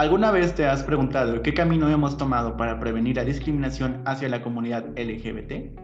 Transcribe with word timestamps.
¿Alguna 0.00 0.30
vez 0.30 0.54
te 0.54 0.64
has 0.64 0.82
preguntado 0.82 1.42
qué 1.42 1.52
camino 1.52 1.86
hemos 1.90 2.16
tomado 2.16 2.56
para 2.56 2.80
prevenir 2.80 3.16
la 3.16 3.24
discriminación 3.24 4.00
hacia 4.06 4.30
la 4.30 4.42
comunidad 4.42 4.86
LGBT? 4.96 5.78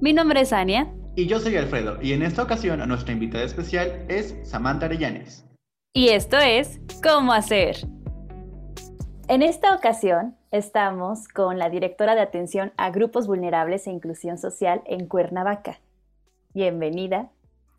Mi 0.00 0.12
nombre 0.12 0.40
es 0.40 0.52
Ania. 0.52 0.92
Y 1.14 1.28
yo 1.28 1.38
soy 1.38 1.56
Alfredo, 1.56 2.02
y 2.02 2.12
en 2.12 2.24
esta 2.24 2.42
ocasión 2.42 2.80
nuestra 2.88 3.12
invitada 3.12 3.44
especial 3.44 4.04
es 4.08 4.36
Samantha 4.42 4.86
Arellanes. 4.86 5.46
Y 5.94 6.08
esto 6.08 6.38
es 6.38 6.80
¿Cómo 7.04 7.32
hacer? 7.32 7.76
En 9.28 9.42
esta 9.42 9.76
ocasión 9.76 10.34
estamos 10.50 11.28
con 11.28 11.60
la 11.60 11.70
directora 11.70 12.16
de 12.16 12.22
atención 12.22 12.72
a 12.76 12.90
grupos 12.90 13.28
vulnerables 13.28 13.86
e 13.86 13.92
inclusión 13.92 14.38
social 14.38 14.82
en 14.86 15.06
Cuernavaca. 15.06 15.78
Bienvenida. 16.52 17.30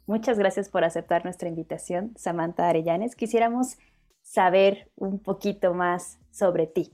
Muchas 0.08 0.40
gracias 0.40 0.70
por 0.70 0.86
aceptar 0.86 1.26
nuestra 1.26 1.50
invitación, 1.50 2.14
Samantha 2.16 2.70
Arellanes. 2.70 3.18
Quisiéramos 3.18 3.78
saber 4.34 4.90
un 4.96 5.22
poquito 5.22 5.76
más 5.76 6.18
sobre 6.32 6.66
ti. 6.66 6.92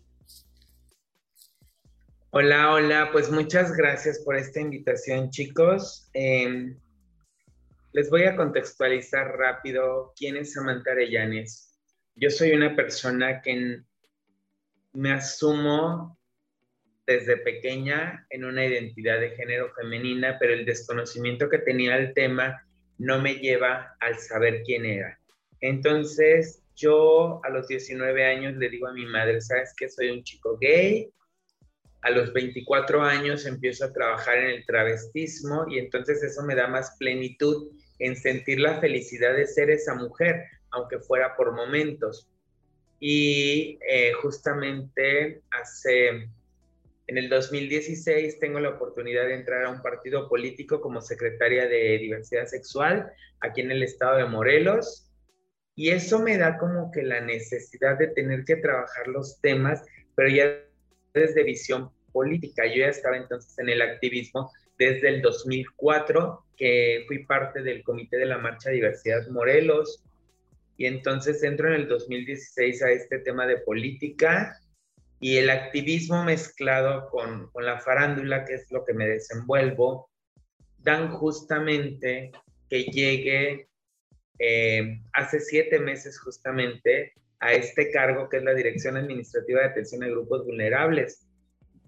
Hola, 2.32 2.74
hola, 2.74 3.10
pues 3.14 3.32
muchas 3.32 3.72
gracias 3.78 4.20
por 4.26 4.36
esta 4.36 4.60
invitación, 4.60 5.30
chicos. 5.30 6.10
Em, 6.14 6.78
les 7.94 8.10
voy 8.10 8.24
a 8.24 8.36
contextualizar 8.36 9.38
rápido 9.38 10.14
quién 10.18 10.36
es 10.36 10.52
Samantha 10.52 10.92
Arellanes. 10.92 11.80
Yo 12.16 12.30
soy 12.30 12.52
una 12.52 12.76
persona 12.76 13.42
que 13.42 13.84
me 14.92 15.12
asumo 15.14 16.20
desde 17.08 17.38
pequeña 17.38 18.28
en 18.32 18.44
una 18.44 18.66
identidad 18.66 19.18
de 19.18 19.32
género 19.32 19.72
femenina, 19.76 20.38
pero 20.40 20.54
el 20.54 20.66
desconocimiento 20.66 21.48
que 21.48 21.60
tenía 21.60 21.96
del 21.96 22.14
tema 22.14 22.68
no 22.98 23.22
me 23.22 23.36
lleva 23.36 23.96
al 24.02 24.20
saber 24.20 24.62
quién 24.64 24.84
era. 24.84 25.18
Entonces, 25.62 26.64
yo 26.80 27.42
a 27.44 27.50
los 27.50 27.68
19 27.68 28.26
años 28.26 28.56
le 28.56 28.70
digo 28.70 28.88
a 28.88 28.94
mi 28.94 29.06
madre, 29.06 29.42
¿sabes 29.42 29.74
qué? 29.78 29.90
Soy 29.90 30.10
un 30.10 30.24
chico 30.24 30.58
gay. 30.60 31.12
A 32.02 32.12
los 32.12 32.32
24 32.32 33.02
años 33.02 33.46
empiezo 33.46 33.86
a 33.86 33.92
trabajar 33.92 34.38
en 34.38 34.52
el 34.52 34.66
travestismo 34.66 35.66
y 35.70 35.80
entonces 35.80 36.24
eso 36.24 36.44
me 36.44 36.56
da 36.56 36.68
más 36.68 36.96
plenitud 36.98 37.72
en 38.00 38.16
sentir 38.16 38.62
la 38.62 38.80
felicidad 38.80 39.36
de 39.36 39.46
ser 39.46 39.70
esa 39.70 39.96
mujer, 39.96 40.46
aunque 40.72 41.00
fuera 41.00 41.36
por 41.36 41.54
momentos. 41.54 42.30
Y 43.02 43.78
eh, 43.90 44.14
justamente 44.14 45.42
hace, 45.52 46.08
en 46.08 47.18
el 47.18 47.28
2016 47.28 48.40
tengo 48.40 48.62
la 48.62 48.70
oportunidad 48.70 49.26
de 49.26 49.36
entrar 49.36 49.66
a 49.66 49.70
un 49.70 49.82
partido 49.82 50.30
político 50.30 50.80
como 50.80 51.02
secretaria 51.02 51.68
de 51.68 51.98
diversidad 51.98 52.46
sexual 52.46 53.12
aquí 53.42 53.60
en 53.62 53.72
el 53.72 53.84
estado 53.84 54.18
de 54.18 54.26
Morelos 54.26 55.09
y 55.80 55.92
eso 55.92 56.20
me 56.20 56.38
da 56.38 56.58
como 56.58 56.92
que 56.92 57.04
la 57.04 57.22
necesidad 57.22 57.98
de 57.98 58.08
tener 58.08 58.44
que 58.44 58.58
trabajar 58.58 59.08
los 59.08 59.40
temas, 59.40 59.82
pero 60.14 60.28
ya 60.28 60.62
desde 61.14 61.42
visión 61.44 61.90
política. 62.12 62.66
Yo 62.66 62.82
ya 62.82 62.90
estaba 62.90 63.16
entonces 63.16 63.58
en 63.60 63.70
el 63.70 63.82
activismo 63.82 64.52
desde 64.78 65.08
el 65.08 65.22
2004, 65.22 66.44
que 66.58 67.06
fui 67.08 67.24
parte 67.26 67.64
del 67.64 67.82
Comité 67.84 68.18
de 68.18 68.26
la 68.26 68.40
Marcha 68.40 68.72
Diversidad 68.72 69.26
Morelos, 69.30 70.04
y 70.76 70.86
entonces 70.86 71.42
entro 71.44 71.70
en 71.70 71.76
el 71.76 71.88
2016 71.88 72.84
a 72.84 72.92
este 72.92 73.20
tema 73.20 73.48
de 73.48 73.60
política 73.60 74.60
y 75.22 75.38
el 75.38 75.50
activismo 75.50 76.26
mezclado 76.26 77.08
con, 77.10 77.50
con 77.52 77.66
la 77.66 77.80
farándula, 77.80 78.44
que 78.44 78.56
es 78.56 78.70
lo 78.70 78.84
que 78.84 78.94
me 78.94 79.08
desenvuelvo, 79.08 80.10
dan 80.80 81.10
justamente 81.10 82.32
que 82.70 82.84
llegue 82.84 83.70
eh, 84.40 85.02
hace 85.14 85.40
siete 85.40 85.80
meses 85.80 86.20
justamente 86.20 87.14
a 87.40 87.54
este 87.54 87.92
cargo 87.92 88.30
que 88.30 88.38
es 88.38 88.44
la 88.44 88.54
Dirección 88.54 88.98
Administrativa 88.98 89.62
de 89.62 89.68
Atención 89.68 90.04
a 90.04 90.08
Grupos 90.08 90.46
Vulnerables 90.46 91.28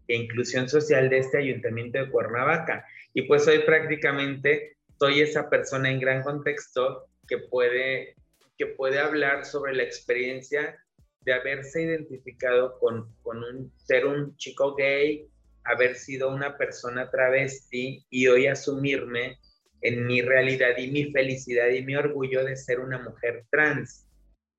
e 0.08 0.16
Inclusión 0.16 0.70
Social 0.70 1.10
de 1.10 1.20
este 1.20 1.38
Ayuntamiento 1.38 2.00
de 2.00 2.10
Cuernavaca. 2.10 2.86
Y 3.14 3.24
pues 3.24 3.48
hoy 3.48 3.60
prácticamente 3.60 4.78
soy 5.00 5.22
esa 5.22 5.50
persona 5.50 5.90
en 5.90 6.00
gran 6.00 6.24
contexto 6.24 7.08
que 7.28 7.38
puede, 7.38 8.16
que 8.58 8.68
puede 8.68 9.00
hablar 9.00 9.46
sobre 9.46 9.74
la 9.74 9.84
experiencia 9.84 10.78
de 11.22 11.34
haberse 11.34 11.84
identificado 11.84 12.78
con, 12.80 13.14
con 13.22 13.44
un, 13.44 13.72
ser 13.78 14.06
un 14.06 14.36
chico 14.38 14.76
gay, 14.76 15.28
haber 15.64 15.96
sido 15.96 16.34
una 16.34 16.58
persona 16.58 17.10
travesti 17.10 18.06
y 18.10 18.28
hoy 18.28 18.48
asumirme 18.48 19.38
en 19.82 20.06
mi 20.06 20.22
realidad 20.22 20.78
y 20.78 20.92
mi 20.92 21.12
felicidad 21.12 21.70
y 21.70 21.84
mi 21.84 21.96
orgullo 21.96 22.44
de 22.46 22.56
ser 22.56 22.80
una 22.80 23.00
mujer 23.00 23.46
trans 23.50 24.08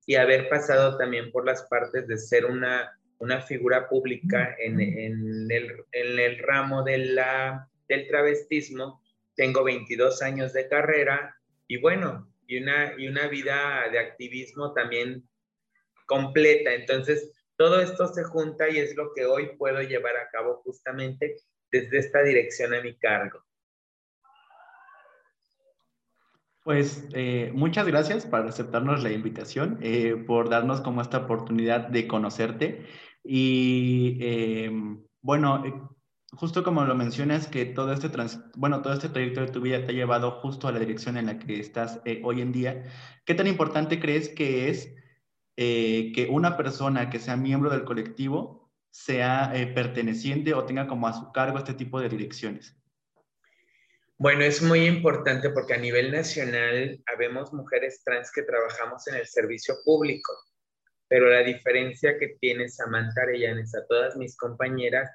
y 0.05 0.15
haber 0.15 0.49
pasado 0.49 0.97
también 0.97 1.31
por 1.31 1.45
las 1.45 1.63
partes 1.63 2.07
de 2.07 2.17
ser 2.17 2.45
una, 2.45 2.99
una 3.19 3.41
figura 3.41 3.87
pública 3.87 4.55
en, 4.59 4.79
en, 4.81 5.49
el, 5.49 5.85
en 5.91 6.19
el, 6.19 6.37
ramo 6.39 6.83
de 6.83 6.97
la, 6.97 7.69
del 7.87 8.07
travestismo. 8.07 9.01
Tengo 9.35 9.63
22 9.63 10.21
años 10.21 10.51
de 10.51 10.67
carrera 10.67 11.35
y 11.67 11.77
bueno, 11.77 12.29
y 12.47 12.61
una, 12.61 12.93
y 12.97 13.07
una 13.07 13.27
vida 13.27 13.87
de 13.91 13.99
activismo 13.99 14.73
también 14.73 15.27
completa. 16.05 16.73
Entonces, 16.73 17.31
todo 17.55 17.81
esto 17.81 18.07
se 18.07 18.23
junta 18.23 18.69
y 18.69 18.77
es 18.79 18.95
lo 18.95 19.13
que 19.13 19.25
hoy 19.25 19.55
puedo 19.57 19.81
llevar 19.81 20.17
a 20.17 20.29
cabo 20.29 20.61
justamente 20.63 21.37
desde 21.71 21.99
esta 21.99 22.21
dirección 22.23 22.73
a 22.73 22.81
mi 22.81 22.97
cargo. 22.97 23.43
Pues 26.63 27.09
eh, 27.13 27.51
muchas 27.53 27.85
gracias 27.87 28.25
por 28.25 28.47
aceptarnos 28.47 29.03
la 29.03 29.11
invitación, 29.11 29.79
eh, 29.81 30.15
por 30.15 30.49
darnos 30.49 30.79
como 30.79 31.01
esta 31.01 31.17
oportunidad 31.19 31.89
de 31.89 32.07
conocerte. 32.07 32.85
Y 33.21 34.17
em, 34.21 35.03
bueno, 35.21 35.65
eh, 35.65 35.73
justo 36.31 36.63
como 36.63 36.85
lo 36.85 36.95
mencionas, 36.95 37.47
que 37.47 37.65
todo 37.65 37.91
este, 37.91 38.07
trans, 38.07 38.39
bueno, 38.55 38.81
todo 38.81 38.93
este 38.93 39.09
trayecto 39.09 39.41
de 39.41 39.47
tu 39.51 39.59
vida 39.59 39.85
te 39.85 39.91
ha 39.91 39.95
llevado 39.95 40.31
justo 40.39 40.67
a 40.69 40.71
la 40.71 40.79
dirección 40.79 41.17
en 41.17 41.25
la 41.25 41.37
que 41.37 41.59
estás 41.59 41.99
hoy 42.23 42.41
en 42.41 42.53
día. 42.53 42.83
¿Qué 43.25 43.35
tan 43.35 43.47
importante 43.47 43.99
crees 43.99 44.29
que 44.29 44.69
es 44.69 44.95
que 45.57 46.27
una 46.31 46.57
persona 46.57 47.09
que 47.09 47.19
sea 47.19 47.37
miembro 47.37 47.69
del 47.71 47.83
colectivo 47.83 48.71
sea 48.91 49.51
perteneciente 49.75 50.53
o 50.53 50.65
tenga 50.65 50.87
como 50.87 51.07
a 51.07 51.13
su 51.13 51.31
cargo 51.31 51.57
este 51.57 51.73
tipo 51.73 51.99
de 51.99 52.09
direcciones? 52.09 52.82
Bueno, 54.23 54.45
es 54.45 54.61
muy 54.61 54.85
importante 54.85 55.49
porque 55.49 55.73
a 55.73 55.77
nivel 55.77 56.09
nacional 56.09 56.97
habemos 57.13 57.51
mujeres 57.51 58.01
trans 58.05 58.31
que 58.31 58.43
trabajamos 58.43 59.05
en 59.09 59.15
el 59.15 59.27
servicio 59.27 59.75
público, 59.83 60.31
pero 61.09 61.27
la 61.27 61.43
diferencia 61.43 62.17
que 62.17 62.37
tiene 62.39 62.69
Samantha 62.69 63.23
Arellanes 63.23 63.75
a 63.75 63.85
todas 63.85 64.15
mis 64.15 64.37
compañeras 64.37 65.11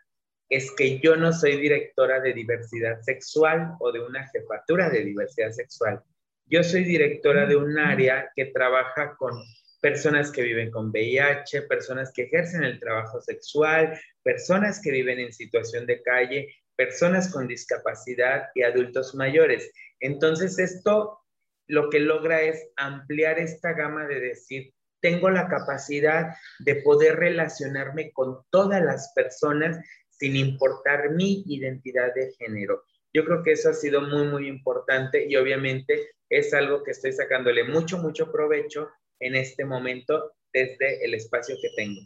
es 0.51 0.71
que 0.73 0.99
yo 0.99 1.17
no 1.17 1.33
soy 1.33 1.57
directora 1.57 2.21
de 2.21 2.35
diversidad 2.35 3.01
sexual 3.01 3.77
o 3.81 3.91
de 3.93 4.01
una 4.01 4.29
jefatura 4.29 4.91
de 4.91 5.03
diversidad 5.03 5.53
sexual. 5.53 6.03
Yo 6.45 6.63
soy 6.63 6.85
directora 6.85 7.47
de 7.47 7.57
un 7.57 7.79
área 7.79 8.31
que 8.37 8.45
trabaja 8.53 9.17
con 9.17 9.33
personas 9.81 10.31
que 10.31 10.43
viven 10.43 10.71
con 10.71 10.91
VIH, 10.91 11.63
personas 11.63 12.13
que 12.13 12.25
ejercen 12.25 12.63
el 12.63 12.79
trabajo 12.79 13.23
sexual, 13.23 13.99
personas 14.23 14.83
que 14.83 14.91
viven 14.91 15.19
en 15.19 15.33
situación 15.33 15.87
de 15.87 16.03
calle 16.03 16.55
personas 16.79 17.33
con 17.33 17.49
discapacidad 17.49 18.51
y 18.55 18.63
adultos 18.63 19.13
mayores. 19.17 19.71
Entonces, 19.99 20.61
esto 20.61 21.19
lo 21.67 21.91
que 21.91 21.99
logra 21.99 22.41
es 22.41 22.69
ampliar 22.77 23.41
esta 23.41 23.73
gama 23.73 24.07
de 24.07 24.21
decir, 24.21 24.73
tengo 25.01 25.29
la 25.29 25.49
capacidad 25.49 26.37
de 26.61 26.77
poder 26.77 27.17
relacionarme 27.17 28.13
con 28.13 28.39
todas 28.51 28.81
las 28.83 29.13
personas 29.15 29.77
sin 30.09 30.37
importar 30.37 31.11
mi 31.11 31.43
identidad 31.47 32.15
de 32.15 32.33
género. 32.39 32.85
Yo 33.13 33.25
creo 33.25 33.43
que 33.43 33.53
eso 33.53 33.71
ha 33.71 33.75
sido 33.75 34.01
muy, 34.01 34.29
muy 34.29 34.47
importante 34.47 35.27
y 35.29 35.35
obviamente 35.37 36.11
es 36.31 36.55
algo 36.55 36.85
que 36.85 36.93
estoy 36.93 37.13
sacándole 37.13 37.65
mucho, 37.65 37.99
mucho 37.99 38.31
provecho 38.31 38.89
en 39.19 39.35
este 39.35 39.65
momento 39.65 40.33
desde 40.53 41.05
el 41.05 41.15
espacio 41.15 41.57
que 41.61 41.71
tengo. 41.77 42.03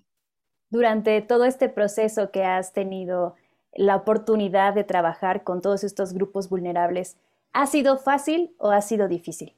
Durante 0.71 1.21
todo 1.21 1.45
este 1.45 1.69
proceso 1.69 2.31
que 2.31 2.45
has 2.45 2.73
tenido 2.73 3.37
la 3.75 3.97
oportunidad 3.97 4.75
de 4.75 4.85
trabajar 4.85 5.45
con 5.45 5.63
todos 5.63 5.85
estos 5.85 6.13
grupos 6.13 6.49
vulnerables, 6.49 7.17
¿ha 7.53 7.67
sido 7.67 7.99
fácil 7.99 8.55
o 8.59 8.71
ha 8.71 8.83
sido 8.83 9.09
difícil? 9.09 9.57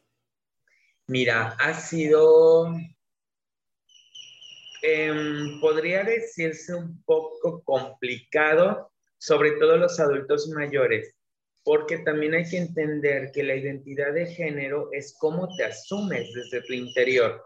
Mira, 1.07 1.57
ha 1.61 1.75
sido, 1.75 2.75
em, 4.83 5.61
podría 5.61 6.03
decirse 6.03 6.75
un 6.75 7.03
poco 7.05 7.63
complicado, 7.65 8.91
sobre 9.19 9.53
todo 9.53 9.77
los 9.77 10.01
adultos 10.01 10.49
mayores, 10.49 11.15
porque 11.63 11.99
también 11.99 12.35
hay 12.35 12.49
que 12.49 12.59
entender 12.59 13.33
que 13.33 13.43
la 13.43 13.55
identidad 13.55 14.13
de 14.13 14.27
género 14.27 14.89
es 14.93 15.15
cómo 15.19 15.49
te 15.57 15.65
asumes 15.65 16.31
desde 16.35 16.67
tu 16.67 16.73
interior. 16.73 17.43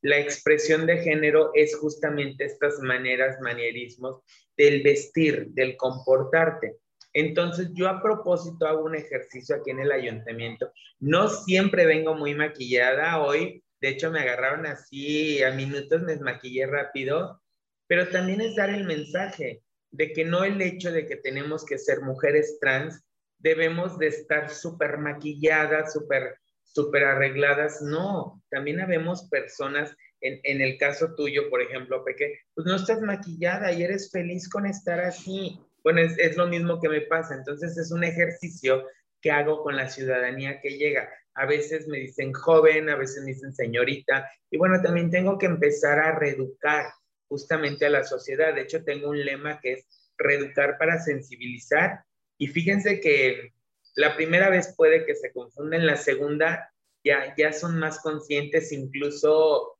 La 0.00 0.18
expresión 0.18 0.86
de 0.86 0.98
género 0.98 1.50
es 1.54 1.76
justamente 1.76 2.44
estas 2.44 2.78
maneras, 2.80 3.40
manierismos 3.40 4.22
del 4.58 4.82
vestir, 4.82 5.48
del 5.52 5.78
comportarte. 5.78 6.76
Entonces 7.14 7.70
yo 7.72 7.88
a 7.88 8.02
propósito 8.02 8.66
hago 8.66 8.84
un 8.84 8.94
ejercicio 8.94 9.56
aquí 9.56 9.70
en 9.70 9.80
el 9.80 9.90
ayuntamiento. 9.90 10.70
No 11.00 11.30
siempre 11.30 11.86
vengo 11.86 12.14
muy 12.14 12.34
maquillada 12.34 13.22
hoy. 13.22 13.64
De 13.80 13.88
hecho 13.88 14.10
me 14.10 14.20
agarraron 14.20 14.66
así 14.66 15.42
a 15.42 15.52
minutos, 15.52 16.02
me 16.02 16.16
maquillé 16.16 16.66
rápido 16.66 17.40
pero 17.88 18.08
también 18.08 18.40
es 18.40 18.54
dar 18.54 18.70
el 18.70 18.84
mensaje 18.84 19.62
de 19.90 20.12
que 20.12 20.24
no 20.24 20.44
el 20.44 20.60
hecho 20.60 20.92
de 20.92 21.06
que 21.06 21.16
tenemos 21.16 21.64
que 21.64 21.78
ser 21.78 22.02
mujeres 22.02 22.58
trans, 22.60 23.02
debemos 23.38 23.98
de 23.98 24.08
estar 24.08 24.50
súper 24.50 24.98
maquilladas, 24.98 25.92
súper 25.92 26.38
súper 26.64 27.04
arregladas, 27.04 27.80
no, 27.80 28.42
también 28.50 28.80
habemos 28.80 29.26
personas, 29.30 29.96
en, 30.20 30.40
en, 30.42 30.60
el 30.60 30.78
caso 30.78 31.14
tuyo, 31.14 31.48
por 31.50 31.62
ejemplo, 31.62 32.04
Peque, 32.04 32.40
pues 32.54 32.66
no 32.66 32.76
estás 32.76 33.00
maquillada 33.00 33.72
y 33.72 33.82
eres 33.82 34.10
feliz 34.10 34.48
con 34.48 34.66
estar 34.66 35.00
así. 35.00 35.60
Bueno, 35.82 36.00
es, 36.00 36.18
es 36.18 36.36
lo 36.36 36.46
mismo 36.46 36.80
que 36.80 36.88
me 36.88 37.02
pasa, 37.02 37.34
entonces 37.34 37.76
es 37.78 37.92
un 37.92 38.04
ejercicio 38.04 38.84
que 39.20 39.30
hago 39.30 39.62
con 39.62 39.76
la 39.76 39.88
ciudadanía 39.88 40.60
que 40.60 40.76
llega. 40.76 41.08
A 41.34 41.46
veces 41.46 41.86
me 41.88 41.98
dicen 41.98 42.32
joven, 42.32 42.88
a 42.88 42.96
veces 42.96 43.22
me 43.24 43.32
dicen 43.32 43.54
señorita, 43.54 44.30
y 44.50 44.58
bueno, 44.58 44.80
también 44.82 45.10
tengo 45.10 45.38
que 45.38 45.46
empezar 45.46 45.98
a 45.98 46.18
reeducar 46.18 46.86
justamente 47.28 47.86
a 47.86 47.90
la 47.90 48.04
sociedad. 48.04 48.54
De 48.54 48.62
hecho, 48.62 48.84
tengo 48.84 49.10
un 49.10 49.24
lema 49.24 49.60
que 49.60 49.74
es 49.74 49.86
reeducar 50.16 50.78
para 50.78 50.98
sensibilizar. 50.98 52.02
Y 52.38 52.48
fíjense 52.48 53.00
que 53.00 53.52
la 53.94 54.16
primera 54.16 54.50
vez 54.50 54.74
puede 54.76 55.04
que 55.04 55.14
se 55.14 55.32
confunden, 55.32 55.86
la 55.86 55.96
segunda 55.96 56.72
ya, 57.04 57.34
ya 57.36 57.52
son 57.52 57.78
más 57.78 58.00
conscientes, 58.00 58.72
incluso 58.72 59.77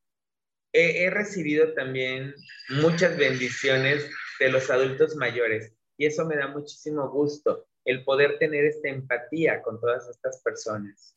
he, 0.72 1.10
recibido 1.10 1.72
también 1.74 2.34
muchas 2.80 3.16
bendiciones 3.16 4.08
de 4.38 4.50
los 4.50 4.70
adultos 4.70 5.16
mayores 5.16 5.72
y 5.96 6.06
eso 6.06 6.24
me 6.24 6.36
da 6.36 6.48
muchísimo 6.48 7.08
gusto, 7.10 7.66
el 7.84 8.04
poder 8.04 8.38
tener 8.38 8.64
esta 8.64 8.88
empatía 8.88 9.62
con 9.62 9.80
todas 9.80 10.08
estas 10.08 10.40
personas. 10.42 11.16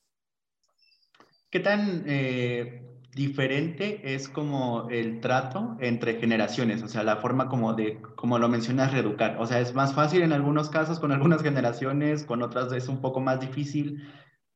¿Qué 1.51 1.59
tan 1.59 2.06
eh, 2.07 2.81
diferente 3.13 4.15
es 4.15 4.30
como 4.30 4.89
el 4.89 5.19
trato 5.19 5.77
entre 5.81 6.19
generaciones, 6.19 6.81
o 6.81 6.88
sea, 6.88 7.04
la 7.04 7.18
forma 7.18 7.50
como 7.50 7.74
de, 7.74 8.01
como 8.15 8.39
lo 8.39 8.47
mencionas, 8.47 8.94
reeducar. 8.94 9.38
O 9.38 9.45
sea, 9.45 9.59
es 9.59 9.74
más 9.74 9.94
fácil 9.94 10.21
en 10.21 10.33
algunos 10.33 10.69
casos 10.69 11.00
con 11.00 11.12
algunas 11.12 11.44
generaciones, 11.44 12.24
con 12.24 12.42
otras 12.42 12.71
es 12.71 12.88
un 12.88 13.01
poco 13.01 13.19
más 13.19 13.39
difícil. 13.39 14.09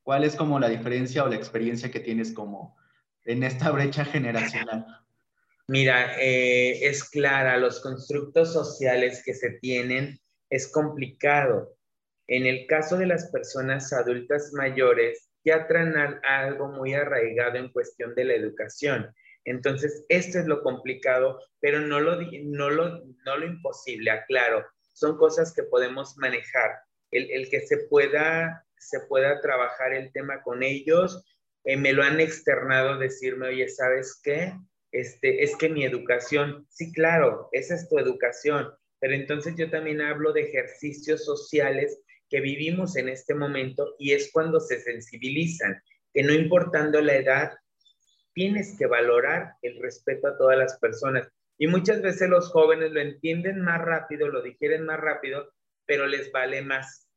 ¿Cuál 0.04 0.24
es 0.24 0.36
como 0.36 0.60
la 0.60 0.70
diferencia 0.70 1.24
o 1.24 1.28
la 1.28 1.36
experiencia 1.36 1.92
que 1.92 2.00
tienes 2.00 2.32
como 2.32 2.78
en 3.26 3.44
esta 3.44 3.72
brecha 3.72 4.06
generacional? 4.06 4.86
Mira, 5.68 6.20
eh, 6.22 6.86
es 6.88 7.10
clara, 7.10 7.58
los 7.58 7.80
constructos 7.82 8.54
sociales 8.54 9.24
que 9.26 9.34
se 9.34 9.52
tienen 9.62 10.20
es 10.50 10.72
complicado. 10.72 11.76
En 12.28 12.46
el 12.46 12.68
caso 12.68 12.98
de 12.98 13.08
las 13.08 13.32
personas 13.32 13.92
adultas 13.92 14.52
mayores, 14.54 15.30
ya 15.44 15.68
traen 15.68 15.96
algo 16.24 16.70
muy 16.70 16.94
arraigado 16.94 17.58
en 17.58 17.72
cuestión 17.72 18.14
de 18.16 18.26
la 18.26 18.34
educación. 18.34 19.12
Entonces, 19.44 20.06
esto 20.10 20.40
es 20.40 20.46
lo 20.46 20.62
complicado, 20.62 21.40
pero 21.60 21.80
no 21.80 22.00
lo, 22.00 22.20
no 22.22 22.70
lo, 22.70 23.04
no 23.26 23.38
lo 23.38 23.46
imposible, 23.46 24.10
aclaro. 24.10 24.66
Son 24.94 25.18
cosas 25.18 25.54
que 25.54 25.64
podemos 25.64 26.18
manejar. 26.18 26.72
El, 27.12 27.30
el 27.32 27.50
que 27.50 27.62
se 27.62 27.78
pueda, 27.90 28.66
se 28.78 29.02
pueda 29.02 29.40
trabajar 29.42 29.94
el 29.94 30.12
tema 30.12 30.42
con 30.42 30.64
ellos, 30.64 31.24
eh, 31.66 31.78
me 31.78 31.94
lo 31.94 32.04
han 32.04 32.20
externado 32.20 32.98
decirme, 32.98 33.48
oye, 33.48 33.68
¿sabes 33.68 34.20
qué? 34.24 34.54
Este, 34.92 35.44
es 35.44 35.56
que 35.58 35.68
mi 35.68 35.84
educación, 35.84 36.66
sí, 36.70 36.94
claro, 36.94 37.50
esa 37.52 37.76
es 37.76 37.90
tu 37.90 38.00
educación, 38.00 38.72
pero 39.00 39.14
entonces 39.14 39.56
yo 39.58 39.70
también 39.70 40.00
hablo 40.00 40.32
de 40.32 40.44
ejercicios 40.44 41.26
sociales 41.26 42.00
que 42.30 42.40
vivimos 42.40 42.96
en 42.96 43.10
este 43.10 43.34
momento 43.34 43.96
y 44.00 44.14
es 44.14 44.32
cuando 44.32 44.60
se 44.60 44.80
sensibilizan, 44.80 45.82
que 46.14 46.24
no 46.24 46.34
importando 46.34 47.02
la 47.02 47.16
edad, 47.16 47.54
tienes 48.34 48.78
que 48.78 48.86
valorar 48.86 49.54
el 49.62 49.82
respeto 49.82 50.28
a 50.28 50.38
todas 50.38 50.58
las 50.58 50.80
personas. 50.80 51.28
Y 51.58 51.68
muchas 51.68 52.02
veces 52.02 52.30
los 52.30 52.50
jóvenes 52.52 52.92
lo 52.92 53.02
entienden 53.02 53.62
más 53.62 53.82
rápido, 53.82 54.28
lo 54.28 54.42
digieren 54.42 54.86
más 54.86 55.00
rápido, 55.00 55.54
pero 55.86 56.08
les 56.08 56.32
vale 56.32 56.62
más. 56.62 57.10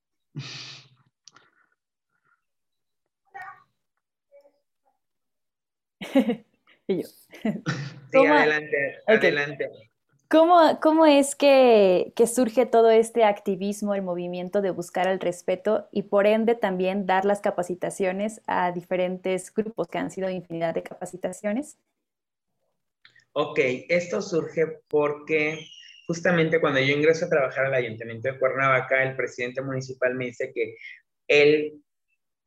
y 6.86 7.02
yo. 7.02 7.08
Sí, 8.10 8.24
adelante, 8.24 8.96
adelante. 9.06 9.70
¿Cómo, 10.28 11.06
es 11.06 11.34
que, 11.34 12.12
surge 12.26 12.66
todo 12.66 12.90
este 12.90 13.24
activismo, 13.24 13.94
el 13.94 14.02
movimiento 14.02 14.60
de 14.60 14.70
buscar 14.70 15.08
el 15.08 15.20
respeto 15.20 15.88
y 15.90 16.02
por 16.02 16.26
ende 16.26 16.54
también 16.54 17.06
dar 17.06 17.24
las 17.24 17.40
capacitaciones 17.40 18.42
a 18.46 18.72
diferentes 18.72 19.52
grupos 19.52 19.88
que 19.88 19.96
han 19.96 20.10
sido 20.10 20.28
infinidad 20.28 20.74
de 20.74 20.82
capacitaciones? 20.82 21.78
Ok, 23.32 23.58
esto 23.88 24.20
surge 24.20 24.80
porque 24.88 25.66
justamente 26.06 26.60
cuando 26.60 26.80
yo 26.80 26.94
ingreso 26.94 27.24
a 27.24 27.30
trabajar 27.30 27.66
al 27.66 27.74
Ayuntamiento 27.74 28.28
de 28.28 28.38
Cuernavaca, 28.38 29.02
el 29.02 29.16
presidente 29.16 29.62
municipal 29.62 30.14
me 30.14 30.26
dice 30.26 30.52
que 30.54 30.76
él 31.26 31.82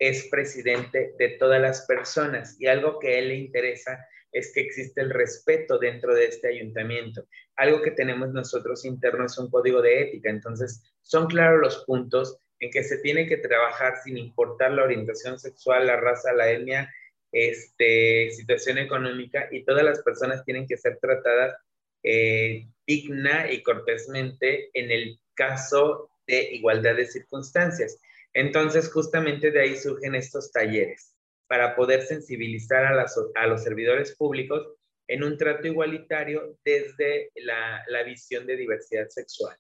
es 0.02 0.28
presidente 0.30 1.14
de 1.20 1.30
todas 1.38 1.62
las 1.62 1.86
personas 1.86 2.60
y 2.60 2.66
algo 2.66 2.98
que 2.98 3.10
a 3.10 3.20
él 3.20 3.28
le 3.28 3.36
interesa 3.36 4.04
es 4.32 4.52
que 4.52 4.62
existe 4.62 5.00
el 5.00 5.12
respeto 5.12 5.78
dentro 5.78 6.16
de 6.16 6.26
este 6.26 6.48
ayuntamiento. 6.48 7.28
Algo 7.56 7.84
que 7.84 7.92
tenemos 7.92 8.30
nosotros 8.32 8.84
interno 8.84 9.28
es 9.28 9.38
un 9.38 9.52
código 9.52 9.80
de 9.80 10.02
ética, 10.02 10.32
entonces 10.32 10.82
son 11.04 11.28
claros 11.28 11.62
los 11.62 11.86
puntos 11.86 12.36
en 12.60 12.72
que 12.72 12.84
se 12.84 12.98
tiene 12.98 13.28
que 13.28 13.38
trabajar 13.38 13.94
sin 14.04 14.18
importar 14.18 14.72
la 14.72 14.86
orientación 14.86 15.38
sexual, 15.38 15.86
la 15.86 15.98
raza, 15.98 16.34
la 16.34 16.50
etnia, 16.50 16.92
este, 17.32 18.32
situación 18.32 18.80
económica 18.80 19.50
y 19.52 19.64
todas 19.66 19.84
las 19.84 20.02
personas 20.02 20.44
tienen 20.46 20.66
que 20.66 20.78
ser 20.78 20.98
tratadas 21.00 21.56
eh, 22.02 22.66
digna 22.88 23.52
y 23.52 23.62
cortésmente 23.62 24.72
en 24.74 24.90
el 24.90 25.20
caso 25.36 26.10
de 26.26 26.56
igualdad 26.56 26.96
de 26.96 27.06
circunstancias. 27.06 28.00
Entonces, 28.34 28.92
justamente 28.92 29.52
de 29.52 29.62
ahí 29.62 29.78
surgen 29.78 30.16
estos 30.16 30.52
talleres 30.52 31.16
para 31.48 31.76
poder 31.76 32.04
sensibilizar 32.04 32.86
a, 32.86 33.06
a 33.36 33.48
los 33.48 33.64
servidores 33.64 34.16
públicos 34.16 34.76
en 35.08 35.24
un 35.24 35.38
trato 35.38 35.68
igualitario 35.68 36.58
desde 36.64 37.32
la, 37.36 37.84
la 37.88 38.04
visión 38.04 38.48
de 38.48 38.56
diversidad 38.56 39.10
sexual. 39.10 39.58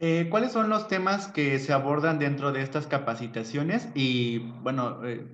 Eh, 0.00 0.26
¿Cuáles 0.28 0.50
son 0.50 0.68
los 0.68 0.88
temas 0.88 1.28
que 1.28 1.60
se 1.60 1.72
abordan 1.72 2.18
dentro 2.18 2.50
de 2.50 2.62
estas 2.62 2.88
capacitaciones? 2.88 3.86
Y 3.94 4.38
bueno, 4.38 5.06
eh, 5.06 5.24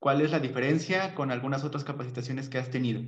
¿cuál 0.00 0.20
es 0.20 0.32
la 0.32 0.40
diferencia 0.40 1.14
con 1.14 1.30
algunas 1.30 1.62
otras 1.62 1.84
capacitaciones 1.84 2.48
que 2.48 2.58
has 2.58 2.72
tenido? 2.72 3.02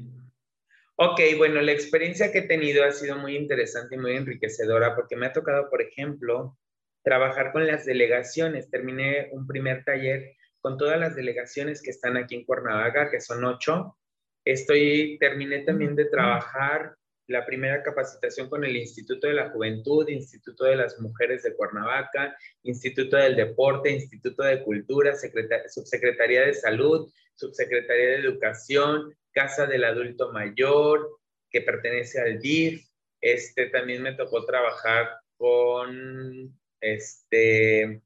Ok, 0.94 1.20
bueno, 1.38 1.60
la 1.60 1.72
experiencia 1.72 2.30
que 2.30 2.38
he 2.38 2.46
tenido 2.46 2.84
ha 2.84 2.92
sido 2.92 3.16
muy 3.16 3.34
interesante 3.36 3.96
y 3.96 3.98
muy 3.98 4.12
enriquecedora 4.12 4.94
porque 4.94 5.16
me 5.16 5.26
ha 5.26 5.32
tocado, 5.32 5.68
por 5.68 5.82
ejemplo, 5.82 6.56
trabajar 7.02 7.52
con 7.52 7.66
las 7.66 7.84
delegaciones. 7.84 8.70
Terminé 8.70 9.28
un 9.32 9.46
primer 9.46 9.84
taller 9.84 10.36
con 10.60 10.78
todas 10.78 10.98
las 10.98 11.14
delegaciones 11.14 11.82
que 11.82 11.90
están 11.90 12.16
aquí 12.16 12.36
en 12.36 12.44
Cuernavaca, 12.44 13.10
que 13.10 13.20
son 13.20 13.44
ocho. 13.44 13.96
Estoy, 14.44 15.18
terminé 15.18 15.60
también 15.60 15.94
de 15.96 16.06
trabajar 16.06 16.96
la 17.28 17.44
primera 17.46 17.82
capacitación 17.82 18.48
con 18.48 18.64
el 18.64 18.76
Instituto 18.76 19.26
de 19.26 19.34
la 19.34 19.50
Juventud, 19.50 20.08
Instituto 20.08 20.64
de 20.64 20.76
las 20.76 21.00
Mujeres 21.00 21.42
de 21.42 21.54
Cuernavaca, 21.54 22.36
Instituto 22.62 23.16
del 23.16 23.36
Deporte, 23.36 23.90
Instituto 23.90 24.42
de 24.42 24.62
Cultura, 24.62 25.14
Subsecretaría 25.14 26.42
de 26.42 26.54
Salud, 26.54 27.12
Subsecretaría 27.34 28.10
de 28.10 28.16
Educación, 28.16 29.14
Casa 29.32 29.66
del 29.66 29.84
Adulto 29.84 30.32
Mayor, 30.32 31.18
que 31.50 31.60
pertenece 31.60 32.20
al 32.20 32.38
DIF. 32.38 32.86
Este, 33.20 33.66
también 33.66 34.02
me 34.02 34.14
tocó 34.14 34.44
trabajar 34.44 35.10
con 35.36 36.52
este, 36.82 38.02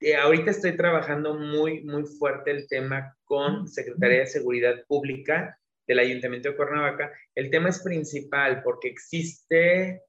eh, 0.00 0.16
ahorita 0.16 0.50
estoy 0.50 0.76
trabajando 0.76 1.34
muy, 1.34 1.84
muy 1.84 2.04
fuerte 2.06 2.50
el 2.50 2.66
tema 2.66 3.16
con 3.24 3.68
Secretaría 3.68 4.20
de 4.20 4.26
Seguridad 4.26 4.84
Pública 4.86 5.58
del 5.86 5.98
Ayuntamiento 6.00 6.48
de 6.48 6.56
Cuernavaca. 6.56 7.12
El 7.34 7.50
tema 7.50 7.68
es 7.68 7.82
principal 7.82 8.62
porque 8.62 8.88
existe 8.88 10.02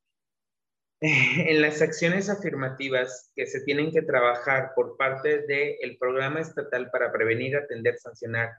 en 1.01 1.61
las 1.61 1.81
acciones 1.81 2.29
afirmativas 2.29 3.31
que 3.35 3.45
se 3.45 3.61
tienen 3.61 3.91
que 3.91 4.01
trabajar 4.01 4.71
por 4.75 4.95
parte 4.97 5.45
del 5.45 5.97
Programa 5.97 6.39
Estatal 6.39 6.89
para 6.91 7.11
Prevenir, 7.11 7.57
Atender, 7.57 7.97
Sancionar 7.97 8.51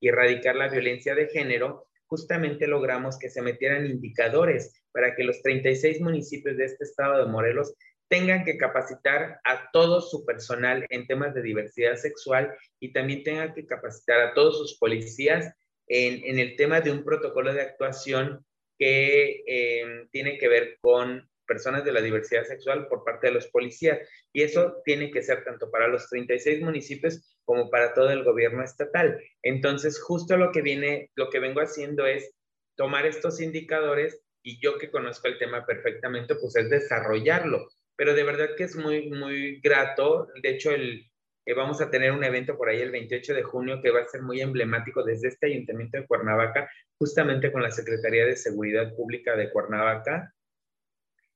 y 0.00 0.08
Erradicar 0.08 0.56
la 0.56 0.68
Violencia 0.68 1.14
de 1.14 1.28
Género, 1.28 1.86
justamente 2.06 2.66
logramos 2.66 3.18
que 3.18 3.28
se 3.28 3.42
metieran 3.42 3.86
indicadores 3.86 4.72
para 4.92 5.14
que 5.14 5.24
los 5.24 5.42
36 5.42 6.00
municipios 6.00 6.56
de 6.56 6.64
este 6.64 6.84
estado 6.84 7.24
de 7.24 7.30
Morelos 7.30 7.74
tengan 8.08 8.44
que 8.44 8.56
capacitar 8.56 9.40
a 9.44 9.70
todo 9.72 10.00
su 10.00 10.24
personal 10.24 10.86
en 10.88 11.06
temas 11.06 11.34
de 11.34 11.42
diversidad 11.42 11.96
sexual 11.96 12.56
y 12.80 12.92
también 12.92 13.22
tengan 13.22 13.54
que 13.54 13.66
capacitar 13.66 14.20
a 14.20 14.34
todos 14.34 14.58
sus 14.58 14.78
policías 14.78 15.54
en, 15.86 16.38
el 16.38 16.56
tema 16.56 16.80
de 16.80 16.90
un 16.90 17.04
protocolo 17.04 17.52
de 17.52 17.62
actuación 17.62 18.44
que 18.78 19.42
em, 19.46 20.08
tiene 20.10 20.38
que 20.38 20.48
ver 20.48 20.78
con 20.80 21.28
personas 21.46 21.84
de 21.84 21.92
la 21.92 22.02
diversidad 22.02 22.44
sexual 22.44 22.86
por 22.88 23.04
parte 23.04 23.28
de 23.28 23.32
los 23.32 23.48
policías. 23.48 23.98
Y 24.32 24.42
eso 24.42 24.76
tiene 24.84 25.10
que 25.10 25.22
ser 25.22 25.44
tanto 25.44 25.70
para 25.70 25.88
los 25.88 26.08
36 26.08 26.60
municipios 26.62 27.38
como 27.44 27.70
para 27.70 27.94
todo 27.94 28.10
el 28.10 28.22
gobierno 28.22 28.62
estatal. 28.62 29.18
Entonces, 29.42 30.00
justo 30.00 30.36
lo 30.36 30.52
que 30.52 30.62
viene, 30.62 31.10
lo 31.16 31.30
que 31.30 31.40
vengo 31.40 31.60
haciendo 31.60 32.06
es 32.06 32.30
tomar 32.76 33.06
estos 33.06 33.40
indicadores 33.40 34.22
y 34.42 34.60
yo 34.60 34.78
que 34.78 34.90
conozco 34.90 35.26
el 35.26 35.38
tema 35.38 35.66
perfectamente, 35.66 36.36
pues 36.36 36.54
es 36.56 36.70
desarrollarlo. 36.70 37.66
Pero 37.98 38.14
de 38.14 38.22
verdad 38.22 38.50
que 38.56 38.62
es 38.62 38.76
muy, 38.76 39.10
muy 39.10 39.60
grato. 39.60 40.28
De 40.40 40.50
hecho, 40.50 40.70
el, 40.70 41.04
eh, 41.44 41.52
vamos 41.52 41.80
a 41.80 41.90
tener 41.90 42.12
un 42.12 42.22
evento 42.22 42.56
por 42.56 42.68
ahí 42.68 42.80
el 42.80 42.92
28 42.92 43.34
de 43.34 43.42
junio 43.42 43.82
que 43.82 43.90
va 43.90 44.02
a 44.02 44.06
ser 44.06 44.22
muy 44.22 44.40
emblemático 44.40 45.02
desde 45.02 45.28
este 45.28 45.48
ayuntamiento 45.48 45.98
de 45.98 46.06
Cuernavaca, 46.06 46.70
justamente 46.96 47.50
con 47.50 47.62
la 47.62 47.72
Secretaría 47.72 48.24
de 48.24 48.36
Seguridad 48.36 48.94
Pública 48.94 49.34
de 49.34 49.50
Cuernavaca, 49.50 50.32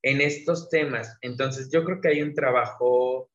en 0.02 0.20
estos 0.20 0.70
temas. 0.70 1.18
Entonces, 1.20 1.68
yo 1.72 1.82
creo 1.82 2.00
que 2.00 2.08
hay 2.08 2.22
un 2.22 2.34
trabajo 2.34 3.28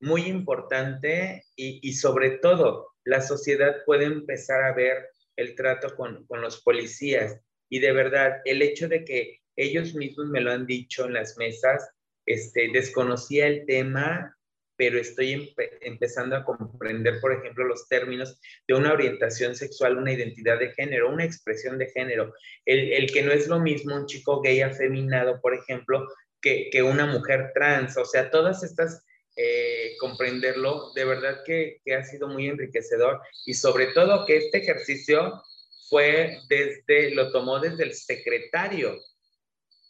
muy 0.00 0.22
importante 0.22 1.44
y, 1.54 1.92
sobre 1.92 2.38
todo 2.38 2.88
la 3.04 3.20
sociedad 3.20 3.84
puede 3.86 4.06
empezar 4.06 4.64
a 4.64 4.74
ver 4.74 5.10
el 5.36 5.54
trato 5.54 5.94
con, 5.94 6.26
con 6.26 6.40
los 6.40 6.62
policías. 6.62 7.40
Y 7.68 7.78
de 7.78 7.92
verdad, 7.92 8.40
el 8.44 8.60
hecho 8.60 8.88
de 8.88 9.04
que 9.04 9.40
ellos 9.54 9.94
mismos 9.94 10.28
me 10.30 10.40
lo 10.40 10.50
han 10.50 10.66
dicho 10.66 11.04
en 11.04 11.12
las 11.12 11.36
mesas, 11.36 11.95
este, 12.26 12.70
desconocía 12.72 13.46
el 13.46 13.64
tema, 13.66 14.36
pero 14.76 14.98
estoy 14.98 15.54
empezando 15.80 16.36
a 16.36 16.44
comprender, 16.44 17.20
por 17.20 17.32
ejemplo, 17.32 17.64
los 17.64 17.88
términos 17.88 18.38
de 18.68 18.74
una 18.74 18.92
orientación 18.92 19.54
sexual, 19.54 19.96
una 19.96 20.12
identidad 20.12 20.58
de 20.58 20.72
género, 20.72 21.10
una 21.10 21.24
expresión 21.24 21.78
de 21.78 21.88
género. 21.88 22.34
El, 22.66 22.92
el 22.92 23.10
que 23.10 23.22
no 23.22 23.32
es 23.32 23.48
lo 23.48 23.58
mismo 23.58 23.96
un 23.96 24.06
chico 24.06 24.42
gay 24.42 24.60
afeminado, 24.60 25.40
por 25.40 25.54
ejemplo, 25.54 26.06
que, 26.42 26.68
que 26.70 26.82
una 26.82 27.06
mujer 27.06 27.52
trans. 27.54 27.96
O 27.96 28.04
sea, 28.04 28.30
todas 28.30 28.62
estas 28.62 29.02
eh, 29.38 29.96
comprenderlo, 29.98 30.92
de 30.94 31.04
verdad 31.04 31.42
que, 31.44 31.80
que, 31.84 31.94
ha 31.94 32.02
sido 32.02 32.26
muy 32.26 32.48
enriquecedor 32.48 33.20
y 33.44 33.52
sobre 33.52 33.88
todo 33.88 34.24
que 34.24 34.38
este 34.38 34.58
ejercicio 34.58 35.42
fue 35.90 36.38
desde, 36.48 37.14
lo 37.14 37.30
tomó 37.30 37.60
desde 37.60 37.84
el 37.84 37.94
secretario. 37.94 38.98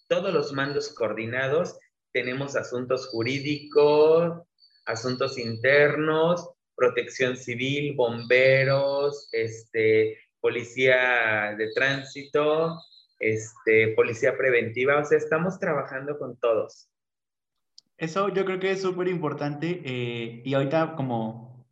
Todos 0.08 0.34
los 0.34 0.52
mandos 0.52 0.88
coordinados, 0.88 1.78
tenemos 2.16 2.56
asuntos 2.56 3.08
jurídicos, 3.08 4.40
asuntos 4.86 5.36
internos, 5.36 6.48
protección 6.74 7.36
civil, 7.36 7.94
bomberos, 7.94 9.28
este, 9.32 10.16
policía 10.40 11.54
de 11.58 11.70
tránsito, 11.74 12.80
este, 13.18 13.88
policía 13.88 14.34
preventiva, 14.34 14.98
o 14.98 15.04
sea, 15.04 15.18
estamos 15.18 15.58
trabajando 15.58 16.18
con 16.18 16.38
todos. 16.38 16.88
Eso 17.98 18.30
yo 18.30 18.46
creo 18.46 18.60
que 18.60 18.70
es 18.70 18.80
súper 18.80 19.08
importante 19.08 19.82
eh, 19.84 20.40
y 20.42 20.54
ahorita 20.54 20.96
como 20.96 21.66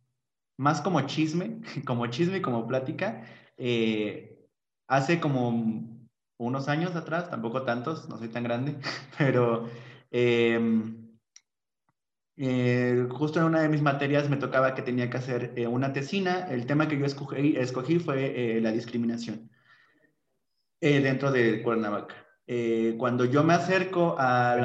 más 0.57 0.79
como 0.79 1.01
chisme, 1.07 1.59
como 1.87 2.05
chisme 2.05 2.37
y 2.37 2.41
como 2.43 2.67
plática, 2.67 3.23
eh, 3.57 4.47
hace 4.87 5.19
como 5.19 5.89
unos 6.37 6.67
años 6.67 6.95
atrás, 6.95 7.31
tampoco 7.31 7.63
tantos, 7.63 8.07
no 8.09 8.19
soy 8.19 8.27
tan 8.27 8.43
grande, 8.43 8.75
pero 9.17 9.67
em, 10.15 11.17
eh, 12.37 13.07
justo 13.09 13.39
en 13.39 13.45
una 13.45 13.61
de 13.61 13.69
mis 13.69 13.81
materias 13.81 14.29
me 14.29 14.37
tocaba 14.37 14.73
que 14.75 14.81
tenía 14.81 15.09
que 15.09 15.17
hacer 15.17 15.53
una 15.69 15.93
tesina. 15.93 16.47
El 16.49 16.65
tema 16.65 16.87
que 16.87 16.97
yo 16.97 17.05
escogí, 17.05 17.99
fue 17.99 18.59
la 18.61 18.71
discriminación 18.71 19.49
dentro 20.79 21.31
de 21.31 21.61
Cuernavaca. 21.63 22.15
cuando 22.97 23.25
yo 23.25 23.43
me 23.43 23.53
acerco 23.53 24.15
a 24.17 24.55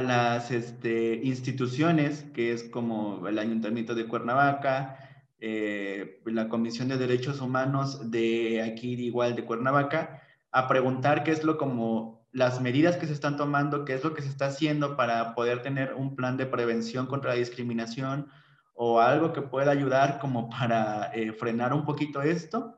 las 0.00 0.50
este, 0.50 1.20
instituciones, 1.22 2.24
que 2.34 2.52
es 2.52 2.64
como 2.64 3.28
el 3.28 3.38
Ayuntamiento 3.38 3.94
de 3.94 4.08
Cuernavaca, 4.08 4.98
eh, 5.44 6.20
la 6.26 6.48
Comisión 6.48 6.86
de 6.86 6.96
Derechos 6.96 7.40
Humanos 7.40 8.12
de 8.12 8.62
aquí 8.62 8.94
igual 8.94 9.34
de 9.34 9.44
Cuernavaca, 9.44 10.22
a 10.52 10.68
preguntar 10.68 11.24
qué 11.24 11.32
es 11.32 11.42
lo 11.42 11.58
como 11.58 12.21
las 12.32 12.60
medidas 12.60 12.96
que 12.96 13.06
se 13.06 13.12
están 13.12 13.36
tomando, 13.36 13.84
qué 13.84 13.94
es 13.94 14.02
lo 14.02 14.14
que 14.14 14.22
se 14.22 14.28
está 14.28 14.46
haciendo 14.46 14.96
para 14.96 15.34
poder 15.34 15.62
tener 15.62 15.94
un 15.94 16.16
plan 16.16 16.38
de 16.38 16.46
prevención 16.46 17.06
contra 17.06 17.30
la 17.30 17.36
discriminación 17.36 18.28
o 18.74 19.00
algo 19.00 19.32
que 19.34 19.42
pueda 19.42 19.70
ayudar 19.70 20.18
como 20.18 20.48
para 20.48 21.12
eh, 21.14 21.32
frenar 21.32 21.74
un 21.74 21.84
poquito 21.84 22.22
esto, 22.22 22.74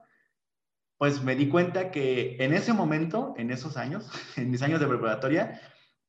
pues 0.99 1.23
me 1.23 1.37
di 1.37 1.49
cuenta 1.49 1.92
que 1.92 2.37
en 2.40 2.52
ese 2.52 2.73
momento, 2.73 3.34
en 3.37 3.52
esos 3.52 3.76
años, 3.76 4.11
en 4.37 4.50
mis 4.50 4.62
años 4.62 4.80
de 4.80 4.88
preparatoria, 4.88 5.61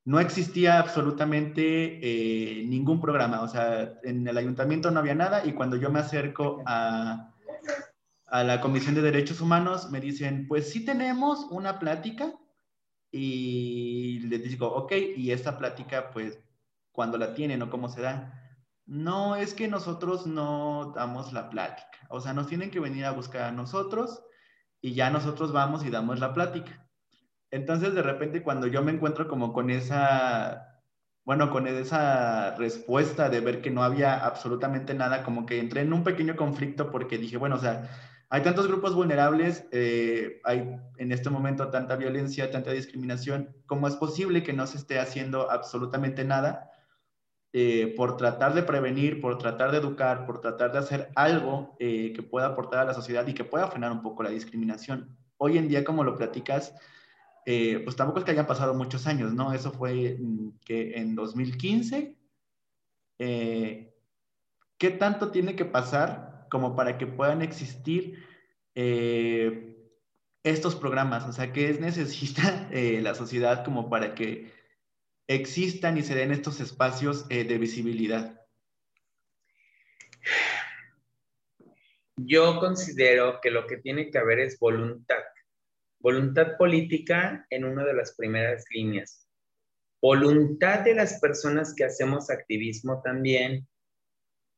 no 0.05 0.19
existía 0.19 0.79
absolutamente 0.79 1.99
eh, 2.01 2.65
ningún 2.67 2.99
programa, 2.99 3.41
o 3.41 3.47
sea, 3.47 3.93
en 4.03 4.27
el 4.27 4.37
ayuntamiento 4.37 4.91
no 4.91 4.99
había 4.99 5.15
nada 5.15 5.45
y 5.45 5.53
cuando 5.53 5.77
yo 5.77 5.89
me 5.89 5.99
acerco 5.99 6.63
a, 6.65 7.31
a 8.25 8.43
la 8.43 8.61
Comisión 8.61 8.95
de 8.95 9.01
Derechos 9.01 9.41
Humanos 9.41 9.89
me 9.91 9.99
dicen, 9.99 10.47
pues 10.47 10.69
sí 10.69 10.85
tenemos 10.85 11.47
una 11.49 11.79
plática 11.79 12.33
y 13.17 14.19
les 14.27 14.43
digo, 14.43 14.67
ok, 14.67 14.91
y 15.15 15.31
esta 15.31 15.57
plática, 15.57 16.11
pues, 16.11 16.37
¿cuándo 16.91 17.17
la 17.17 17.33
tienen 17.33 17.61
o 17.61 17.69
cómo 17.69 17.87
se 17.87 18.01
da? 18.01 18.59
No, 18.85 19.37
es 19.37 19.53
que 19.53 19.69
nosotros 19.69 20.27
no 20.27 20.91
damos 20.93 21.31
la 21.31 21.49
plática, 21.49 21.97
o 22.09 22.19
sea, 22.19 22.33
nos 22.33 22.47
tienen 22.47 22.71
que 22.71 22.81
venir 22.81 23.05
a 23.05 23.11
buscar 23.11 23.43
a 23.43 23.51
nosotros 23.53 24.21
y 24.81 24.95
ya 24.95 25.09
nosotros 25.11 25.53
vamos 25.53 25.85
y 25.85 25.89
damos 25.91 26.19
la 26.19 26.33
plática. 26.33 26.89
Entonces, 27.51 27.95
de 27.95 28.01
repente, 28.01 28.43
cuando 28.43 28.67
yo 28.67 28.83
me 28.83 28.91
encuentro 28.91 29.29
como 29.29 29.53
con 29.53 29.69
esa, 29.69 30.83
bueno, 31.23 31.51
con 31.51 31.67
esa 31.67 32.53
respuesta 32.57 33.29
de 33.29 33.39
ver 33.39 33.61
que 33.61 33.71
no 33.71 33.81
había 33.81 34.25
absolutamente 34.25 34.93
nada, 34.93 35.23
como 35.23 35.45
que 35.45 35.59
entré 35.59 35.81
en 35.81 35.93
un 35.93 36.03
pequeño 36.03 36.35
conflicto 36.35 36.91
porque 36.91 37.17
dije, 37.17 37.37
bueno, 37.37 37.55
o 37.55 37.59
sea, 37.59 37.89
hay 38.35 38.43
tantos 38.43 38.67
grupos 38.67 38.93
vulnerables, 38.93 39.65
eh, 39.71 40.41
hay 40.43 40.77
en 40.97 41.13
este 41.13 41.29
momento 41.29 41.69
tanta 41.69 41.95
violencia, 41.95 42.51
tanta 42.51 42.71
discriminación, 42.71 43.55
¿cómo 43.65 43.87
es 43.87 43.95
posible 43.95 44.43
que 44.43 44.51
no 44.51 44.67
se 44.67 44.77
esté 44.77 44.99
haciendo 44.99 45.49
absolutamente 45.49 46.25
nada 46.25 46.69
eh, 47.53 47.93
por 47.95 48.17
tratar 48.17 48.53
de 48.53 48.63
prevenir, 48.63 49.21
por 49.21 49.37
tratar 49.37 49.71
de 49.71 49.77
educar, 49.77 50.25
por 50.25 50.41
tratar 50.41 50.73
de 50.73 50.79
hacer 50.79 51.11
algo 51.15 51.77
eh, 51.79 52.11
que 52.11 52.23
pueda 52.23 52.47
aportar 52.47 52.81
a 52.81 52.83
la 52.83 52.93
sociedad 52.93 53.25
y 53.25 53.33
que 53.33 53.45
pueda 53.45 53.69
frenar 53.69 53.93
un 53.93 54.01
poco 54.01 54.21
la 54.21 54.31
discriminación? 54.31 55.17
Hoy 55.37 55.57
en 55.57 55.69
día, 55.69 55.85
como 55.85 56.03
lo 56.03 56.17
platicas, 56.17 56.75
pues 57.45 57.95
tampoco 57.95 58.19
es 58.19 58.25
que 58.25 58.31
hayan 58.31 58.47
pasado 58.47 58.73
muchos 58.73 59.07
años, 59.07 59.33
¿no? 59.33 59.53
Eso 59.53 59.71
fue 59.71 60.17
que 60.65 60.97
en 60.97 61.15
2015. 61.15 62.17
Eh, 63.19 63.95
¿Qué 64.77 64.89
tanto 64.89 65.31
tiene 65.31 65.55
que 65.55 65.63
pasar 65.63 66.34
como 66.49 66.75
para 66.75 66.97
que 66.97 67.07
puedan 67.07 67.41
existir 67.41 68.23
eh, 68.75 69.75
estos 70.43 70.75
programas? 70.75 71.25
O 71.25 71.33
sea, 71.33 71.51
¿qué 71.53 71.69
es 71.69 71.79
necesita 71.79 72.69
la 72.71 73.15
sociedad 73.15 73.63
como 73.63 73.89
para 73.89 74.15
que 74.15 74.51
existan 75.27 75.97
y 75.97 76.03
se 76.03 76.15
den 76.15 76.31
estos 76.31 76.59
espacios 76.59 77.27
de 77.27 77.57
visibilidad? 77.57 78.41
Yo 82.17 82.59
considero 82.59 83.39
que 83.41 83.51
lo 83.51 83.67
que 83.67 83.77
tiene 83.77 84.09
que 84.09 84.17
haber 84.17 84.39
es 84.39 84.57
voluntad. 84.57 85.21
Voluntad 85.99 86.57
política 86.57 87.45
en 87.49 87.65
una 87.65 87.83
de 87.83 87.93
las 87.93 88.15
primeras 88.15 88.63
líneas. 88.69 89.27
Voluntad 90.01 90.81
de 90.81 90.95
las 90.95 91.19
personas 91.19 91.73
que 91.75 91.83
hacemos 91.83 92.29
activismo 92.29 93.01
también 93.01 93.67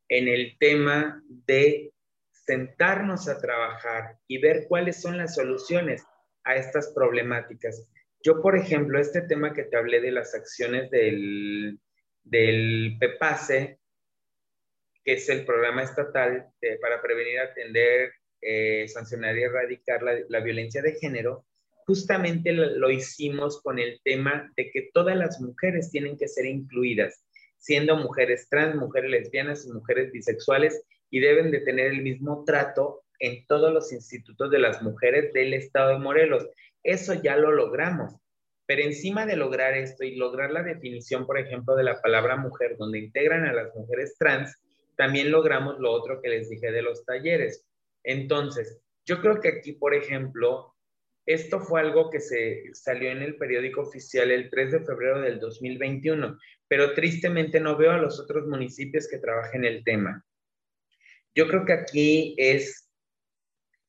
en 0.10 0.28
el 0.28 0.58
tema 0.60 1.22
de 1.28 1.94
sentarnos 2.32 3.28
a 3.28 3.40
trabajar 3.40 4.18
y 4.28 4.40
ver 4.40 4.66
cuáles 4.68 5.02
son 5.02 5.18
las 5.18 5.36
soluciones 5.36 6.06
a 6.44 6.56
estas 6.56 6.94
problemáticas. 6.94 7.88
Yo, 8.24 8.42
por 8.42 8.58
ejemplo, 8.58 9.00
este 9.00 9.22
tema 9.22 9.54
que 9.54 9.64
te 9.64 9.78
hablé 9.78 10.02
de 10.02 10.12
las 10.12 10.34
acciones 10.34 10.90
del, 10.92 11.80
del 12.24 12.98
PEPASE, 13.00 13.80
que 15.04 15.14
es 15.14 15.30
el 15.30 15.46
programa 15.46 15.84
estatal 15.84 16.50
para 16.82 17.02
prevenir, 17.02 17.40
atender 17.40 18.12
eh, 18.40 18.88
sancionar 18.88 19.36
y 19.36 19.44
erradicar 19.44 20.02
la, 20.04 20.40
violencia 20.42 20.84
de 20.84 20.94
género, 20.94 21.46
justamente 21.88 22.52
lo, 22.52 22.92
hicimos 22.92 23.62
con 23.64 23.80
el 23.80 24.00
tema 24.04 24.54
de 24.56 24.70
que 24.70 24.90
todas 24.94 25.18
las 25.18 25.42
mujeres 25.42 25.90
tienen 25.90 26.18
que 26.18 26.28
ser 26.28 26.46
incluidas, 26.46 27.26
siendo 27.58 27.96
mujeres 27.98 28.48
trans, 28.50 28.76
mujeres 28.76 29.12
lesbianas 29.12 29.66
y 29.66 29.72
mujeres 29.72 30.12
bisexuales, 30.12 30.84
y 31.10 31.20
deben 31.20 31.52
de 31.52 31.62
tener 31.62 31.88
el 31.88 32.02
mismo 32.02 32.44
trato 32.46 33.04
en 33.20 33.46
todos 33.48 33.74
los 33.74 33.92
institutos 33.92 34.52
de 34.52 34.60
las 34.60 34.82
mujeres 34.82 35.34
del 35.34 35.54
estado 35.54 35.92
de 35.92 36.00
Morelos. 36.00 36.48
Eso 36.84 37.14
ya 37.14 37.36
lo 37.36 37.52
logramos. 37.52 38.16
Pero 38.66 38.82
encima 38.84 39.26
de 39.26 39.38
lograr 39.38 39.76
esto 39.76 40.04
y 40.04 40.16
lograr 40.16 40.52
la 40.52 40.62
definición, 40.62 41.26
por 41.26 41.40
ejemplo, 41.40 41.76
de 41.76 41.86
la 41.86 42.02
palabra 42.02 42.36
mujer, 42.36 42.76
donde 42.78 43.00
integran 43.00 43.46
a 43.46 43.54
las 43.54 43.74
mujeres 43.74 44.16
trans, 44.20 44.54
también 44.98 45.32
logramos 45.32 45.80
lo 45.80 45.92
otro 45.92 46.22
que 46.22 46.30
les 46.30 46.50
dije 46.50 46.72
de 46.72 46.82
los 46.82 47.06
talleres. 47.06 47.66
Entonces, 48.04 48.82
yo 49.06 49.22
creo 49.22 49.40
que 49.40 49.50
aquí, 49.50 49.74
por 49.74 49.94
ejemplo, 49.94 50.76
esto 51.26 51.62
fue 51.62 51.82
algo 51.82 52.10
que 52.10 52.20
se 52.20 52.64
salió 52.74 53.12
en 53.12 53.22
el 53.22 53.38
periódico 53.38 53.82
oficial 53.82 54.32
el 54.32 54.50
3 54.50 54.72
de 54.72 54.80
febrero 54.86 55.22
del 55.22 55.40
2021, 55.40 56.38
pero 56.68 56.94
tristemente 56.94 57.60
no 57.60 57.78
veo 57.78 57.92
a 57.92 57.98
los 57.98 58.20
otros 58.20 58.48
municipios 58.48 59.08
que 59.08 59.20
trabajen 59.20 59.64
el 59.64 59.84
tema. 59.84 60.26
Yo 61.34 61.48
creo 61.48 61.66
que 61.66 61.74
aquí 61.74 62.36
es, 62.38 62.90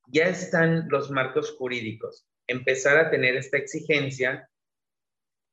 ya 0.06 0.28
están 0.28 0.88
los 0.88 1.10
marcos 1.10 1.54
jurídicos. 1.56 2.26
empezar 2.46 2.96
a 2.96 3.10
tener 3.10 3.36
esta 3.36 3.58
exigencia 3.58 4.48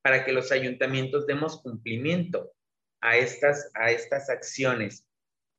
para 0.02 0.24
que 0.24 0.32
los 0.32 0.52
ayuntamientos 0.54 1.28
demos 1.28 1.62
cumplimiento 1.62 2.54
a 3.02 3.18
estas, 3.18 3.70
a 3.74 3.92
estas 3.92 4.30
acciones. 4.30 5.06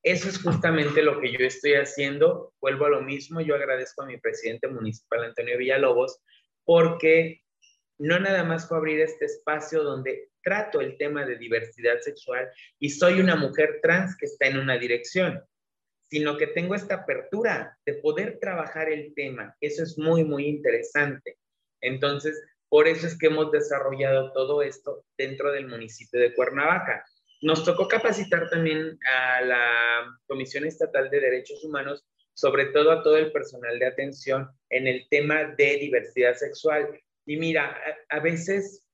Eso 0.02 0.28
es 0.28 0.40
justamente 0.40 1.02
lo 1.02 1.20
que 1.20 1.32
yo 1.32 1.40
estoy 1.40 1.74
haciendo. 1.74 2.54
Vuelvo 2.60 2.86
a 2.86 2.90
lo 2.90 3.02
mismo, 3.02 3.40
yo 3.40 3.54
agradezco 3.54 4.02
a 4.02 4.06
mi 4.06 4.18
presidente 4.18 4.68
municipal, 4.68 5.24
Antonio 5.24 5.58
Villalobos, 5.58 6.22
porque 6.64 7.42
no 7.98 8.18
nada 8.18 8.44
más 8.44 8.68
fue 8.68 8.78
abrir 8.78 9.00
este 9.00 9.24
espacio 9.24 9.82
donde 9.82 10.30
trato 10.46 10.80
el 10.80 10.96
tema 10.96 11.26
de 11.26 11.36
diversidad 11.36 11.98
sexual 12.00 12.48
y 12.78 12.90
soy 12.90 13.18
una 13.18 13.34
mujer 13.34 13.80
trans 13.82 14.16
que 14.16 14.26
está 14.26 14.46
en 14.46 14.58
una 14.58 14.78
dirección, 14.78 15.42
sino 16.08 16.36
que 16.36 16.46
tengo 16.46 16.76
esta 16.76 16.94
apertura 16.94 17.76
de 17.84 17.94
poder 17.94 18.38
trabajar 18.38 18.88
el 18.88 19.12
tema. 19.14 19.56
Eso 19.60 19.82
es 19.82 19.98
muy, 19.98 20.22
muy 20.22 20.46
interesante. 20.46 21.36
Entonces, 21.80 22.40
por 22.68 22.86
eso 22.86 23.08
es 23.08 23.18
que 23.18 23.26
hemos 23.26 23.50
desarrollado 23.50 24.32
todo 24.32 24.62
esto 24.62 25.04
dentro 25.18 25.50
del 25.50 25.66
municipio 25.66 26.20
de 26.20 26.32
Cuernavaca. 26.32 27.04
Nos 27.42 27.64
tocó 27.64 27.88
capacitar 27.88 28.48
también 28.48 28.96
a 29.04 29.40
la 29.40 30.18
Comisión 30.28 30.64
Estatal 30.64 31.10
de 31.10 31.20
Derechos 31.20 31.64
Humanos, 31.64 32.06
sobre 32.34 32.66
todo 32.66 32.92
a 32.92 33.02
todo 33.02 33.16
el 33.16 33.32
personal 33.32 33.80
de 33.80 33.86
atención 33.86 34.48
en 34.70 34.86
el 34.86 35.08
tema 35.10 35.42
de 35.56 35.78
diversidad 35.78 36.34
sexual. 36.34 36.88
Y 37.26 37.36
mira, 37.36 37.76
a, 38.08 38.20
veces 38.20 38.85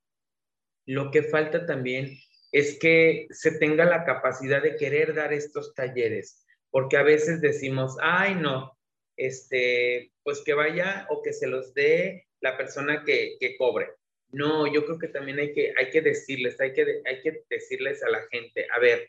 lo 0.87 1.11
que 1.11 1.23
falta 1.23 1.67
también 1.67 2.17
es 2.53 2.79
que 2.79 3.27
se 3.31 3.53
tenga 3.59 3.85
la 3.85 4.05
capacidad 4.05 4.62
de 4.62 4.77
querer 4.77 5.15
dar 5.15 5.33
estos 5.33 5.75
talleres, 5.75 6.45
porque 6.71 6.97
a 6.97 7.03
veces 7.03 7.41
decimos, 7.41 7.97
ay, 8.01 8.35
no, 8.35 8.79
este, 9.17 10.12
pues 10.23 10.43
que 10.45 10.55
vaya 10.55 11.07
o 11.11 11.23
que 11.23 11.33
se 11.33 11.47
los 11.47 11.73
dé 11.75 12.27
la 12.41 12.57
persona 12.57 13.05
que, 13.05 13.37
que 13.41 13.57
cobre. 13.57 13.89
No, 14.31 14.67
yo 14.67 14.85
creo 14.85 14.99
que 14.99 15.09
también 15.09 15.39
hay 15.39 15.53
que, 15.53 15.73
hay 15.79 15.91
que 15.91 16.01
decirles, 16.01 16.61
hay 16.61 16.73
que, 16.73 17.03
hay 17.05 17.23
que 17.23 17.45
decirles 17.49 18.03
a 18.03 18.11
la 18.11 18.23
gente, 18.31 18.67
a 18.75 18.79
ver, 18.81 19.09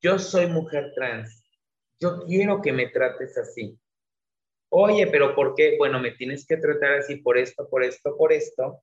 yo 0.00 0.18
soy 0.18 0.46
mujer 0.46 0.92
trans, 0.94 1.42
yo 2.00 2.24
quiero 2.26 2.60
que 2.60 2.72
me 2.72 2.88
trates 2.88 3.36
así. 3.38 3.78
Oye, 4.68 5.06
pero 5.06 5.34
¿por 5.34 5.54
qué? 5.54 5.76
Bueno, 5.76 6.00
me 6.00 6.12
tienes 6.12 6.46
que 6.46 6.56
tratar 6.56 6.94
así 6.94 7.16
por 7.16 7.36
esto, 7.36 7.68
por 7.68 7.84
esto, 7.84 8.16
por 8.16 8.32
esto. 8.32 8.82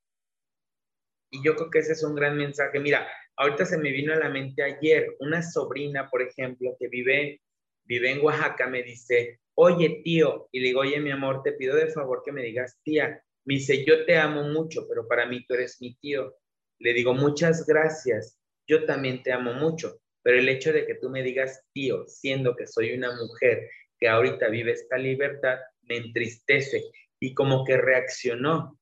Y 1.32 1.44
yo 1.44 1.56
creo 1.56 1.70
que 1.70 1.80
ese 1.80 1.94
es 1.94 2.04
un 2.04 2.16
gran 2.16 2.38
mensaje. 2.38 2.80
Mira, 2.80 3.08
ahorita 3.38 3.66
se 3.66 3.78
me 3.78 3.92
vino 3.92 4.14
a 4.14 4.18
la 4.18 4.30
mente 4.30 4.64
ayer 4.64 5.16
una 5.20 5.42
sobrina, 5.42 6.10
por 6.10 6.22
ejemplo, 6.22 6.76
que 6.80 6.88
vive, 6.88 7.42
vive 7.86 8.12
en 8.12 8.22
Oaxaca, 8.22 8.68
me 8.68 8.84
dice, 8.84 9.40
oye 9.56 10.02
tío, 10.04 10.48
y 10.52 10.60
le 10.60 10.68
digo, 10.68 10.82
oye 10.82 11.00
mi 11.00 11.12
amor, 11.12 11.44
te 11.44 11.54
pido 11.54 11.76
de 11.76 11.88
favor 11.88 12.22
que 12.26 12.32
me 12.32 12.44
digas 12.44 12.80
tía. 12.84 13.22
Me 13.46 13.56
dice, 13.56 13.86
yo 13.86 14.06
te 14.06 14.18
amo 14.18 14.44
mucho, 14.44 14.88
pero 14.88 15.08
para 15.08 15.26
mí 15.26 15.46
tú 15.46 15.54
eres 15.54 15.82
mi 15.82 15.96
tío. 15.96 16.36
Le 16.80 16.94
digo, 16.94 17.14
muchas 17.14 17.66
gracias, 17.66 18.40
yo 18.68 18.86
también 18.86 19.22
te 19.24 19.34
amo 19.34 19.54
mucho, 19.54 20.00
pero 20.22 20.38
el 20.38 20.48
hecho 20.48 20.72
de 20.72 20.86
que 20.86 20.96
tú 20.96 21.10
me 21.10 21.24
digas 21.24 21.66
tío, 21.74 22.06
siendo 22.08 22.56
que 22.56 22.68
soy 22.68 22.94
una 22.94 23.16
mujer 23.16 23.70
que 24.00 24.08
ahorita 24.08 24.48
vive 24.48 24.72
esta 24.72 24.98
libertad, 24.98 25.60
me 25.82 25.98
entristece 25.98 26.84
y 27.20 27.34
como 27.34 27.66
que 27.66 27.78
reaccionó. 27.78 28.79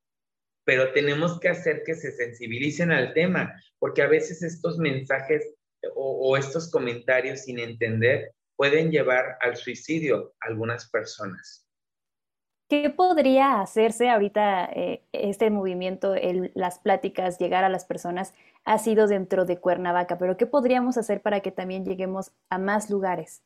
Pero 0.67 0.91
tenemos 0.91 1.39
que 1.39 1.47
hacer 1.47 1.83
que 1.85 1.95
se 1.95 2.11
sensibilicen 2.11 2.91
al 2.91 3.13
tema, 3.13 3.55
porque 3.79 4.01
a 4.01 4.07
veces 4.07 4.43
estos 4.43 4.77
mensajes 4.77 5.55
o, 5.95 6.29
o 6.29 6.35
estos 6.35 6.69
comentarios 6.69 7.43
sin 7.43 7.57
entender 7.57 8.33
pueden 8.57 8.91
llevar 8.91 9.37
al 9.39 9.55
suicidio 9.55 10.33
a 10.41 10.47
algunas 10.47 10.89
personas. 10.89 11.63
¿Qué 12.69 12.89
podría 12.89 13.61
hacerse 13.61 14.09
ahorita 14.09 14.65
eh, 14.65 15.01
este 15.13 15.49
movimiento, 15.49 16.15
las 16.53 16.79
pláticas, 16.79 17.39
llegar 17.39 17.63
a 17.63 17.69
las 17.69 17.85
personas, 17.85 18.33
ha 18.65 18.77
sido 18.77 19.07
dentro 19.07 19.45
de 19.45 19.57
Cuernavaca, 19.61 20.17
pero 20.17 20.35
¿qué 20.35 20.47
podríamos 20.47 20.97
hacer 20.97 21.21
para 21.21 21.39
que 21.39 21.53
también 21.53 21.85
lleguemos 21.85 22.33
a 22.49 22.57
más 22.57 22.89
lugares? 22.89 23.41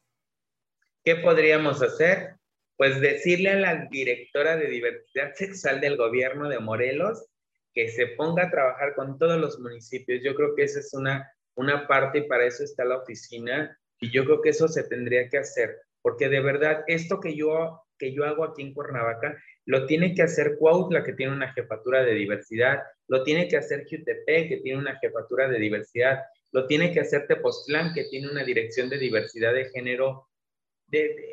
¿Qué 1.03 1.15
podríamos 1.17 1.83
hacer? 1.83 2.40
Pues 2.81 2.99
decirle 2.99 3.51
a 3.51 3.59
la 3.59 3.87
directora 3.91 4.57
de 4.57 4.65
diversidad 4.65 5.35
sexual 5.35 5.81
del 5.81 5.97
gobierno 5.97 6.49
de 6.49 6.57
Morelos 6.57 7.27
que 7.75 7.89
se 7.89 8.07
ponga 8.07 8.45
a 8.45 8.49
trabajar 8.49 8.95
con 8.95 9.19
todos 9.19 9.39
los 9.39 9.59
municipios. 9.59 10.23
Yo 10.23 10.33
creo 10.33 10.55
que 10.55 10.63
esa 10.63 10.79
es 10.79 10.91
una, 10.95 11.31
una 11.53 11.87
parte 11.87 12.17
y 12.17 12.27
para 12.27 12.47
eso 12.47 12.63
está 12.63 12.83
la 12.83 12.97
oficina 12.97 13.79
y 13.99 14.09
yo 14.09 14.25
creo 14.25 14.41
que 14.41 14.49
eso 14.49 14.67
se 14.67 14.81
tendría 14.85 15.29
que 15.29 15.37
hacer, 15.37 15.77
porque 16.01 16.27
de 16.27 16.39
verdad 16.39 16.83
esto 16.87 17.19
que 17.19 17.35
yo 17.35 17.83
que 17.99 18.13
yo 18.13 18.25
hago 18.25 18.43
aquí 18.43 18.63
en 18.63 18.73
Cuernavaca, 18.73 19.37
lo 19.65 19.85
tiene 19.85 20.15
que 20.15 20.23
hacer 20.23 20.55
Cuautla, 20.57 21.03
que 21.03 21.13
tiene 21.13 21.33
una 21.33 21.53
jefatura 21.53 22.03
de 22.03 22.15
diversidad, 22.15 22.81
lo 23.07 23.21
tiene 23.21 23.47
que 23.47 23.57
hacer 23.57 23.85
Jutepec, 23.87 24.49
que 24.49 24.57
tiene 24.57 24.79
una 24.79 24.97
jefatura 24.97 25.47
de 25.47 25.59
diversidad, 25.59 26.23
lo 26.51 26.65
tiene 26.65 26.91
que 26.91 27.01
hacer 27.01 27.27
Tepoztlán, 27.27 27.93
que 27.93 28.05
tiene 28.05 28.31
una 28.31 28.43
dirección 28.43 28.89
de 28.89 28.97
diversidad 28.97 29.53
de 29.53 29.69
género, 29.69 30.30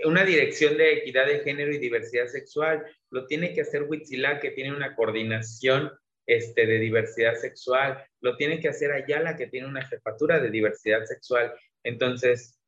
una 0.04 0.24
dirección 0.24 0.76
de 0.76 0.94
equidad 0.94 1.26
de 1.26 1.40
género 1.40 1.72
y 1.72 1.78
diversidad 1.78 2.26
sexual, 2.26 2.84
lo 3.10 3.26
tiene 3.26 3.54
que 3.54 3.62
hacer 3.62 3.84
Huitzilá, 3.84 4.40
que 4.40 4.50
tiene 4.50 4.74
una 4.74 4.94
coordinación 4.94 5.90
este, 6.26 6.66
de 6.66 6.78
diversidad 6.78 7.34
sexual, 7.36 8.04
lo 8.20 8.36
tiene 8.36 8.60
que 8.60 8.68
hacer 8.68 8.92
Ayala, 8.92 9.36
que 9.36 9.46
tiene 9.46 9.66
una 9.66 9.86
jefatura 9.86 10.38
de 10.40 10.50
diversidad 10.50 11.04
sexual. 11.06 11.54
Entonces, 11.82 12.60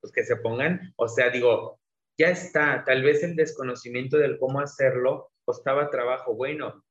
pues 0.00 0.12
que 0.12 0.24
se 0.24 0.36
pongan, 0.36 0.92
o 0.96 1.08
sea, 1.08 1.30
digo, 1.30 1.80
ya 2.16 2.30
está, 2.30 2.84
tal 2.86 3.02
vez 3.02 3.22
el 3.22 3.34
desconocimiento 3.34 4.18
del 4.18 4.38
cómo 4.38 4.60
hacerlo 4.60 5.32
costaba 5.44 5.90
trabajo. 5.90 6.34
Bueno, 6.34 6.84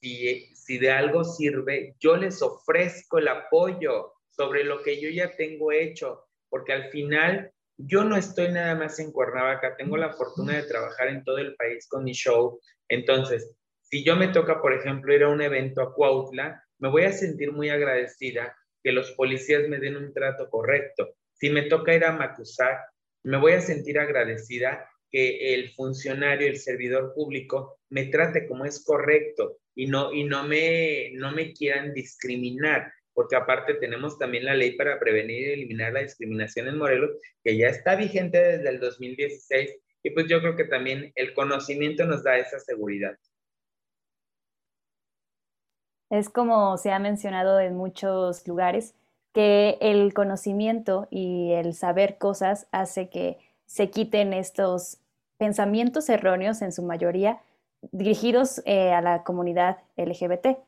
si, 0.00 0.54
si 0.54 0.78
de 0.78 0.90
algo 0.90 1.24
sirve, 1.24 1.96
yo 1.98 2.16
les 2.16 2.42
ofrezco 2.42 3.18
el 3.18 3.28
apoyo 3.28 4.12
sobre 4.28 4.64
lo 4.64 4.82
que 4.82 5.00
yo 5.00 5.08
ya 5.08 5.34
tengo 5.36 5.72
hecho, 5.72 6.26
porque 6.50 6.72
al 6.72 6.90
final 6.90 7.53
yo 7.76 8.04
no 8.04 8.16
estoy 8.16 8.52
nada 8.52 8.74
más 8.74 8.98
en 8.98 9.12
Cuernavaca, 9.12 9.76
tengo 9.76 9.96
la 9.96 10.12
fortuna 10.12 10.54
de 10.54 10.64
trabajar 10.64 11.08
en 11.08 11.24
todo 11.24 11.38
el 11.38 11.54
país 11.56 11.86
con 11.88 12.04
mi 12.04 12.12
show. 12.12 12.60
Entonces, 12.88 13.54
si 13.82 14.04
yo 14.04 14.16
me 14.16 14.28
toca, 14.28 14.60
por 14.60 14.72
ejemplo, 14.72 15.14
ir 15.14 15.24
a 15.24 15.28
un 15.28 15.40
evento 15.40 15.82
a 15.82 15.94
Cuautla, 15.94 16.62
me 16.78 16.88
voy 16.88 17.04
a 17.04 17.12
sentir 17.12 17.52
muy 17.52 17.70
agradecida 17.70 18.56
que 18.82 18.92
los 18.92 19.12
policías 19.12 19.68
me 19.68 19.78
den 19.78 19.96
un 19.96 20.12
trato 20.12 20.48
correcto. 20.50 21.14
Si 21.32 21.50
me 21.50 21.62
toca 21.62 21.94
ir 21.94 22.04
a 22.04 22.12
Matusac, 22.12 22.78
me 23.24 23.38
voy 23.38 23.52
a 23.52 23.60
sentir 23.60 23.98
agradecida 23.98 24.88
que 25.10 25.54
el 25.54 25.70
funcionario, 25.70 26.46
el 26.46 26.58
servidor 26.58 27.14
público, 27.14 27.78
me 27.88 28.06
trate 28.06 28.46
como 28.46 28.64
es 28.64 28.84
correcto 28.84 29.58
y 29.74 29.86
no, 29.86 30.12
y 30.12 30.24
no, 30.24 30.44
me, 30.44 31.12
no 31.14 31.32
me 31.32 31.52
quieran 31.52 31.94
discriminar, 31.94 32.92
porque 33.14 33.36
aparte 33.36 33.74
tenemos 33.74 34.18
también 34.18 34.44
la 34.44 34.54
ley 34.54 34.76
para 34.76 34.98
prevenir 34.98 35.48
y 35.48 35.52
eliminar 35.52 35.92
la 35.92 36.00
discriminación 36.00 36.68
en 36.68 36.78
Morelos, 36.78 37.10
que 37.42 37.56
ya 37.56 37.68
está 37.68 37.94
vigente 37.96 38.38
desde 38.38 38.68
el 38.68 38.80
2016, 38.80 39.70
y 40.02 40.10
pues 40.10 40.26
yo 40.28 40.40
creo 40.40 40.56
que 40.56 40.64
también 40.64 41.12
el 41.14 41.32
conocimiento 41.32 42.04
nos 42.04 42.22
da 42.22 42.36
esa 42.36 42.58
seguridad. 42.58 43.16
Es 46.10 46.28
como 46.28 46.76
se 46.76 46.90
ha 46.92 46.98
mencionado 46.98 47.60
en 47.60 47.76
muchos 47.76 48.46
lugares, 48.46 48.94
que 49.32 49.78
el 49.80 50.14
conocimiento 50.14 51.08
y 51.10 51.52
el 51.52 51.74
saber 51.74 52.18
cosas 52.18 52.68
hace 52.70 53.08
que 53.08 53.38
se 53.66 53.90
quiten 53.90 54.32
estos 54.32 54.98
pensamientos 55.38 56.08
erróneos 56.08 56.62
en 56.62 56.70
su 56.70 56.82
mayoría 56.82 57.40
dirigidos 57.90 58.62
eh, 58.64 58.92
a 58.92 59.00
la 59.00 59.24
comunidad 59.24 59.78
LGBT. 59.96 60.58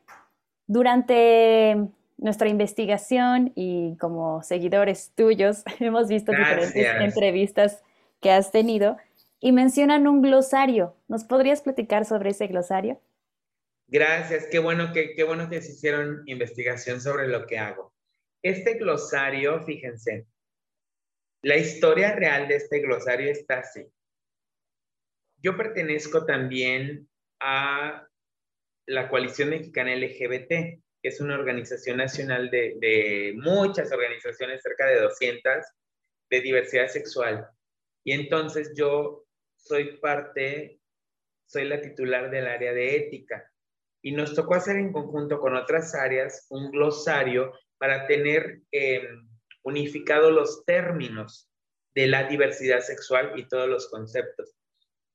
Durante 0.66 1.88
nuestra 2.18 2.48
investigación 2.48 3.52
y 3.54 3.96
como 3.98 4.42
seguidores 4.42 5.12
tuyos 5.14 5.62
hemos 5.80 6.08
visto 6.08 6.32
diferentes 6.32 6.86
entrevistas 7.00 7.82
que 8.20 8.30
has 8.30 8.50
tenido 8.50 8.96
y 9.40 9.52
mencionan 9.52 10.06
un 10.06 10.22
glosario. 10.22 10.96
¿Nos 11.08 11.24
podrías 11.24 11.62
platicar 11.62 12.04
sobre 12.04 12.30
ese 12.30 12.46
glosario? 12.46 13.00
Gracias, 13.88 14.48
qué 14.50 14.58
bueno 14.58 14.92
que, 14.92 15.14
qué 15.14 15.22
bueno 15.22 15.48
que 15.48 15.62
se 15.62 15.72
hicieron 15.72 16.22
investigación 16.26 17.00
sobre 17.00 17.28
lo 17.28 17.46
que 17.46 17.58
hago. 17.58 17.92
Este 18.42 18.74
glosario, 18.74 19.62
fíjense, 19.62 20.26
la 21.42 21.56
historia 21.56 22.12
real 22.14 22.48
de 22.48 22.56
este 22.56 22.80
glosario 22.80 23.30
está 23.30 23.60
así. 23.60 23.86
Yo 25.40 25.56
pertenezco 25.56 26.24
también 26.24 27.08
a 27.38 28.08
la 28.86 29.08
Coalición 29.08 29.50
Mexicana 29.50 29.94
LGBT, 29.94 30.80
es 31.06 31.20
una 31.20 31.34
organización 31.34 31.98
nacional 31.98 32.50
de, 32.50 32.76
de 32.80 33.34
muchas 33.36 33.92
organizaciones, 33.92 34.62
cerca 34.62 34.86
de 34.86 35.00
200, 35.00 35.64
de 36.30 36.40
diversidad 36.40 36.88
sexual. 36.88 37.48
Y 38.04 38.12
entonces 38.12 38.72
yo 38.76 39.26
soy 39.56 39.98
parte, 39.98 40.80
soy 41.46 41.64
la 41.64 41.80
titular 41.80 42.30
del 42.30 42.46
área 42.46 42.72
de 42.72 42.96
ética. 42.96 43.50
Y 44.02 44.12
nos 44.12 44.34
tocó 44.34 44.54
hacer 44.54 44.76
en 44.76 44.92
conjunto 44.92 45.40
con 45.40 45.56
otras 45.56 45.94
áreas 45.94 46.46
un 46.50 46.70
glosario 46.70 47.52
para 47.78 48.06
tener 48.06 48.60
eh, 48.70 49.02
unificado 49.62 50.30
los 50.30 50.64
términos 50.64 51.50
de 51.94 52.06
la 52.06 52.24
diversidad 52.24 52.80
sexual 52.80 53.32
y 53.36 53.48
todos 53.48 53.68
los 53.68 53.88
conceptos. 53.88 54.54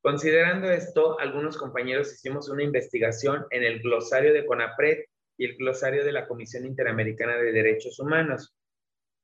Considerando 0.02 0.70
esto, 0.70 1.20
algunos 1.20 1.58
compañeros 1.58 2.12
hicimos 2.12 2.50
una 2.50 2.64
investigación 2.64 3.46
en 3.52 3.64
el 3.64 3.82
glosario 3.82 4.34
de 4.34 4.46
CONAPRED 4.46 5.06
y 5.42 5.46
el 5.46 5.58
glosario 5.58 6.06
de 6.06 6.12
la 6.12 6.28
Comisión 6.28 6.68
Interamericana 6.68 7.36
de 7.36 7.52
Derechos 7.52 8.00
Humanos. 8.00 8.56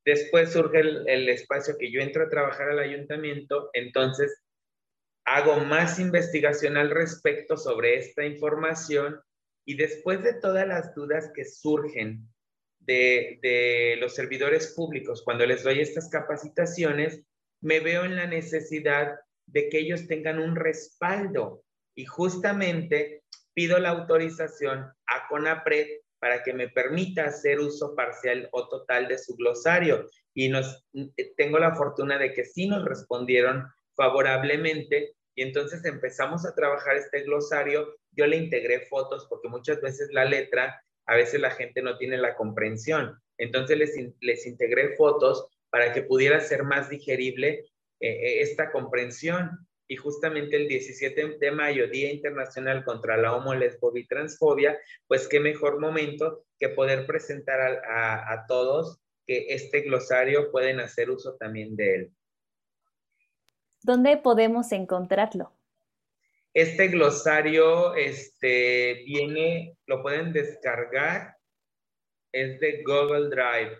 Después 0.03 0.51
surge 0.51 0.79
el, 0.79 1.29
espacio 1.29 1.77
que 1.77 1.91
yo 1.91 2.01
entro 2.01 2.23
a 2.23 2.29
trabajar 2.29 2.71
al 2.71 2.79
ayuntamiento, 2.79 3.69
entonces 3.73 4.41
hago 5.25 5.59
más 5.59 5.99
investigación 5.99 6.75
al 6.75 6.89
respecto 6.89 7.55
sobre 7.55 7.97
esta 7.97 8.25
información 8.25 9.21
y 9.63 9.77
después 9.77 10.23
de 10.23 10.33
todas 10.33 10.67
las 10.67 10.95
dudas 10.95 11.31
que 11.35 11.45
surgen 11.45 12.27
de, 12.79 13.37
de, 13.43 13.97
los 13.99 14.15
servidores 14.15 14.73
públicos 14.75 15.21
cuando 15.23 15.45
les 15.45 15.61
doy 15.61 15.81
estas 15.81 16.09
capacitaciones, 16.09 17.21
me 17.61 17.79
veo 17.79 18.05
en 18.05 18.15
la 18.15 18.25
necesidad 18.25 19.19
de 19.45 19.69
que 19.69 19.77
ellos 19.81 20.07
tengan 20.07 20.39
un 20.39 20.55
respaldo 20.55 21.63
y 21.95 22.05
justamente 22.05 23.21
pido 23.53 23.77
la 23.77 23.89
autorización 23.89 24.79
a 25.05 25.27
CONAPRED 25.29 26.06
para 26.19 26.43
que 26.43 26.53
me 26.53 26.69
permita 26.69 27.25
hacer 27.25 27.59
uso 27.59 27.95
parcial 27.95 28.49
o 28.51 28.67
total 28.67 29.07
de 29.07 29.17
su 29.17 29.35
glosario. 29.35 30.07
Y 30.33 30.49
nos, 30.49 30.85
tengo 31.35 31.59
la 31.59 31.75
fortuna 31.75 32.17
de 32.17 32.33
que 32.33 32.45
sí 32.45 32.67
nos 32.67 32.85
respondieron 32.85 33.67
favorablemente 33.95 35.15
y 35.35 35.43
entonces 35.43 35.85
empezamos 35.85 36.45
a 36.45 36.55
trabajar 36.55 36.97
este 36.97 37.21
glosario. 37.21 37.95
Yo 38.11 38.25
le 38.25 38.37
integré 38.37 38.81
fotos 38.87 39.27
porque 39.29 39.49
muchas 39.49 39.79
veces 39.81 40.09
la 40.11 40.25
letra, 40.25 40.81
a 41.05 41.15
veces 41.15 41.39
la 41.39 41.51
gente 41.51 41.81
no 41.81 41.97
tiene 41.97 42.17
la 42.17 42.35
comprensión. 42.35 43.19
Entonces 43.37 43.77
les, 43.77 43.95
les 44.19 44.47
integré 44.47 44.95
fotos 44.95 45.47
para 45.69 45.93
que 45.93 46.01
pudiera 46.01 46.39
ser 46.39 46.63
más 46.63 46.89
digerible 46.89 47.65
eh, 47.99 48.09
eh, 48.09 48.41
esta 48.41 48.71
comprensión. 48.71 49.67
Y 49.87 49.95
justamente 49.95 50.57
el 50.57 50.67
17 50.67 51.37
de 51.39 51.51
mayo, 51.51 51.87
Día 51.87 52.11
Internacional 52.11 52.83
contra 52.83 53.15
la 53.17 53.35
Homo, 53.35 53.53
Lesbofobia 53.53 54.01
y 54.01 54.07
Transfobia, 54.07 54.77
pues 55.07 55.27
qué 55.27 55.39
mejor 55.39 55.79
momento 55.79 56.43
que 56.59 56.69
poder 56.69 57.05
presentar 57.05 57.83
a, 57.85 58.33
a 58.33 58.45
todos 58.47 58.99
que 59.25 59.47
este 59.49 59.81
glosario 59.81 60.51
pueden 60.51 60.79
hacer 60.79 61.09
uso 61.09 61.35
también 61.35 61.75
de 61.75 61.95
él. 61.95 62.11
¿Dónde 63.83 64.17
podemos 64.17 64.71
encontrarlo? 64.71 65.53
Este 66.53 66.87
glosario 66.87 67.93
este, 67.93 69.03
viene, 69.05 69.77
lo 69.85 70.01
pueden 70.01 70.33
descargar, 70.33 71.37
es 72.31 72.59
de 72.59 72.83
Google 72.83 73.29
Drive. 73.29 73.77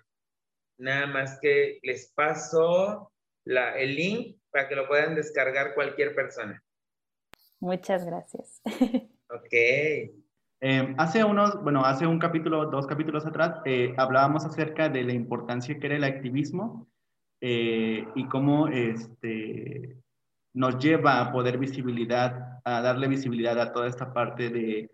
Nada 0.78 1.08
más 1.08 1.39
que 1.41 1.80
les 1.82 2.12
paso 2.13 3.12
la, 3.46 3.80
el 3.80 3.96
link 3.96 4.37
para 4.52 4.68
que 4.68 4.76
lo 4.76 4.88
puedan 4.88 5.16
descargar 5.16 5.74
cualquier 5.74 6.16
persona. 6.16 6.64
Muchas 7.60 8.06
gracias. 8.06 8.62
Ok. 9.30 9.52
Eh, 9.52 10.96
hace 10.98 11.24
unos, 11.24 11.62
bueno, 11.62 11.84
hace 11.84 12.08
un 12.08 12.18
capítulo, 12.18 12.68
dos 12.68 12.88
capítulos 12.88 13.26
atrás, 13.26 13.60
eh, 13.66 13.94
hablábamos 13.98 14.46
acerca 14.46 14.88
de 14.88 15.04
la 15.04 15.12
importancia 15.12 15.78
que 15.78 15.86
era 15.86 15.98
el 15.98 16.06
activismo 16.06 16.88
eh, 17.42 18.08
y 18.16 18.28
cómo 18.28 18.70
este, 18.70 19.98
nos 20.54 20.80
lleva 20.80 21.20
a 21.20 21.32
poder 21.32 21.58
visibilidad, 21.58 22.62
a 22.64 22.82
darle 22.82 23.08
visibilidad 23.08 23.60
a 23.60 23.72
toda 23.72 23.88
esta 23.88 24.14
parte 24.14 24.50
de, 24.50 24.92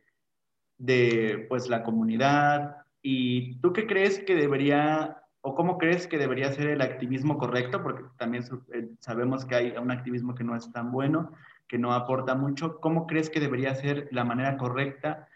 de 0.78 1.46
pues, 1.48 1.70
la 1.70 1.84
comunidad. 1.84 2.78
¿Y 3.02 3.60
tú 3.60 3.72
qué 3.72 3.88
crees 3.88 4.20
que 4.24 4.36
debería 4.36 5.23
¿O 5.46 5.56
cómo 5.56 5.78
crees 5.78 6.08
que 6.08 6.18
debería 6.18 6.54
ser 6.54 6.70
el 6.70 6.82
activismo 6.82 7.38
correcto? 7.38 7.84
Porque 7.84 8.06
también 8.18 8.46
eh, 8.74 8.88
sabemos 9.00 9.44
que 9.44 9.56
hay 9.56 9.72
un 9.72 9.92
activismo 9.92 10.36
que 10.36 10.46
no 10.46 10.56
es 10.56 10.72
tan 10.72 10.90
bueno, 10.90 11.34
que 11.68 11.78
no 11.78 11.94
aporta 11.94 12.34
mucho. 12.34 12.80
¿Cómo 12.80 13.08
crees 13.08 13.30
que 13.30 13.42
debería 13.42 13.76
ser 13.76 14.08
la 14.12 14.24
manera 14.24 14.56
correcta 14.56 15.28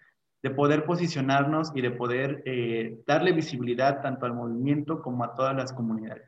de 0.41 0.49
poder 0.51 0.85
posicionarnos 0.85 1.73
y 1.75 1.81
de 1.81 1.91
poder 1.91 2.41
eh, 2.45 3.01
darle 3.05 3.33
visibilidad 3.33 4.01
tanto 4.01 4.25
al 4.25 4.33
movimiento 4.33 5.01
como 5.01 5.25
a 5.25 5.35
todas 5.35 5.53
las 5.53 5.73
comunidades? 5.73 6.25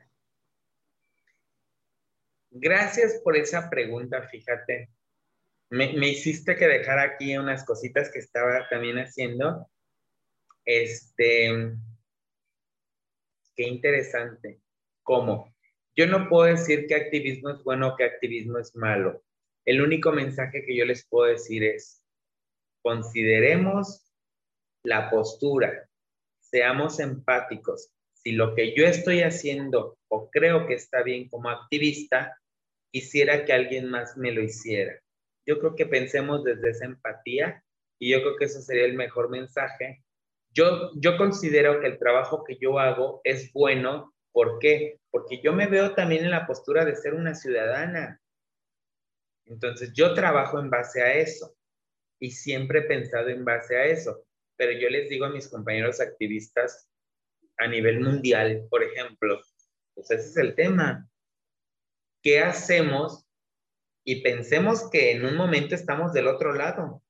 Gracias 2.50 3.18
por 3.24 3.34
esa 3.34 3.70
pregunta, 3.70 4.20
fíjate. 4.28 4.90
Me, 5.70 5.94
me, 5.94 6.08
hiciste 6.08 6.54
que 6.54 6.68
dejar 6.68 6.98
aquí 6.98 7.34
unas 7.38 7.64
cositas 7.64 8.10
que 8.12 8.18
estaba 8.18 8.68
también 8.68 8.98
haciendo. 8.98 9.66
Este, 10.66 11.78
Qué 13.60 13.68
interesante. 13.68 14.58
¿Cómo? 15.02 15.54
Yo 15.94 16.06
no 16.06 16.30
puedo 16.30 16.46
decir 16.46 16.86
que 16.86 16.94
activismo 16.94 17.50
es 17.50 17.62
bueno 17.62 17.88
o 17.88 17.94
que 17.94 18.04
activismo 18.04 18.56
es 18.56 18.74
malo. 18.74 19.22
El 19.66 19.82
único 19.82 20.12
mensaje 20.12 20.64
que 20.64 20.74
yo 20.74 20.86
les 20.86 21.06
puedo 21.06 21.30
decir 21.30 21.62
es, 21.62 22.02
consideremos 22.82 24.10
la 24.82 25.10
postura, 25.10 25.90
seamos 26.40 27.00
empáticos. 27.00 27.90
Si 28.14 28.32
lo 28.32 28.54
que 28.54 28.74
yo 28.74 28.86
estoy 28.86 29.20
haciendo 29.20 29.98
o 30.08 30.30
creo 30.30 30.66
que 30.66 30.72
está 30.72 31.02
bien 31.02 31.28
como 31.28 31.50
activista, 31.50 32.40
quisiera 32.90 33.44
que 33.44 33.52
alguien 33.52 33.90
más 33.90 34.16
me 34.16 34.32
lo 34.32 34.40
hiciera. 34.40 34.98
Yo 35.46 35.58
creo 35.58 35.76
que 35.76 35.84
pensemos 35.84 36.44
desde 36.44 36.70
esa 36.70 36.86
empatía 36.86 37.62
y 37.98 38.12
yo 38.12 38.22
creo 38.22 38.36
que 38.36 38.46
eso 38.46 38.62
sería 38.62 38.86
el 38.86 38.94
mejor 38.94 39.28
mensaje 39.28 40.02
yo, 40.52 41.16
considero 41.16 41.80
que 41.80 41.86
el 41.86 41.98
trabajo 41.98 42.44
que 42.44 42.56
yo 42.60 42.78
hago 42.78 43.20
es 43.24 43.52
bueno. 43.52 44.14
¿Por 44.32 44.58
qué? 44.58 45.00
Porque 45.10 45.40
yo 45.42 45.52
me 45.52 45.66
veo 45.66 45.94
también 45.94 46.24
en 46.24 46.30
la 46.30 46.46
postura 46.46 46.84
de 46.84 46.96
ser 46.96 47.14
una 47.14 47.34
ciudadana. 47.34 48.20
Entonces, 49.46 49.92
yo 49.94 50.14
trabajo 50.14 50.60
en 50.60 50.70
base 50.70 51.02
a 51.02 51.14
eso 51.14 51.56
y 52.20 52.30
siempre 52.30 52.80
he 52.80 52.82
pensado 52.82 53.28
en 53.28 53.44
base 53.44 53.76
a 53.76 53.86
eso. 53.86 54.24
Pero 54.56 54.72
yo 54.72 54.88
les 54.88 55.08
digo 55.08 55.24
a 55.24 55.30
mis 55.30 55.48
compañeros 55.48 56.00
activistas 56.00 56.88
a 57.56 57.66
nivel 57.66 58.00
mundial, 58.00 58.66
por 58.70 58.82
ejemplo, 58.82 59.40
pues 59.94 60.10
ese 60.10 60.28
es 60.28 60.36
el 60.36 60.54
tema. 60.54 61.08
¿Qué 62.22 62.40
hacemos? 62.40 63.26
Y 64.04 64.22
pensemos 64.22 64.88
que 64.90 65.12
en 65.12 65.24
un 65.24 65.36
momento 65.36 65.74
estamos 65.74 66.12
del 66.12 66.26
otro 66.26 66.52
lado. 66.52 67.02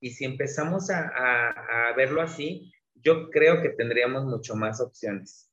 Y 0.00 0.10
si 0.10 0.24
empezamos 0.24 0.90
a, 0.90 1.92
verlo 1.96 2.22
así, 2.22 2.72
yo 2.94 3.30
creo 3.30 3.60
que 3.62 3.68
tendríamos 3.68 4.24
mucho 4.24 4.56
más 4.56 4.80
opciones. 4.80 5.50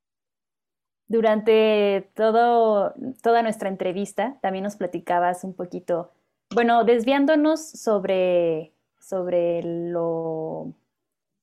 Durante 1.07 2.10
todo, 2.15 2.93
toda 3.21 3.43
nuestra 3.43 3.69
entrevista 3.69 4.38
también 4.41 4.63
nos 4.63 4.75
platicabas 4.75 5.43
un 5.43 5.55
poquito, 5.55 6.13
bueno, 6.53 6.83
desviándonos 6.83 7.69
sobre, 7.69 8.73
sobre 8.99 9.62
lo 9.63 10.73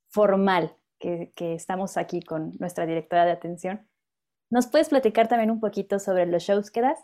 formal 0.08 0.76
que, 0.98 1.32
que, 1.34 1.54
estamos 1.54 1.96
aquí 1.96 2.22
con 2.22 2.52
nuestra 2.58 2.86
directora 2.86 3.24
de 3.24 3.32
atención. 3.32 3.86
¿Nos 4.50 4.66
puedes 4.66 4.90
platicar 4.90 5.28
también 5.28 5.50
un 5.50 5.60
poquito 5.60 5.98
sobre 5.98 6.26
los 6.26 6.42
shows 6.42 6.70
que 6.70 6.82
das? 6.82 6.98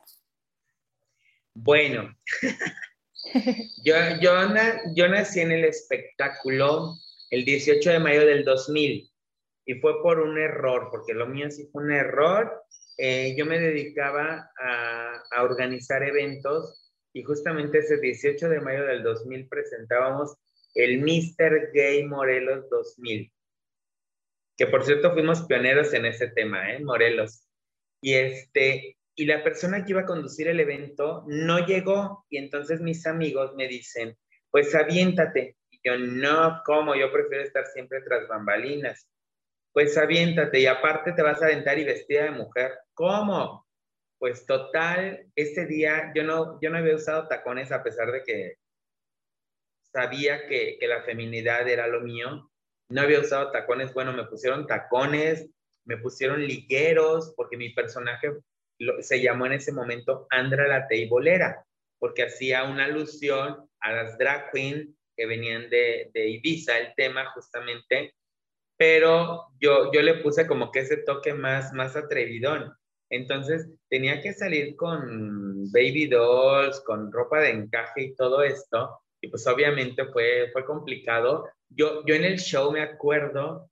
Bueno, 1.54 2.14
Yo, 3.85 3.94
yo, 4.20 5.09
nací 5.09 5.40
en 5.40 5.52
el 5.52 5.64
espectáculo 5.64 6.96
el 7.30 7.44
18 7.44 7.90
de 7.90 7.98
mayo 7.98 8.26
del 8.26 8.44
2000 8.44 9.11
y 9.66 9.74
fue 9.74 10.02
por 10.02 10.20
un 10.20 10.38
error, 10.38 10.88
porque 10.90 11.14
lo 11.14 11.26
mío 11.26 11.50
sí 11.50 11.68
fue 11.70 11.85
un 11.85 11.92
error. 11.92 12.62
Eh, 12.96 13.35
yo 13.37 13.46
me 13.46 13.59
dedicaba 13.59 14.50
a, 14.59 15.22
a, 15.33 15.42
organizar 15.42 16.02
eventos 16.02 16.92
y 17.12 17.22
justamente 17.22 17.78
ese 17.78 17.98
18 17.98 18.48
de 18.48 18.61
mayo 18.61 18.85
del 18.85 19.02
2000 19.02 19.48
presentábamos 19.48 20.35
el 20.74 21.00
Mr. 21.00 21.72
Gay 21.72 22.04
Morelos 22.04 22.68
2000, 22.70 23.33
que 24.56 24.66
por 24.66 24.85
cierto 24.85 25.12
fuimos 25.12 25.42
pioneros 25.42 25.92
en 25.94 26.06
ese 26.06 26.28
tema, 26.28 26.72
¿eh? 26.72 26.80
Morelos. 26.80 27.42
Y 28.02 28.14
este, 28.14 28.96
y 29.20 29.26
la 29.26 29.44
persona 29.44 29.85
que 29.85 29.92
iba 29.92 30.00
a 30.00 30.06
conducir 30.06 30.48
el 30.48 30.61
evento 30.61 31.24
no 31.26 31.66
llegó 31.66 32.24
y 32.30 32.38
entonces 32.38 32.80
mis 32.80 33.06
amigos 33.06 33.54
me 33.54 33.68
dicen, 33.68 34.16
pues 34.50 34.74
aviéntate. 34.74 35.59
Y 35.68 35.78
yo, 35.85 35.98
no, 35.98 36.62
¿cómo? 36.64 36.94
Yo 36.96 37.12
prefiero 37.12 37.44
estar 37.44 37.66
siempre 37.66 38.00
tras 38.00 38.26
bambalinas. 38.26 39.06
Pues 39.74 39.98
aviéntate 39.98 40.61
y 40.61 40.64
aparte 40.64 41.12
te 41.12 41.20
vas 41.20 41.42
a 41.42 41.44
aventar 41.44 41.78
y 41.78 41.85
vestida 41.85 42.24
de 42.24 42.30
mujer. 42.30 42.72
¿Cómo? 42.94 43.68
Pues 44.18 44.46
total, 44.46 45.26
ese 45.37 45.66
día 45.66 46.12
yo 46.14 46.24
no, 46.24 46.59
yo 46.62 46.70
no 46.70 46.78
había 46.78 46.96
usado 46.96 47.28
tacones 47.28 47.72
a 47.72 47.83
pesar 47.83 48.11
de 48.12 48.24
que 48.24 48.54
sabía 49.92 50.46
que, 50.46 50.78
que 50.80 50.88
la 50.88 51.02
feminidad 51.02 51.68
era 51.68 51.87
lo 51.88 52.00
mío. 52.00 52.50
No 52.88 53.02
había 53.02 53.20
usado 53.20 53.50
tacones, 53.50 53.92
bueno, 53.92 54.14
me 54.14 54.24
pusieron 54.24 54.66
tacones, 54.66 55.46
me 55.85 55.98
pusieron 55.98 56.40
ligueros, 56.40 57.35
porque 57.37 57.59
mi 57.59 57.74
personaje 57.74 58.33
se 59.00 59.20
llamó 59.20 59.46
en 59.46 59.52
ese 59.52 59.72
momento 59.72 60.26
Andra 60.30 60.66
la 60.68 60.86
Teibolera, 60.88 61.64
porque 61.98 62.24
hacía 62.24 62.64
una 62.64 62.84
alusión 62.84 63.68
a 63.80 63.92
las 63.92 64.18
drag 64.18 64.50
queen 64.52 64.96
que 65.16 65.26
venían 65.26 65.68
de, 65.68 66.10
Ibiza, 66.14 66.78
el 66.78 66.94
tema 66.94 67.26
justamente, 67.32 68.14
pero 68.78 69.48
yo, 69.58 69.92
yo 69.92 70.00
le 70.00 70.14
puse 70.14 70.46
como 70.46 70.72
que 70.72 70.80
ese 70.80 70.98
toque 70.98 71.34
más, 71.34 71.72
más 71.74 71.96
atrevidón. 71.96 72.72
Entonces 73.10 73.68
tenía 73.90 74.22
que 74.22 74.32
salir 74.32 74.76
con 74.76 75.70
baby 75.72 76.06
dolls, 76.06 76.80
con 76.80 77.12
ropa 77.12 77.40
de 77.40 77.50
encaje 77.50 78.04
y 78.04 78.14
todo 78.14 78.42
esto. 78.42 79.00
Y 79.20 79.28
pues 79.28 79.46
obviamente 79.46 80.06
fue, 80.06 80.48
fue 80.52 80.64
complicado. 80.64 81.50
Yo, 81.68 82.04
yo 82.06 82.14
en 82.14 82.24
el 82.24 82.38
show 82.38 82.72
me 82.72 82.80
acuerdo, 82.80 83.68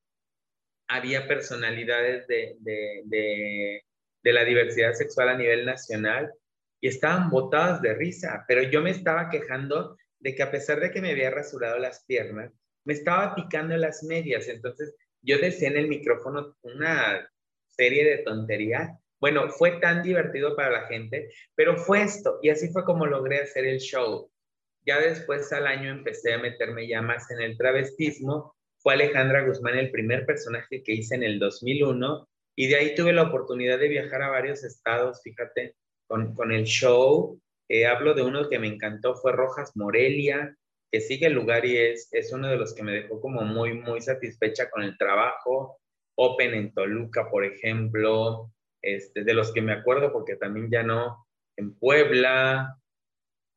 había 0.89 1.27
personalidades 1.27 2.27
de, 2.27 2.57
de, 2.61 3.03
de, 3.07 3.85
de 4.23 4.33
la 4.33 4.45
diversidad 4.45 4.93
sexual 4.93 5.29
a 5.31 5.37
nivel 5.37 5.65
nacional 5.65 6.33
y 6.81 6.89
estaban 6.89 7.31
botadas 7.31 7.83
de 7.83 7.95
risa, 7.95 8.45
pero 8.47 8.63
yo 8.63 8.83
me 8.83 8.91
estaba 8.91 9.31
quejando 9.31 9.97
de 10.21 10.35
que 10.35 10.43
a 10.43 10.51
pesar 10.51 10.81
de 10.81 10.91
que 10.91 11.01
me 11.01 11.11
había 11.11 11.31
rasurado 11.31 11.79
las 11.79 12.05
piernas, 12.05 12.53
me 12.85 12.95
estaba 12.95 13.35
picando 13.35 13.77
las 13.77 14.03
medias. 14.03 14.49
Entonces 14.49 14.95
yo 15.23 15.39
decía 15.39 15.69
en 15.69 15.77
el 15.77 15.89
micrófono 15.89 16.57
una 16.63 17.29
serie 17.67 18.05
de 18.05 18.19
tonterías. 18.19 18.91
Bueno, 19.21 19.49
fue 19.51 19.81
tan 19.81 20.03
divertido 20.03 20.55
para 20.55 20.71
la 20.71 20.87
gente, 20.87 21.31
pero 21.55 21.77
fue 21.77 22.03
esto 22.03 22.39
y 22.43 22.51
así 22.51 22.69
fue 22.69 22.85
como 22.85 23.07
logré 23.07 23.41
hacer 23.41 23.67
el 23.67 23.79
show. 23.79 24.31
Ya 24.87 25.01
después 25.01 25.53
al 25.53 25.67
año 25.67 25.91
empecé 25.91 26.35
a 26.35 26.39
meterme 26.39 26.87
ya 26.89 27.03
más 27.03 27.31
en 27.31 27.41
el 27.41 27.57
travestismo. 27.57 28.55
Fue 28.79 28.95
Alejandra 28.95 29.45
Guzmán 29.45 29.77
el 29.77 29.91
primer 29.91 30.25
personaje 30.25 30.83
que 30.83 30.93
hice 30.93 31.17
en 31.17 31.25
el 31.25 31.39
2001 31.39 32.29
y 32.59 32.67
de 32.67 32.75
ahí 32.75 32.95
tuve 32.97 33.13
la 33.13 33.23
oportunidad 33.23 33.79
de 33.79 33.87
viajar 33.87 34.21
a 34.21 34.31
varios 34.31 34.65
estados, 34.65 35.23
fíjate, 35.23 35.77
con, 36.09 36.35
con 36.35 36.51
el 36.51 36.65
show. 36.65 37.41
Eh, 37.69 37.87
hablo 37.87 38.15
de 38.15 38.23
uno 38.23 38.49
que 38.49 38.59
me 38.59 38.67
encantó, 38.67 39.15
fue 39.15 39.31
Rojas 39.31 39.77
Morelia, 39.77 40.57
que 40.91 41.01
sigue 41.01 41.29
el 41.29 41.35
lugar 41.35 41.65
y 41.65 41.77
es, 41.77 42.09
es 42.11 42.33
uno 42.33 42.49
de 42.49 42.57
los 42.57 42.75
que 42.75 42.83
me 42.83 42.91
dejó 42.91 43.21
como 43.21 43.43
muy, 43.43 43.75
muy 43.75 44.01
satisfecha 44.01 44.69
con 44.71 44.83
el 44.83 44.99
trabajo. 44.99 45.79
Open 46.17 46.53
en 46.53 46.75
Toluca, 46.75 47.31
por 47.31 47.45
ejemplo, 47.45 48.51
este, 48.83 49.23
de 49.23 49.35
los 49.35 49.53
que 49.53 49.63
me 49.63 49.73
acuerdo 49.73 50.13
porque 50.13 50.35
también 50.35 50.69
ya 50.69 50.83
no, 50.83 51.29
en 51.57 51.79
Puebla, 51.79 52.77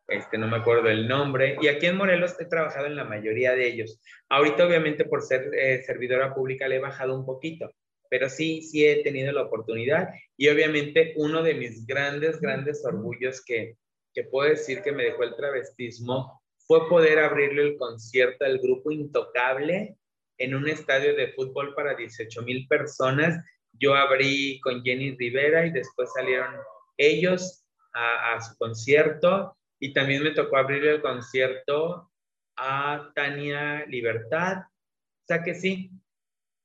este, 0.08 0.38
no 0.38 0.48
me 0.48 0.58
acuerdo 0.58 0.90
el 0.90 1.08
nombre, 1.08 1.58
y 1.60 1.70
aquí 1.70 1.88
en 1.88 1.98
Morelos 1.98 2.40
he 2.40 2.46
trabajado 2.46 2.86
en 2.86 2.96
la 2.96 3.06
mayoría 3.06 3.54
de 3.56 3.68
ellos. 3.68 4.00
Ahorita 4.30 4.64
obviamente 4.64 5.06
por 5.06 5.24
ser 5.24 5.50
eh, 5.56 5.82
servidora 5.82 6.36
pública 6.36 6.68
le 6.68 6.76
he 6.76 6.80
bajado 6.80 7.18
un 7.18 7.26
poquito, 7.26 7.72
pero 8.12 8.30
sí, 8.30 8.62
sí 8.62 8.86
he 8.86 9.04
tenido 9.04 9.32
la 9.32 9.44
oportunidad 9.44 10.10
y 10.36 10.50
obviamente 10.50 11.14
uno 11.16 11.42
de 11.42 11.54
mis 11.54 11.88
grandes, 11.88 12.42
grandes 12.42 12.84
orgullos 12.84 13.42
que, 13.46 13.78
que 14.14 14.26
puedo 14.26 14.50
decir 14.50 14.82
que 14.82 14.92
me 14.92 15.06
dejó 15.06 15.24
el 15.24 15.36
travestismo 15.38 16.42
fue 16.68 16.90
poder 16.90 17.20
abrirle 17.20 17.62
el 17.62 17.78
concierto 17.78 18.44
al 18.44 18.60
grupo 18.60 18.92
Intocable 18.92 19.96
en 20.38 20.56
un 20.56 20.68
estadio 20.68 21.16
de 21.16 21.32
fútbol 21.32 21.74
para 21.74 21.96
18 21.96 22.42
mil 22.42 22.68
personas. 22.68 23.42
Yo 23.80 23.96
abrí 23.96 24.60
con 24.60 24.84
Jenny 24.84 25.16
Rivera 25.16 25.66
y 25.66 25.72
después 25.72 26.12
salieron 26.14 26.54
ellos 26.98 27.64
a, 27.94 28.42
su 28.42 28.58
concierto 28.58 29.56
y 29.80 29.94
también 29.94 30.22
me 30.22 30.32
tocó 30.32 30.58
abrirle 30.58 30.96
el 30.96 31.02
concierto 31.02 32.12
a 32.58 33.10
Tania 33.16 33.86
Libertad. 33.86 34.58
O 34.60 35.26
sea 35.28 35.44
que 35.44 35.56
sí, 35.56 35.92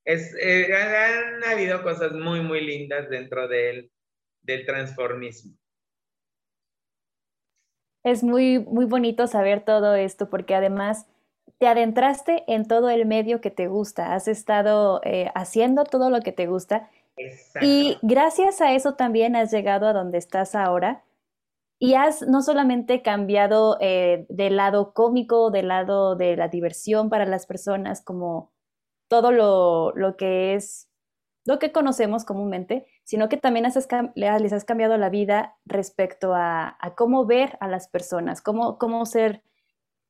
es, 0.06 0.34
eh, 0.40 0.72
han 0.72 1.44
habido 1.44 1.82
cosas 1.82 2.12
muy, 2.12 2.40
muy 2.40 2.64
lindas 2.64 3.10
dentro 3.10 3.48
del, 3.48 3.90
del 4.42 4.64
transformismo. 4.64 5.56
Es 8.04 8.22
muy, 8.22 8.60
muy 8.60 8.84
bonito 8.84 9.26
saber 9.26 9.64
todo 9.64 9.96
esto 9.96 10.30
porque 10.30 10.54
además 10.54 11.06
te 11.58 11.66
adentraste 11.66 12.44
en 12.46 12.68
todo 12.68 12.88
el 12.88 13.04
medio 13.04 13.40
que 13.40 13.50
te 13.50 13.66
gusta, 13.66 14.14
has 14.14 14.28
estado 14.28 15.00
eh, 15.02 15.30
haciendo 15.34 15.84
todo 15.84 16.08
lo 16.08 16.20
que 16.20 16.32
te 16.32 16.46
gusta. 16.46 16.88
Y 17.60 17.96
gracias 18.02 18.60
a 18.60 18.74
eso 18.74 18.94
también 18.94 19.34
has 19.34 19.50
llegado 19.50 19.88
a 19.88 19.92
donde 19.92 20.18
estás 20.18 20.54
ahora. 20.54 21.02
Y 21.78 21.94
has 21.94 22.22
no 22.22 22.42
solamente 22.42 23.02
cambiado 23.02 23.76
eh, 23.80 24.24
del 24.28 24.56
lado 24.56 24.92
cómico, 24.94 25.50
del 25.50 25.68
lado 25.68 26.14
de 26.14 26.36
la 26.36 26.48
diversión 26.48 27.10
para 27.10 27.26
las 27.26 27.46
personas, 27.46 28.02
como 28.02 28.52
todo 29.08 29.32
lo, 29.32 29.92
lo 29.92 30.16
que 30.16 30.54
es 30.54 30.88
lo 31.46 31.60
que 31.60 31.72
conocemos 31.72 32.24
comúnmente, 32.24 32.86
sino 33.04 33.28
que 33.28 33.36
también 33.36 33.64
les 33.64 34.52
has 34.52 34.64
cambiado 34.64 34.98
la 34.98 35.08
vida 35.10 35.56
respecto 35.64 36.34
a, 36.34 36.76
cómo 36.96 37.24
ver 37.24 37.56
a 37.60 37.68
las 37.68 37.88
personas, 37.88 38.42
cómo, 38.42 38.78
cómo 38.78 39.06
ser 39.06 39.44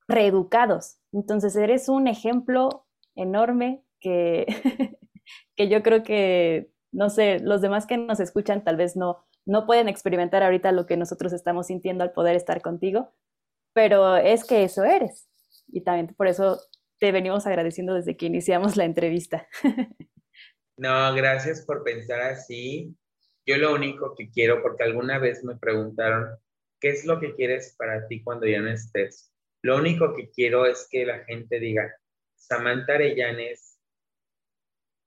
reeducados. 0.08 0.98
Entonces, 1.12 1.54
eres 1.56 1.90
un 1.90 2.08
ejemplo 2.08 2.86
enorme 3.14 3.84
que, 4.00 4.46
que 5.56 5.68
yo 5.68 5.82
creo 5.82 6.02
que, 6.02 6.72
no 6.90 7.10
sé, 7.10 7.38
los 7.40 7.60
demás 7.60 7.86
que 7.86 7.98
nos 7.98 8.18
escuchan 8.18 8.64
tal 8.64 8.76
vez 8.76 8.96
no, 8.96 9.26
no 9.44 9.66
pueden 9.66 9.88
experimentar 9.88 10.42
ahorita 10.42 10.72
lo 10.72 10.86
que 10.86 10.96
nosotros 10.96 11.34
estamos 11.34 11.66
sintiendo 11.66 12.02
al 12.02 12.12
poder 12.12 12.34
estar 12.34 12.62
contigo, 12.62 13.12
pero 13.74 14.16
es 14.16 14.44
que 14.44 14.64
eso 14.64 14.84
eres. 14.84 15.28
Y 15.68 15.82
también 15.82 16.14
por 16.16 16.28
eso 16.28 16.58
te 16.98 17.12
venimos 17.12 17.46
agradeciendo 17.46 17.94
desde 17.94 18.16
que 18.16 18.26
iniciamos 18.26 18.76
la 18.76 18.84
entrevista. 18.84 19.46
No, 20.78 21.14
gracias 21.14 21.64
por 21.64 21.82
pensar 21.84 22.20
así. 22.20 22.94
Yo 23.46 23.56
lo 23.56 23.74
único 23.74 24.14
que 24.14 24.30
quiero, 24.30 24.60
porque 24.60 24.84
alguna 24.84 25.18
vez 25.18 25.42
me 25.42 25.56
preguntaron, 25.56 26.36
¿qué 26.80 26.90
es 26.90 27.06
lo 27.06 27.18
que 27.18 27.34
quieres 27.34 27.74
para 27.78 28.06
ti 28.08 28.22
cuando 28.22 28.46
ya 28.46 28.60
no 28.60 28.70
estés? 28.70 29.32
Lo 29.62 29.78
único 29.78 30.14
que 30.14 30.30
quiero 30.30 30.66
es 30.66 30.86
que 30.90 31.06
la 31.06 31.24
gente 31.24 31.58
diga, 31.60 31.96
Samantha 32.34 32.96
Arellanes 32.96 33.78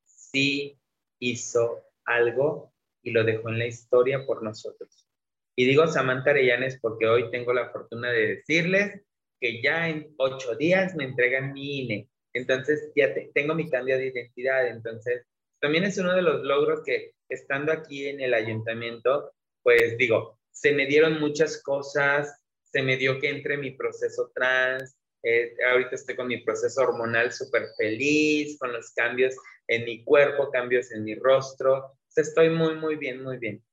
sí 0.05 0.79
hizo 1.19 1.83
algo 2.03 2.73
y 3.03 3.11
lo 3.11 3.23
dejó 3.23 3.49
en 3.49 3.59
la 3.59 3.67
historia 3.67 4.25
por 4.25 4.41
nosotros. 4.41 5.07
Y 5.55 5.65
digo 5.65 5.87
Samantha 5.87 6.31
Arellanes 6.31 6.79
porque 6.81 7.07
hoy 7.07 7.29
tengo 7.29 7.53
la 7.53 7.69
fortuna 7.69 8.09
de 8.09 8.37
decirles 8.37 9.03
que 9.39 9.61
ya 9.61 9.89
en 9.89 10.13
ocho 10.17 10.55
días 10.55 10.95
me 10.95 11.05
entregan 11.05 11.53
mi 11.53 11.81
INE. 11.81 12.09
Entonces 12.33 12.91
ya 12.95 13.13
tengo 13.33 13.55
mi 13.55 13.69
cambio 13.69 13.97
de 13.97 14.07
identidad. 14.07 14.67
Entonces 14.67 15.25
también 15.59 15.83
es 15.83 15.97
uno 15.97 16.15
de 16.15 16.21
los 16.21 16.41
logros 16.43 16.81
que 16.85 17.13
estando 17.29 17.71
aquí 17.71 18.07
en 18.07 18.21
el 18.21 18.33
ayuntamiento, 18.33 19.31
pues 19.63 19.97
digo, 19.97 20.39
se 20.51 20.73
me 20.73 20.85
dieron 20.87 21.19
muchas 21.19 21.61
cosas, 21.61 22.43
se 22.63 22.81
me 22.81 22.97
dio 22.97 23.19
que 23.19 23.29
entre 23.29 23.57
mi 23.57 23.71
proceso 23.71 24.31
trans, 24.33 24.95
eh, 25.23 25.53
ahorita 25.69 25.95
estoy 25.95 26.15
con 26.15 26.27
mi 26.27 26.37
proceso 26.43 26.81
hormonal 26.81 27.31
súper 27.31 27.67
feliz, 27.77 28.57
con 28.57 28.73
los 28.73 28.91
cambios 28.93 29.35
en 29.67 29.85
mi 29.85 30.03
cuerpo, 30.03 30.49
cambios 30.49 30.91
en 30.91 31.03
mi 31.03 31.15
rostro, 31.15 31.99
estoy 32.19 32.49
muy, 32.49 32.75
muy 32.75 32.95
bien, 32.95 33.23
muy 33.23 33.37
bien. 33.37 33.63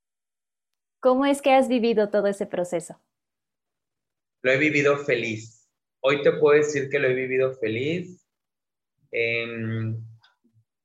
¿Cómo 1.00 1.26
es 1.26 1.42
que 1.42 1.52
has 1.52 1.68
vivido 1.68 2.10
todo 2.10 2.26
ese 2.26 2.46
proceso? 2.46 3.00
Lo 4.42 4.52
he 4.52 4.58
vivido 4.58 4.96
feliz. 4.98 5.55
Hoy 6.08 6.22
te 6.22 6.30
puedo 6.30 6.56
decir 6.56 6.88
que 6.88 7.00
lo 7.00 7.08
he 7.08 7.14
vivido 7.14 7.52
feliz. 7.54 8.24
Eh, 9.10 9.92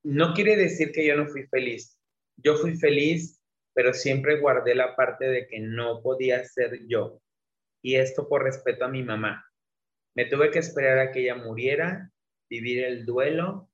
no 0.02 0.34
quiere 0.34 0.56
decir 0.56 0.92
que 0.92 1.06
yo 1.06 1.16
no 1.16 1.28
fui 1.28 1.44
feliz. 1.44 1.96
Yo 2.38 2.58
fui 2.58 2.76
feliz, 2.76 3.40
pero 3.76 3.94
siempre 3.94 4.40
guardé 4.40 4.74
la 4.74 4.96
parte 4.96 5.28
de 5.28 5.46
que 5.46 5.60
no 5.60 6.02
podía 6.02 6.44
ser 6.44 6.88
yo. 6.88 7.22
Y 7.84 7.98
esto 7.98 8.28
por 8.28 8.42
respeto 8.42 8.86
a 8.86 8.88
mi 8.88 9.04
mamá. 9.04 9.46
Me 10.16 10.26
tuve 10.26 10.50
que 10.50 10.58
esperar 10.58 10.98
a 10.98 11.12
que 11.12 11.20
ella 11.20 11.36
muriera, 11.36 12.12
vivir 12.50 12.84
el 12.84 13.06
duelo 13.06 13.70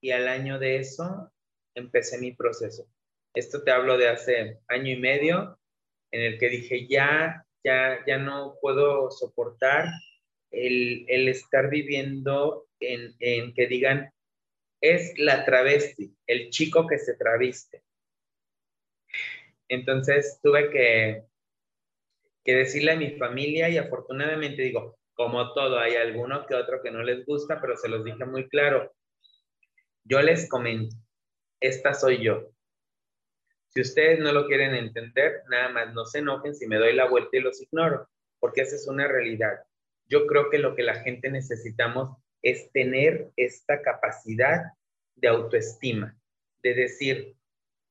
y 0.00 0.12
al 0.12 0.28
año 0.28 0.60
de 0.60 0.76
eso 0.76 1.32
empecé 1.74 2.16
mi 2.18 2.30
proceso. 2.30 2.86
Esto 3.34 3.64
te 3.64 3.72
hablo 3.72 3.98
de 3.98 4.08
hace 4.08 4.60
año 4.68 4.92
y 4.92 5.00
medio 5.00 5.58
en 6.12 6.22
el 6.22 6.38
que 6.38 6.48
dije 6.48 6.86
ya, 6.86 7.44
ya, 7.64 8.04
ya 8.06 8.18
no 8.18 8.54
puedo 8.60 9.10
soportar 9.10 9.88
el, 10.50 11.28
estar 11.28 11.70
viviendo 11.70 12.66
en, 12.80 13.14
en 13.18 13.54
que 13.54 13.66
digan 13.66 14.12
es 14.80 15.18
la 15.18 15.44
travesti, 15.44 16.16
el 16.26 16.50
chico 16.50 16.86
que 16.86 16.98
se 16.98 17.14
traviste. 17.14 17.82
Entonces 19.68 20.40
tuve 20.42 20.70
que, 20.70 21.24
que 22.44 22.54
decirle 22.54 22.92
a 22.92 22.96
mi 22.96 23.12
familia 23.12 23.68
y 23.68 23.78
afortunadamente 23.78 24.62
digo, 24.62 24.98
como 25.14 25.52
todo, 25.52 25.78
hay 25.78 25.96
alguno 25.96 26.46
que 26.46 26.54
otro 26.54 26.82
que 26.82 26.90
no 26.90 27.02
les 27.02 27.26
gusta, 27.26 27.60
pero 27.60 27.76
se 27.76 27.88
los 27.88 28.04
dije 28.04 28.24
muy 28.24 28.48
claro. 28.48 28.92
Yo 30.02 30.22
les 30.22 30.48
comento, 30.48 30.96
esta 31.60 31.92
soy 31.92 32.22
yo. 32.24 32.50
Si 33.68 33.82
ustedes 33.82 34.18
no 34.18 34.32
lo 34.32 34.46
quieren 34.46 34.74
entender, 34.74 35.42
nada 35.48 35.68
más 35.68 35.94
no 35.94 36.04
se 36.06 36.18
enojen 36.18 36.54
si 36.54 36.66
me 36.66 36.78
doy 36.78 36.94
la 36.94 37.06
vuelta 37.06 37.36
y 37.36 37.40
los 37.40 37.60
ignoro, 37.60 38.08
porque 38.40 38.62
esa 38.62 38.76
es 38.76 38.88
una 38.88 39.06
realidad. 39.06 39.60
Yo 40.10 40.26
creo 40.26 40.50
que 40.50 40.58
lo 40.58 40.74
que 40.74 40.82
la 40.82 40.96
gente 40.96 41.30
necesitamos 41.30 42.18
es 42.42 42.70
tener 42.72 43.30
esta 43.36 43.80
capacidad 43.80 44.72
de 45.14 45.28
autoestima, 45.28 46.18
de 46.62 46.74
decir, 46.74 47.36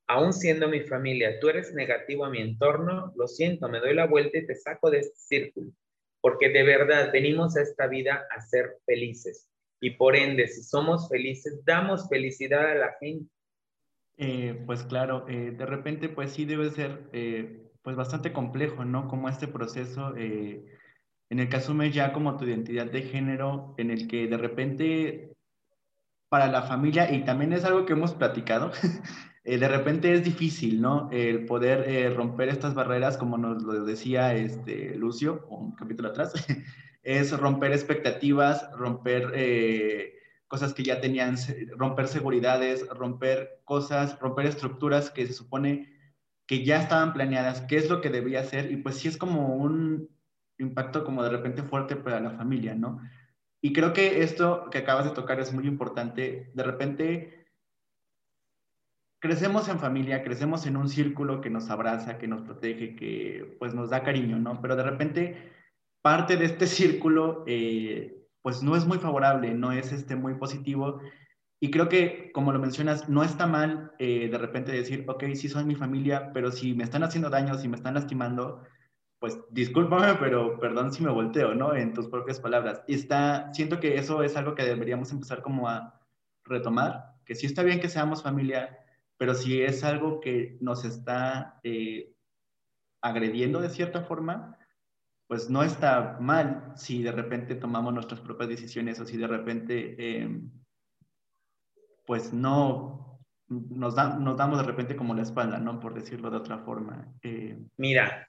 aún 0.05 0.34
siendo 0.34 0.67
mi 0.67 0.82
familia, 0.82 1.39
tú 1.39 1.47
eres 1.47 1.73
negativo 1.73 2.25
a 2.25 2.29
mi 2.29 2.41
entorno, 2.41 3.13
lo 3.15 3.27
siento, 3.27 3.69
me 3.69 3.79
doy 3.79 3.93
la 3.93 4.05
vuelta 4.05 4.38
y 4.38 4.45
te 4.45 4.55
saco 4.55 4.91
de 4.91 4.99
este 4.99 5.15
círculo, 5.17 5.71
porque 6.19 6.49
de 6.49 6.63
verdad 6.63 7.10
venimos 7.13 7.55
a 7.55 7.62
esta 7.62 7.88
vida 7.88 8.27
a 8.36 8.41
ser 8.41 8.77
felices. 8.86 9.49
Y 9.79 9.91
por 9.91 10.17
ende, 10.17 10.47
si 10.47 10.62
somos 10.62 11.08
felices, 11.08 11.63
damos 11.63 12.10
felicidad 12.10 12.71
a 12.71 12.75
la 12.75 12.97
gente. 12.99 13.32
Eh, 14.17 14.62
pues 14.65 14.84
claro, 14.84 15.25
eh, 15.29 15.51
de 15.51 15.65
repente 15.65 16.10
pues 16.10 16.34
sí 16.34 16.43
debe 16.43 16.69
ser 16.71 17.03
eh, 17.13 17.71
pues 17.82 17.95
bastante 17.95 18.34
complejo, 18.34 18.84
¿no? 18.84 19.08
Como 19.08 19.29
este 19.29 19.47
proceso 19.47 20.13
en 21.30 21.39
el 21.39 21.50
que 21.50 21.58
asumes 21.58 21.94
ya 21.94 22.12
como 22.12 22.38
tu 22.38 22.46
identidad 22.46 22.88
de 22.88 23.04
género, 23.04 23.76
en 23.78 23.92
el 23.92 24.08
que 24.08 24.28
de 24.28 24.38
repente 24.38 25.36
para 26.28 26.48
la 26.48 26.63
familia, 26.63 27.12
y 27.12 27.24
también 27.24 27.54
es 27.54 27.65
algo 27.65 27.86
que 27.86 27.94
hemos 27.94 28.13
platicado, 28.13 28.72
de 29.44 29.68
repente 29.68 30.13
es 30.13 30.24
difícil, 30.24 30.82
¿no? 30.82 31.10
El 31.12 31.46
poder 31.46 32.13
romper 32.15 32.50
estas 32.50 32.76
barreras, 32.76 33.18
como 33.18 33.38
nos 33.38 33.63
lo 33.63 33.84
decía 33.84 34.36
este, 34.36 34.96
Lucio, 34.96 35.48
un 35.50 35.72
capítulo 35.72 36.10
atrás, 36.10 36.34
es 37.04 37.38
romper 37.38 37.72
expectativas, 37.72 38.70
romper 38.78 39.34
cosas 40.48 40.74
que 40.74 40.84
ya 40.84 41.00
tenían, 41.00 41.38
romper 41.78 42.08
seguridades, 42.08 42.88
romper 42.89 43.62
cosas, 43.65 44.20
romper 44.20 44.48
estructuras 44.48 45.12
que 45.12 45.28
se 45.28 45.34
supone 45.34 45.96
que 46.48 46.65
ya 46.65 46.82
estaban 46.82 47.13
planeadas, 47.13 47.62
qué 47.62 47.78
es 47.78 47.89
lo 47.89 48.02
que 48.02 48.10
debía 48.10 48.42
hacer, 48.42 48.72
y 48.72 48.78
pues 48.78 48.98
sí 48.98 49.08
es 49.08 49.18
como 49.18 49.56
un 49.56 50.10
impacto 50.60 51.04
como 51.04 51.24
de 51.24 51.30
repente 51.30 51.63
fuerte 51.63 51.95
para 51.95 52.19
la 52.19 52.32
familia, 52.32 52.76
¿no? 52.76 53.02
Y 53.62 53.74
creo 53.74 53.93
que 53.93 54.24
esto 54.24 54.69
que 54.69 54.80
acabas 54.80 55.06
de 55.06 55.12
tocar 55.12 55.39
es 55.39 55.54
muy 55.54 55.67
importante. 55.67 56.52
De 56.54 56.63
repente 56.63 57.45
crecemos 59.19 59.67
en 59.67 59.80
familia, 59.80 60.24
crecemos 60.24 60.65
en 60.65 60.78
un 60.78 60.88
círculo 60.88 61.41
que 61.41 61.50
nos 61.50 61.69
abraza, 61.69 62.17
que 62.17 62.28
nos 62.28 62.41
protege, 62.41 62.95
que 62.95 63.58
pues 63.60 63.74
nos 63.74 63.89
da 63.89 64.04
cariño, 64.04 64.38
¿no? 64.38 64.62
Pero 64.62 64.76
de 64.76 64.84
repente 64.84 65.52
parte 66.02 66.38
de 66.38 66.45
este 66.45 66.67
círculo 66.80 67.43
eh, 67.48 68.19
pues 68.41 68.63
no 68.63 68.76
es 68.76 68.86
muy 68.86 68.98
favorable, 69.00 69.54
no 69.54 69.72
es 69.72 69.91
este, 69.91 70.15
muy 70.15 70.36
positivo. 70.36 71.02
Y 71.62 71.72
creo 71.72 71.89
que, 71.89 72.32
como 72.34 72.54
lo 72.54 72.60
mencionas, 72.60 73.10
no 73.10 73.22
está 73.22 73.45
mal 73.45 73.91
eh, 74.00 74.30
de 74.32 74.38
repente 74.38 74.72
decir, 74.72 75.04
ok, 75.10 75.26
sí 75.34 75.50
son 75.50 75.67
mi 75.67 75.76
familia, 75.76 76.32
pero 76.34 76.52
si 76.52 76.74
me 76.74 76.86
están 76.86 77.04
haciendo 77.04 77.30
daño, 77.30 77.58
si 77.58 77.67
me 77.67 77.76
están 77.76 77.95
lastimando, 77.95 78.63
pues 79.19 79.38
discúlpame, 79.49 80.15
pero 80.15 80.58
perdón 80.60 80.93
si 80.93 81.03
me 81.03 81.12
volteo, 81.12 81.53
¿no? 81.53 81.75
En 81.75 81.93
tus 81.93 82.08
propias 82.08 82.39
palabras. 82.39 82.82
Y 82.88 82.95
está, 82.95 83.53
siento 83.53 83.79
que 83.79 83.97
eso 83.97 84.23
es 84.23 84.38
algo 84.38 84.55
que 84.55 84.63
deberíamos 84.63 85.12
empezar 85.12 85.41
como 85.41 85.67
a 85.67 86.01
retomar, 86.45 87.15
que 87.25 87.36
sí 87.36 87.45
está 87.45 87.63
bien 87.63 87.82
que 87.82 87.89
seamos 87.89 88.23
familia, 88.23 88.79
pero 89.17 89.36
si 89.36 89.62
es 89.62 89.84
algo 89.84 90.21
que 90.21 90.58
nos 90.62 90.86
está 90.86 91.60
eh, 91.63 92.13
agrediendo 93.01 93.60
de 93.60 93.69
cierta 93.69 94.01
forma, 94.01 94.58
pues 95.27 95.49
no 95.49 95.63
está 95.63 96.17
mal 96.21 96.73
si 96.75 97.03
de 97.03 97.12
repente 97.12 97.55
tomamos 97.55 97.93
nuestras 97.93 98.21
propias 98.21 98.49
decisiones 98.49 98.99
o 98.99 99.05
si 99.05 99.17
de 99.17 99.27
repente, 99.27 100.21
em, 100.21 100.49
pues 102.05 102.34
no 102.34 103.19
nos, 103.49 103.95
nos, 103.95 104.38
damos 104.38 104.60
de 104.60 104.63
repente 104.63 104.95
como 104.95 105.13
la 105.13 105.23
espalda, 105.23 105.60
¿no? 105.60 105.79
Por 105.79 105.93
decirlo 105.93 106.32
de 106.32 106.38
otra 106.38 106.60
forma. 106.60 107.13
Eh. 107.21 107.60
Mira, 107.77 108.29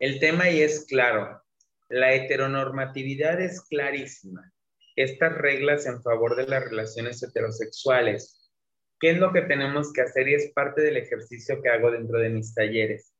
el 0.00 0.18
tema 0.18 0.44
ahí 0.44 0.62
es 0.62 0.86
claro. 0.86 1.42
La 1.90 2.14
heteronormatividad 2.14 3.38
es 3.40 3.60
clarísima. 3.68 4.50
Estas 4.96 5.36
reglas 5.36 5.84
en 5.84 6.02
favor 6.02 6.36
de 6.36 6.46
las 6.46 6.64
relaciones 6.64 7.22
heterosexuales. 7.22 8.50
¿Qué 8.98 9.10
es 9.10 9.18
lo 9.18 9.30
que 9.32 9.42
tenemos 9.42 9.92
que 9.92 10.00
hacer? 10.00 10.26
Y 10.28 10.34
es 10.34 10.52
parte 10.52 10.80
del 10.80 10.96
ejercicio 10.96 11.60
que 11.62 11.68
hago 11.68 11.90
dentro 11.90 12.18
de 12.18 12.30
mis 12.30 12.54
talleres. 12.54 13.14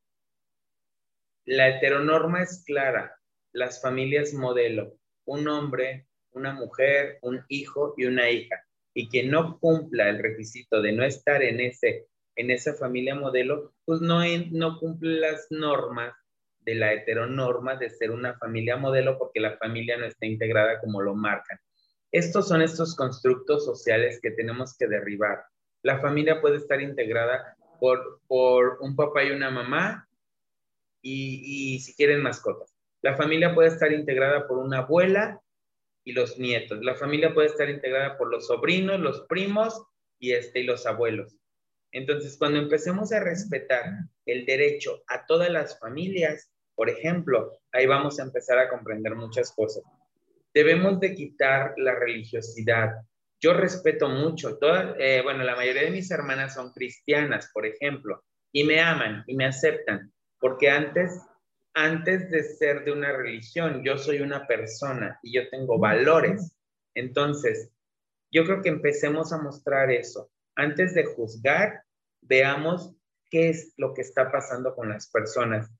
La 1.44 1.68
heteronorma 1.68 2.42
es 2.42 2.64
clara 2.64 3.14
las 3.52 3.82
familias 3.82 4.32
modelo, 4.32 4.96
un 5.26 5.48
hombre, 5.48 6.06
una 6.30 6.52
mujer, 6.52 7.18
un 7.22 7.44
hijo 7.48 7.94
y 7.96 8.06
una 8.06 8.30
hija, 8.30 8.64
y 8.94 9.08
que 9.08 9.24
no 9.24 9.58
cumpla 9.58 10.08
el 10.08 10.18
requisito 10.18 10.80
de 10.80 10.92
no 10.92 11.04
estar 11.04 11.42
en, 11.42 11.60
ese, 11.60 12.06
en 12.36 12.50
esa 12.50 12.74
familia 12.74 13.14
modelo, 13.16 13.74
pues 13.84 14.00
no, 14.00 14.20
no 14.52 14.78
cumple 14.78 15.18
las 15.20 15.46
normas 15.50 16.14
de 16.60 16.74
la 16.74 16.92
heteronorma 16.92 17.76
de 17.76 17.90
ser 17.90 18.10
una 18.10 18.36
familia 18.38 18.76
modelo 18.76 19.18
porque 19.18 19.40
la 19.40 19.56
familia 19.56 19.96
no 19.96 20.06
está 20.06 20.26
integrada 20.26 20.80
como 20.80 21.00
lo 21.00 21.14
marcan. 21.14 21.58
Estos 22.12 22.48
son 22.48 22.62
estos 22.62 22.96
constructos 22.96 23.64
sociales 23.64 24.18
que 24.20 24.32
tenemos 24.32 24.76
que 24.76 24.88
derribar. 24.88 25.44
La 25.82 26.00
familia 26.00 26.40
puede 26.40 26.56
estar 26.56 26.80
integrada 26.80 27.56
por, 27.78 28.20
por 28.26 28.78
un 28.80 28.96
papá 28.96 29.24
y 29.24 29.30
una 29.30 29.50
mamá 29.50 30.08
y, 31.00 31.74
y 31.74 31.80
si 31.80 31.94
quieren 31.94 32.22
mascotas. 32.22 32.74
La 33.02 33.16
familia 33.16 33.54
puede 33.54 33.68
estar 33.68 33.92
integrada 33.92 34.46
por 34.46 34.58
una 34.58 34.78
abuela 34.78 35.40
y 36.04 36.12
los 36.12 36.38
nietos. 36.38 36.80
La 36.82 36.94
familia 36.94 37.32
puede 37.32 37.48
estar 37.48 37.70
integrada 37.70 38.18
por 38.18 38.30
los 38.30 38.46
sobrinos, 38.46 39.00
los 39.00 39.22
primos 39.22 39.82
y, 40.18 40.32
este, 40.32 40.60
y 40.60 40.64
los 40.64 40.86
abuelos. 40.86 41.36
Entonces, 41.92 42.36
cuando 42.38 42.58
empecemos 42.58 43.12
a 43.12 43.20
respetar 43.20 43.84
el 44.26 44.46
derecho 44.46 45.02
a 45.08 45.26
todas 45.26 45.50
las 45.50 45.78
familias, 45.78 46.49
por 46.80 46.88
ejemplo, 46.88 47.52
ahí 47.72 47.84
vamos 47.84 48.18
a 48.18 48.22
empezar 48.22 48.58
a 48.58 48.70
comprender 48.70 49.14
muchas 49.14 49.52
cosas. 49.52 49.82
Debemos 50.54 50.98
de 50.98 51.14
quitar 51.14 51.74
la 51.76 51.94
religiosidad. 51.94 53.02
Yo 53.38 53.52
respeto 53.52 54.08
mucho, 54.08 54.56
todas, 54.56 54.96
eh, 54.98 55.20
bueno, 55.22 55.44
la 55.44 55.56
mayoría 55.56 55.82
de 55.82 55.90
mis 55.90 56.10
hermanas 56.10 56.54
son 56.54 56.72
cristianas, 56.72 57.50
por 57.52 57.66
ejemplo, 57.66 58.24
y 58.50 58.64
me 58.64 58.80
aman 58.80 59.24
y 59.26 59.36
me 59.36 59.44
aceptan, 59.44 60.10
porque 60.38 60.70
antes 60.70 61.20
antes 61.74 62.30
de 62.30 62.42
ser 62.44 62.82
de 62.86 62.92
una 62.92 63.12
religión, 63.12 63.82
yo 63.84 63.98
soy 63.98 64.20
una 64.22 64.46
persona 64.46 65.20
y 65.22 65.34
yo 65.34 65.50
tengo 65.50 65.78
valores. 65.78 66.56
Entonces, 66.94 67.70
yo 68.32 68.46
creo 68.46 68.62
que 68.62 68.70
empecemos 68.70 69.34
a 69.34 69.42
mostrar 69.42 69.90
eso. 69.90 70.30
Antes 70.56 70.94
de 70.94 71.04
juzgar, 71.04 71.82
veamos 72.22 72.94
qué 73.28 73.50
es 73.50 73.74
lo 73.76 73.92
que 73.92 74.00
está 74.00 74.32
pasando 74.32 74.74
con 74.74 74.88
las 74.88 75.10
personas. 75.10 75.70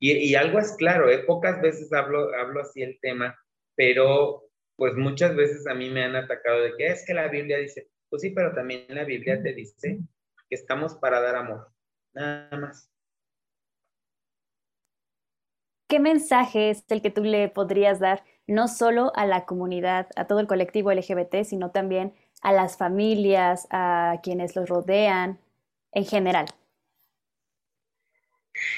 Y, 0.00 0.34
algo 0.34 0.58
es 0.58 0.72
claro, 0.76 1.08
¿eh? 1.08 1.20
pocas 1.20 1.62
veces 1.62 1.92
hablo, 1.92 2.34
hablo 2.34 2.60
así 2.60 2.82
el 2.82 2.98
tema, 3.00 3.38
pero 3.74 4.42
pues 4.76 4.94
muchas 4.96 5.34
veces 5.34 5.66
a 5.66 5.74
mí 5.74 5.88
me 5.88 6.04
han 6.04 6.16
atacado 6.16 6.60
de 6.60 6.76
que 6.76 6.88
es 6.88 7.04
que 7.06 7.14
la 7.14 7.28
Biblia 7.28 7.58
dice, 7.58 7.88
pues 8.10 8.22
sí, 8.22 8.30
pero 8.30 8.54
también 8.54 8.84
la 8.88 9.04
Biblia 9.04 9.42
te 9.42 9.54
dice 9.54 10.00
que 10.48 10.54
estamos 10.54 10.96
para 10.96 11.20
dar 11.20 11.36
amor, 11.36 11.68
nada 12.12 12.54
más. 12.58 12.90
¿qué 15.94 16.00
mensaje 16.00 16.70
es 16.70 16.84
el 16.88 17.02
que 17.02 17.12
tú 17.12 17.22
le 17.22 17.48
podrías 17.48 18.00
dar 18.00 18.24
no 18.48 18.66
solo 18.66 19.12
a 19.14 19.26
la 19.26 19.44
comunidad, 19.44 20.08
a 20.16 20.26
todo 20.26 20.40
el 20.40 20.48
colectivo 20.48 20.90
LGBT, 20.90 21.44
sino 21.44 21.70
también 21.70 22.14
a 22.42 22.52
las 22.52 22.76
familias, 22.76 23.68
a 23.70 24.18
quienes 24.20 24.56
los 24.56 24.68
rodean, 24.68 25.38
en 25.92 26.04
general? 26.04 26.46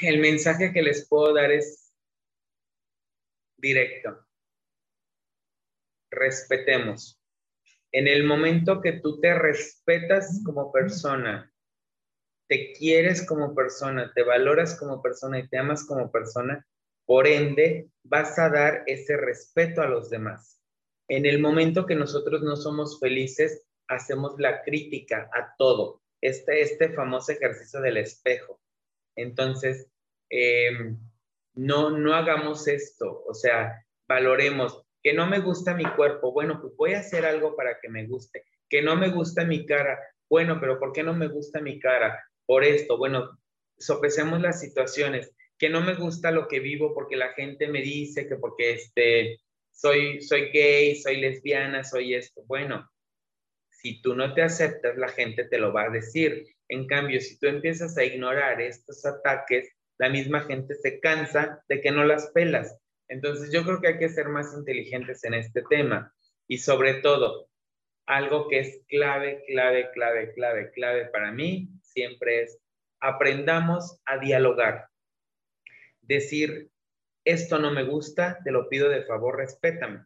El 0.01 0.21
mensaje 0.21 0.73
que 0.73 0.83
les 0.83 1.07
puedo 1.09 1.35
dar 1.35 1.51
es 1.53 1.93
directo. 3.57 4.27
Respetemos. 6.11 7.21
En 7.93 8.09
el 8.09 8.25
momento 8.25 8.81
que 8.81 8.93
tú 8.93 9.21
te 9.21 9.35
respetas 9.35 10.43
como 10.45 10.73
persona, 10.73 11.53
te 12.49 12.73
quieres 12.73 13.27
como 13.27 13.55
persona, 13.55 14.13
te 14.15 14.23
valoras 14.23 14.79
como 14.79 15.03
persona 15.03 15.39
y 15.39 15.49
te 15.49 15.59
amas 15.59 15.85
como 15.85 16.11
persona, 16.11 16.67
por 17.05 17.27
ende, 17.27 17.89
vas 18.03 18.39
a 18.39 18.49
dar 18.51 18.83
ese 18.87 19.17
respeto 19.17 19.83
a 19.83 19.87
los 19.87 20.11
demás. 20.11 20.61
En 21.09 21.25
el 21.25 21.41
momento 21.41 21.87
que 21.87 21.95
nosotros 21.95 22.43
no 22.43 22.57
somos 22.57 22.99
felices, 22.99 23.65
hacemos 23.89 24.39
la 24.39 24.63
crítica 24.63 25.31
a 25.33 25.55
todo. 25.57 26.03
Este, 26.21 26.63
este 26.63 26.93
famoso 26.93 27.33
ejercicio 27.33 27.81
del 27.81 27.99
espejo. 27.99 28.61
Entonces, 29.17 29.89
em, 30.31 30.99
no, 31.55 31.91
no 31.91 32.15
hagamos 32.15 32.69
esto. 32.69 33.25
O 33.27 33.35
sea, 33.35 33.85
valoremos 34.09 34.83
que 35.03 35.13
no 35.13 35.27
me 35.27 35.41
gusta 35.41 35.75
mi 35.75 35.85
cuerpo. 35.85 36.33
Bueno, 36.33 36.61
pues 36.61 36.77
voy 36.77 36.95
a 36.95 37.01
hacer 37.01 37.25
algo 37.25 37.57
para 37.57 37.81
que 37.81 37.89
me 37.89 38.07
guste. 38.07 38.45
Que 38.69 38.83
no 38.83 38.97
me 38.97 39.09
gusta 39.09 39.45
mi 39.45 39.67
cara. 39.67 39.99
Bueno, 40.29 40.59
pero 40.61 40.79
¿por 40.79 40.93
qué 40.93 41.03
no 41.03 41.15
me 41.15 41.29
gusta 41.29 41.61
mi 41.61 41.79
cara? 41.81 42.25
Por 42.45 42.65
esto. 42.65 42.99
Bueno, 42.99 43.39
sopesemos 43.79 44.41
las 44.41 44.61
situaciones 44.61 45.33
que 45.59 45.71
no 45.71 45.81
me 45.81 45.95
gusta 45.95 46.31
lo 46.31 46.49
que 46.49 46.61
vivo 46.61 46.95
porque 46.95 47.17
la 47.17 47.33
gente 47.33 47.69
me 47.69 47.81
dice 47.81 48.29
que 48.29 48.37
porque 48.37 48.73
este, 48.73 49.41
soy, 49.71 50.21
soy 50.21 50.51
gay, 50.51 50.97
soy 50.97 51.17
lesbiana, 51.17 51.85
soy 51.85 52.15
esto. 52.15 52.43
Bueno, 52.47 52.91
si 53.71 54.01
tú 54.03 54.15
no 54.15 54.35
te 54.35 54.43
aceptas, 54.43 54.97
la 54.97 55.09
gente 55.09 55.45
te 55.45 55.59
lo 55.59 55.73
va 55.73 55.85
a 55.85 55.91
decir. 55.91 56.56
En 56.69 56.87
cambio, 56.87 57.21
si 57.21 57.39
tú 57.39 57.47
empiezas 57.47 57.97
a 57.97 58.05
ignorar 58.05 58.61
estos 58.61 59.05
ataques, 59.05 59.69
la 59.99 60.09
misma 60.09 60.43
gente 60.43 60.75
se 60.75 61.01
cansa 61.01 61.63
de 61.69 61.81
que 61.81 61.91
no 61.91 62.05
las 62.05 62.31
pelas. 62.33 62.77
Entonces 63.09 63.53
yo 63.53 63.65
creo 63.65 63.81
que 63.81 63.89
hay 63.89 63.99
que 63.99 64.09
ser 64.09 64.29
más 64.29 64.53
inteligentes 64.55 65.25
en 65.25 65.35
este 65.35 65.63
tema. 65.71 66.13
Y 66.49 66.59
sobre 66.59 66.95
todo, 66.95 67.49
algo 68.07 68.49
que 68.49 68.61
es 68.61 68.83
clave, 68.89 69.45
clave, 69.47 69.91
clave, 69.93 70.33
clave, 70.35 70.71
clave 70.73 71.07
para 71.07 71.33
mí, 71.33 71.69
siempre 71.83 72.43
es 72.43 72.59
aprendamos 73.01 74.01
a 74.05 74.19
dialogar 74.19 74.89
decir, 76.07 76.71
esto 77.25 77.59
no 77.59 77.73
me 77.73 77.83
gusta, 77.83 78.39
te 78.45 78.53
lo 78.53 78.69
pido 78.69 78.89
de 78.89 79.05
favor, 79.05 79.37
respétame. 79.37 80.05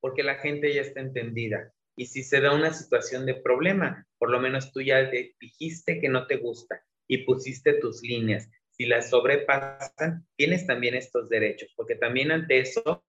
Porque 0.00 0.22
la 0.22 0.36
gente 0.36 0.72
ya 0.74 0.82
está 0.82 1.00
entendida. 1.00 1.72
Y 1.96 2.06
si 2.06 2.22
se 2.22 2.40
da 2.40 2.54
una 2.54 2.72
situación 2.72 3.24
de 3.24 3.34
problema, 3.34 4.06
por 4.18 4.30
lo 4.30 4.38
menos 4.38 4.70
tú 4.72 4.82
ya 4.82 5.10
dijiste 5.40 5.98
que 6.00 6.08
no 6.08 6.26
te 6.26 6.36
gusta 6.36 6.84
y 7.08 7.24
pusiste 7.24 7.74
tus 7.74 8.02
líneas. 8.02 8.48
Si 8.70 8.84
las 8.84 9.08
sobrepasan, 9.08 10.26
tienes 10.36 10.66
también 10.66 10.94
estos 10.94 11.30
derechos, 11.30 11.72
porque 11.74 11.94
también 11.94 12.30
ante 12.30 12.58
eso 12.58 13.02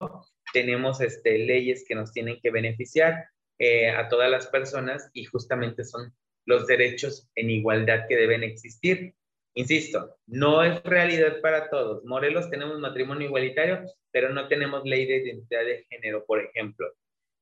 tenemos 0.54 1.02
este, 1.02 1.38
leyes 1.40 1.84
que 1.86 1.96
nos 1.96 2.14
tienen 2.14 2.40
que 2.42 2.52
beneficiar 2.52 3.26
eh, 3.60 3.90
a 3.90 4.08
todas 4.08 4.32
las 4.32 4.48
personas 4.48 5.10
y 5.14 5.26
justamente 5.26 5.84
son 5.84 6.14
los 6.46 6.66
derechos 6.68 7.30
en 7.36 7.50
igualdad 7.50 8.06
que 8.08 8.16
deben 8.16 8.44
existir. 8.44 9.14
Insisto, 9.56 10.16
no 10.28 10.64
es 10.64 10.82
realidad 10.84 11.42
para 11.42 11.70
todos. 11.70 12.06
Morelos 12.06 12.50
tenemos 12.50 12.80
matrimonio 12.80 13.28
igualitario, 13.28 13.82
pero 14.12 14.30
no 14.30 14.48
tenemos 14.48 14.86
ley 14.86 15.06
de 15.06 15.18
identidad 15.18 15.66
de 15.66 15.86
género, 15.90 16.24
por 16.26 16.40
ejemplo. 16.40 16.88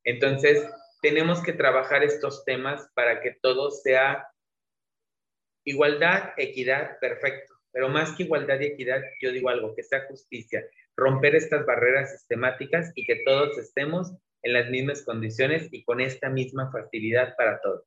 Entonces, 0.04 0.66
tenemos 1.06 1.44
que 1.44 1.54
trabajar 1.54 2.04
estos 2.04 2.44
temas 2.46 2.90
para 2.96 3.22
que 3.22 3.38
todo 3.40 3.70
sea 3.70 4.28
igualdad, 5.64 6.34
equidad, 6.36 6.98
perfecto. 7.00 7.54
Pero 7.72 7.90
más 7.90 8.16
que 8.16 8.24
igualdad 8.24 8.60
y 8.60 8.66
equidad, 8.66 9.04
yo 9.22 9.32
digo 9.32 9.50
algo, 9.50 9.76
que 9.76 9.84
sea 9.84 10.08
justicia, 10.08 10.66
romper 10.98 11.36
estas 11.36 11.64
barreras 11.68 12.10
sistemáticas 12.10 12.92
y 12.96 13.06
que 13.06 13.22
todos 13.24 13.56
estemos 13.60 14.16
en 14.42 14.54
las 14.54 14.68
mismas 14.72 15.04
condiciones 15.04 15.70
y 15.72 15.84
con 15.84 16.02
esta 16.02 16.30
misma 16.30 16.72
facilidad 16.72 17.36
para 17.38 17.62
todos. 17.62 17.84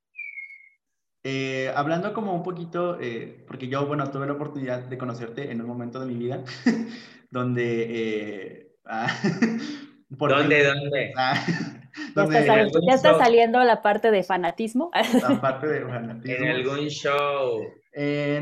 Eh, 1.25 1.73
hablando 1.75 2.14
como 2.14 2.33
un 2.33 2.45
poquito, 2.45 3.01
eh, 3.01 3.43
porque 3.49 3.66
yo, 3.66 3.85
bueno, 3.85 4.09
tuve 4.12 4.29
la 4.29 4.35
oportunidad 4.35 4.85
de 4.85 4.97
conocerte 4.97 5.51
en 5.51 5.61
un 5.61 5.66
momento 5.66 5.99
de 5.99 6.07
mi 6.07 6.14
vida 6.14 6.45
donde... 7.33 7.87
Eh, 7.91 8.77
ah, 8.85 9.09
¿Dónde, 10.09 10.64
dónde? 10.64 11.12
Ah, 11.16 11.35
ya, 12.16 12.94
está 12.94 13.18
saliendo 13.18 13.62
la 13.64 13.82
parte 13.82 14.11
de 14.11 14.22
fanatismo. 14.22 14.90
La 15.20 15.40
parte 15.40 15.66
de 15.66 15.80
fanatismo. 15.80 16.46
En 16.46 16.49
algún 16.49 16.88
show. 16.88 17.62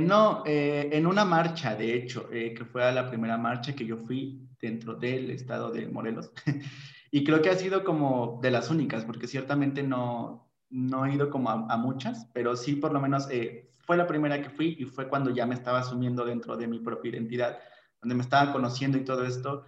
no, 0.01 0.43
en 0.45 1.07
una 1.07 1.25
marcha, 1.25 1.75
de 1.75 1.95
hecho, 1.95 2.29
que 2.29 2.65
fue 2.71 2.85
a 2.85 2.93
la 2.93 3.09
primera 3.09 3.37
marcha 3.37 3.75
que 3.75 3.87
yo 3.87 3.97
fui 3.97 4.47
dentro 4.61 4.95
del 4.95 5.31
estado 5.31 5.71
de 5.71 5.87
Morelos. 5.89 6.33
y 7.11 7.25
creo 7.25 7.43
que 7.43 7.51
ha 7.51 7.57
sido 7.57 7.85
como 7.85 8.41
de 8.43 8.51
las 8.51 8.71
únicas, 8.71 9.05
porque 9.05 9.27
ciertamente 9.27 9.83
no, 9.83 10.47
no 10.71 11.07
he 11.07 11.15
ido 11.15 11.31
como 11.31 11.51
a, 11.51 11.77
muchas, 11.77 12.29
pero 12.33 12.57
sí 12.57 12.77
por 12.77 12.93
lo 12.93 13.01
menos 13.01 13.29
eh, 13.31 13.71
fue 13.79 13.97
la 13.97 14.07
primera 14.07 14.43
que 14.43 14.51
fui 14.51 14.77
y 14.79 14.85
fue 14.85 15.09
cuando 15.09 15.31
ya 15.31 15.47
me 15.47 15.55
estaba 15.55 15.81
asumiendo 15.81 16.25
dentro 16.25 16.57
de 16.57 16.67
mi 16.67 16.81
propia 16.81 17.11
identidad, 17.11 17.59
donde 18.01 18.15
me 18.15 18.23
estaba 18.23 18.53
conociendo 18.53 18.99
y 18.99 19.05
todo 19.05 19.25
esto. 19.25 19.65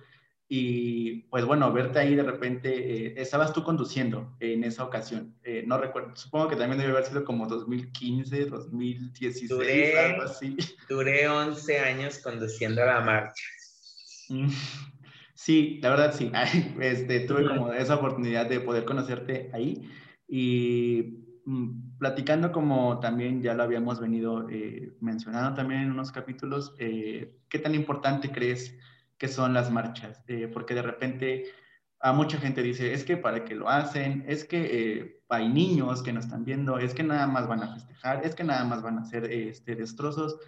Y 0.51 1.25
pues 1.25 1.45
bueno, 1.45 1.71
verte 1.73 1.99
ahí 1.99 2.15
de 2.15 2.23
repente, 2.23 2.71
eh, 2.71 3.15
estabas 3.19 3.53
tú 3.53 3.63
conduciendo 3.63 4.35
en 4.41 4.65
esa 4.65 4.83
ocasión. 4.83 5.35
Eh, 5.45 5.63
no 5.67 5.77
recuerdo, 5.77 6.17
supongo 6.17 6.49
que 6.49 6.57
también 6.57 6.81
debe 6.81 6.93
haber 6.93 7.05
sido 7.05 7.23
como 7.23 7.47
2015, 7.47 8.47
2016, 8.47 9.49
duré, 9.51 9.99
algo 9.99 10.23
así. 10.23 10.57
Duré 10.89 11.29
11 11.29 11.79
años 11.81 12.19
conduciendo 12.19 12.83
a 12.83 12.87
la 12.87 13.01
marcha. 13.01 13.45
Mm, 14.31 14.49
sí, 15.35 15.81
la 15.83 15.91
verdad 15.91 16.15
sí. 16.17 16.33
Este, 16.81 17.21
tuve 17.21 17.47
como 17.47 17.73
esa 17.75 17.97
oportunidad 17.97 18.47
de 18.47 18.61
poder 18.61 18.87
conocerte 18.87 19.51
ahí. 19.53 19.87
Y 20.27 21.25
mm, 21.45 21.99
platicando 21.99 22.53
como 22.53 23.01
también 23.01 23.43
ya 23.43 23.53
lo 23.53 23.65
habíamos 23.65 24.01
venido 24.01 24.49
eh, 24.49 24.95
mencionando 25.01 25.55
también 25.55 25.83
en 25.83 25.91
unos 25.91 26.11
capítulos, 26.11 26.75
eh, 26.79 27.37
¿qué 27.51 27.59
tan 27.59 27.75
importante 27.75 28.31
crees 28.31 28.75
que 29.19 29.29
son 29.29 29.55
las 29.55 29.71
marchas? 29.71 30.23
Eh, 30.29 30.49
porque 30.53 30.75
de 30.75 30.83
repente 30.83 31.53
a 32.01 32.13
mucha 32.13 32.39
gente 32.39 32.63
dice, 32.63 32.93
es 32.93 33.05
que 33.05 33.17
para 33.17 33.45
qué 33.45 33.55
lo 33.55 33.69
hacen, 33.69 34.25
es 34.29 34.45
que 34.45 35.21
hay 35.29 35.49
niños 35.49 36.03
que 36.03 36.13
no 36.13 36.21
están 36.21 36.45
viendo, 36.45 36.79
es 36.79 36.95
que 36.95 37.03
nada 37.03 37.27
más 37.27 37.49
van 37.49 37.63
a 37.63 37.75
festejar, 37.75 38.25
es 38.25 38.35
que 38.35 38.45
nada 38.45 38.65
más 38.65 38.83
van 38.83 38.99
a 38.99 39.03
hacer 39.03 39.25
este, 39.31 39.75
destrozos. 39.75 40.39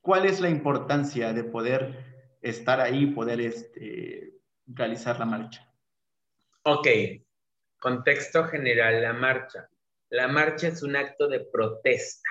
¿Cuál 0.00 0.26
es 0.26 0.40
la 0.40 0.50
importancia 0.50 1.32
de 1.32 1.44
poder 1.44 2.36
estar 2.42 2.80
ahí, 2.80 3.06
poder 3.06 3.40
este, 3.40 4.34
realizar 4.66 5.18
la 5.18 5.26
marcha? 5.26 5.72
Ok, 6.64 6.88
Contexto 7.78 8.44
general, 8.44 9.02
la 9.02 9.12
marcha. 9.12 9.68
La 10.08 10.28
marcha 10.28 10.68
es 10.68 10.82
un 10.82 10.96
acto 10.96 11.28
de 11.28 11.40
protesta, 11.40 12.28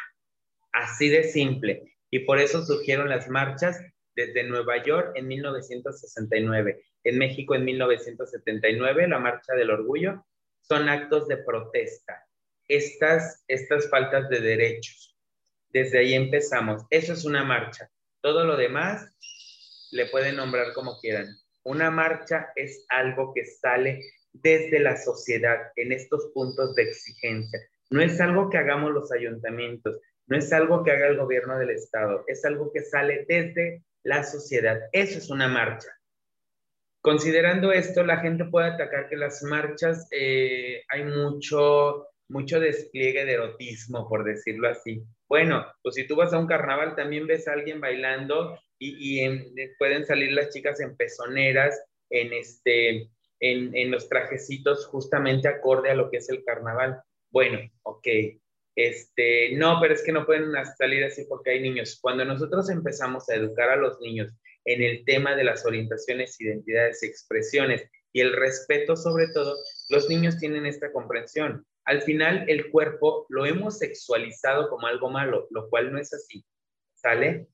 así 0.73 1.07
de 1.07 1.23
simple. 1.23 1.95
Y 2.09 2.19
por 2.19 2.39
eso 2.39 2.65
surgieron 2.65 3.09
las 3.09 3.29
marchas 3.29 3.79
desde 4.15 4.43
Nueva 4.43 4.81
York 4.83 5.11
en 5.15 5.27
1969, 5.27 6.83
en 7.03 7.17
México 7.17 7.55
en 7.55 7.65
1979, 7.65 9.07
la 9.07 9.19
Marcha 9.19 9.53
del 9.53 9.71
Orgullo, 9.71 10.25
son 10.61 10.89
actos 10.89 11.27
de 11.27 11.37
protesta. 11.37 12.25
Estas, 12.67 13.43
estas 13.47 13.89
faltas 13.89 14.29
de 14.29 14.39
derechos. 14.39 15.15
Desde 15.69 15.99
ahí 15.99 16.13
empezamos. 16.13 16.83
Eso 16.89 17.13
es 17.13 17.25
una 17.25 17.43
marcha. 17.43 17.89
Todo 18.21 18.45
lo 18.45 18.57
demás 18.57 19.15
le 19.91 20.07
pueden 20.07 20.37
nombrar 20.37 20.73
como 20.73 20.99
quieran. 20.99 21.27
Una 21.63 21.91
marcha 21.91 22.47
es 22.55 22.85
algo 22.89 23.33
que 23.33 23.45
sale 23.45 24.01
desde 24.33 24.79
la 24.79 24.97
sociedad 24.97 25.71
en 25.75 25.91
estos 25.91 26.31
puntos 26.33 26.75
de 26.75 26.83
exigencia. 26.83 27.59
No 27.89 28.01
es 28.01 28.19
algo 28.19 28.49
que 28.49 28.57
hagamos 28.57 28.91
los 28.91 29.11
ayuntamientos, 29.11 29.99
no 30.27 30.37
es 30.37 30.51
algo 30.51 30.83
que 30.83 30.91
haga 30.91 31.07
el 31.07 31.17
gobierno 31.17 31.57
del 31.57 31.69
estado, 31.69 32.23
es 32.27 32.43
algo 32.45 32.71
que 32.73 32.81
sale 32.81 33.25
desde 33.27 33.83
la 34.05 34.23
sociedad. 34.23 34.79
Eso 34.91 35.17
es 35.17 35.29
una 35.29 35.47
marcha. 35.47 35.89
Considerando 37.01 37.71
esto, 37.71 38.03
la 38.03 38.17
gente 38.17 38.45
puede 38.45 38.67
atacar 38.67 39.09
que 39.09 39.17
las 39.17 39.43
marchas 39.43 40.07
eh, 40.11 40.83
hay 40.89 41.03
mucho, 41.03 42.07
mucho 42.29 42.59
despliegue 42.59 43.25
de 43.25 43.33
erotismo, 43.33 44.07
por 44.07 44.23
decirlo 44.23 44.69
así. 44.69 45.03
Bueno, 45.27 45.65
pues 45.81 45.95
si 45.95 46.07
tú 46.07 46.15
vas 46.15 46.33
a 46.33 46.39
un 46.39 46.47
carnaval 46.47 46.95
también 46.95 47.27
ves 47.27 47.47
a 47.47 47.53
alguien 47.53 47.81
bailando 47.81 48.59
y, 48.79 49.21
pueden 49.79 50.05
salir 50.05 50.31
las 50.33 50.49
chicas 50.49 50.79
en 50.79 50.95
pezoneras, 50.95 51.79
en 52.09 52.33
este, 52.33 53.09
en, 53.39 53.91
los 53.91 54.07
trajecitos 54.07 54.85
justamente 54.85 55.47
acorde 55.47 55.89
a 55.89 55.95
lo 55.95 56.11
que 56.11 56.17
es 56.17 56.29
el 56.29 56.43
carnaval. 56.43 57.01
Bueno, 57.31 57.59
ok, 57.83 58.07
este, 58.75 59.55
no, 59.55 59.79
pero 59.81 59.93
es 59.93 60.03
que 60.03 60.11
no 60.11 60.25
pueden 60.25 60.51
salir 60.77 61.03
así 61.05 61.25
porque 61.25 61.51
hay 61.51 61.61
niños. 61.61 61.97
Cuando 62.01 62.25
nosotros 62.25 62.69
empezamos 62.69 63.29
a 63.29 63.35
educar 63.35 63.69
a 63.69 63.77
los 63.77 63.99
niños 64.01 64.33
en 64.65 64.81
el 64.81 65.05
tema 65.05 65.35
de 65.35 65.45
las 65.45 65.65
orientaciones, 65.65 66.39
identidades 66.41 67.01
expresiones 67.03 67.89
y 68.11 68.21
el 68.21 68.33
respeto 68.33 68.95
sobre 68.95 69.27
todo, 69.29 69.55
los 69.89 70.09
niños 70.09 70.37
tienen 70.37 70.65
esta 70.65 70.91
comprensión. 70.91 71.65
Al 71.85 72.01
final, 72.01 72.45
el 72.49 72.71
cuerpo 72.71 73.25
lo 73.29 73.45
hemos 73.45 73.77
sexualizado 73.77 74.69
como 74.69 74.87
algo 74.87 75.09
malo, 75.09 75.47
lo 75.51 75.69
cual 75.69 75.91
no 75.91 75.99
es 75.99 76.13
así. 76.13 76.43
¿Sale? 76.95 77.47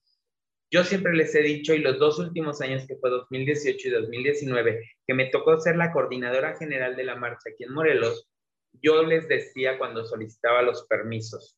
Yo 0.72 0.86
siempre 0.86 1.14
les 1.14 1.36
he 1.36 1.42
dicho, 1.42 1.74
y 1.74 1.80
los 1.80 2.00
dos 2.00 2.18
últimos 2.18 2.62
años, 2.62 2.88
que 2.88 2.96
fue 2.96 3.10
2018 3.10 3.90
y 3.90 3.92
2019, 3.92 4.90
que 5.06 5.14
me 5.14 5.26
tocó 5.26 5.60
ser 5.60 5.76
la 5.76 5.92
coordinadora 5.92 6.56
general 6.58 6.96
de 6.96 7.04
la 7.04 7.16
marcha 7.18 7.50
aquí 7.52 7.66
en 7.66 7.74
Morelos, 7.74 8.31
yo 8.74 9.04
les 9.04 9.28
decía 9.28 9.78
cuando 9.78 10.06
solicitaba 10.06 10.62
los 10.62 10.86
permisos, 10.88 11.58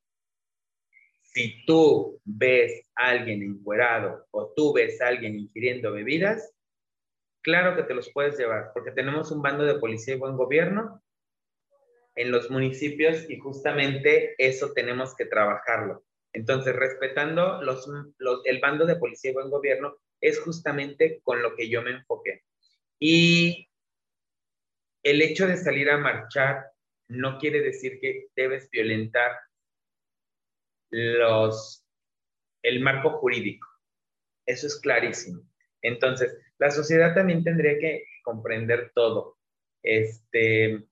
si 1.22 1.66
tú 1.66 2.22
ves 2.24 2.90
a 2.96 3.10
alguien 3.10 3.42
encuerado 3.42 4.28
o 4.32 4.54
tú 4.56 4.74
ves 4.74 5.02
a 5.02 5.08
alguien 5.08 5.36
ingiriendo 5.36 5.92
bebidas, 5.92 6.54
claro 7.42 7.76
que 7.76 7.84
te 7.84 7.94
los 7.94 8.12
puedes 8.14 8.38
llevar, 8.38 8.72
porque 8.74 8.92
tenemos 8.92 9.32
un 9.32 9.42
bando 9.42 9.64
de 9.66 9.80
policía 9.80 10.16
y 10.16 10.20
buen 10.20 10.38
gobierno 10.38 11.04
en 12.16 12.32
los 12.32 12.52
municipios 12.52 13.28
y 13.30 13.40
justamente 13.40 14.36
eso 14.38 14.74
tenemos 14.74 15.16
que 15.16 15.26
trabajarlo. 15.26 16.04
Entonces, 16.34 16.76
respetando 16.76 17.62
el 18.46 18.60
bando 18.60 18.86
de 18.86 18.96
policía 18.96 19.32
y 19.32 19.36
buen 19.36 19.50
gobierno 19.50 19.98
es 20.20 20.40
justamente 20.40 21.20
con 21.24 21.42
lo 21.42 21.56
que 21.56 21.70
yo 21.70 21.82
me 21.82 21.92
enfoqué. 21.92 22.44
Y 23.00 23.70
el 25.04 25.22
hecho 25.22 25.48
de 25.48 25.58
salir 25.58 25.90
a 25.90 25.98
marchar 25.98 26.73
no 27.08 27.38
quiere 27.38 27.62
decir 27.62 28.00
que 28.00 28.28
debes 28.36 28.70
violentar 28.70 29.32
los, 30.90 31.86
el 32.62 32.80
marco 32.82 33.12
jurídico. 33.20 33.68
Eso 34.46 34.68
es 34.68 34.80
clarísimo. 34.80 35.42
Entonces, 35.82 36.38
la 36.60 36.72
sociedad 36.72 37.14
también 37.14 37.44
tendría 37.44 37.78
que 37.80 38.06
comprender 38.24 38.92
todo. 38.94 39.38
Este, 39.82 40.86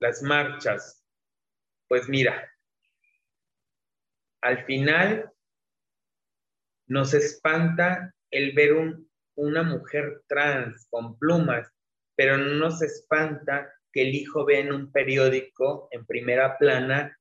las 0.00 0.22
marchas, 0.22 1.04
pues 1.88 2.08
mira, 2.08 2.50
al 4.40 4.64
final 4.64 5.30
nos 6.88 7.14
espanta 7.14 8.12
el 8.30 8.52
ver 8.52 8.74
una 9.36 9.62
mujer 9.62 10.22
trans 10.26 10.88
con 10.90 11.16
plumas, 11.18 11.70
pero 12.16 12.36
no 12.36 12.54
nos 12.54 12.82
espanta 12.82 13.72
que 13.92 14.02
el 14.02 14.14
hijo 14.14 14.44
vea 14.44 14.60
en 14.60 14.72
un 14.72 14.90
periódico 14.90 15.88
en 15.90 16.06
primera 16.06 16.58
plana 16.58 17.18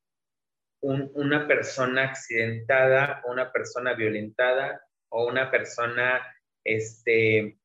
una 0.84 1.48
persona 1.48 2.06
accidentada, 2.06 3.22
una 3.26 3.52
persona 3.52 3.94
violentada 3.94 4.82
o 5.10 5.28
una 5.28 5.52
persona 5.52 6.22
este, 6.64 7.60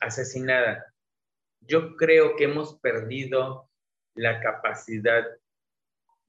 asesinada. 0.00 0.92
Yo 1.60 1.94
creo 1.94 2.34
que 2.34 2.44
hemos 2.44 2.78
perdido 2.80 3.70
la 4.14 4.40
capacidad 4.40 5.24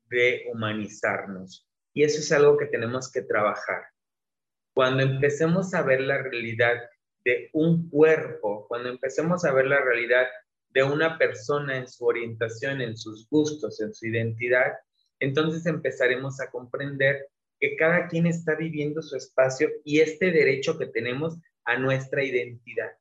de 0.10 0.46
humanizarnos. 0.52 1.68
Y 1.94 2.04
eso 2.04 2.20
es 2.20 2.32
algo 2.32 2.58
que 2.58 2.68
tenemos 2.68 3.12
que 3.12 3.24
trabajar. 3.24 3.88
Cuando 4.74 5.02
empecemos 5.02 5.74
a 5.74 5.82
ver 5.82 6.02
la 6.02 6.22
realidad 6.22 6.78
de 7.26 7.50
un 7.54 7.90
cuerpo, 7.90 8.68
cuando 8.68 8.90
empecemos 8.90 9.44
a 9.44 9.52
ver 9.52 9.66
la 9.66 9.82
realidad 9.82 10.28
de 10.78 10.84
una 10.84 11.18
persona 11.18 11.76
en 11.76 11.88
su 11.88 12.06
orientación, 12.06 12.82
en 12.82 12.96
sus 12.96 13.28
gustos, 13.32 13.82
en 13.82 13.96
su 13.96 14.06
identidad, 14.06 14.74
entonces 15.20 15.66
empezaremos 15.66 16.40
a 16.40 16.52
comprender 16.52 17.30
que 17.60 17.76
cada 17.76 18.08
quien 18.08 18.28
está 18.28 18.54
viviendo 18.54 19.02
su 19.02 19.16
espacio 19.16 19.70
y 19.84 20.02
este 20.02 20.30
derecho 20.30 20.78
que 20.78 20.86
tenemos 20.86 21.40
a 21.66 21.80
nuestra 21.80 22.24
identidad, 22.24 22.92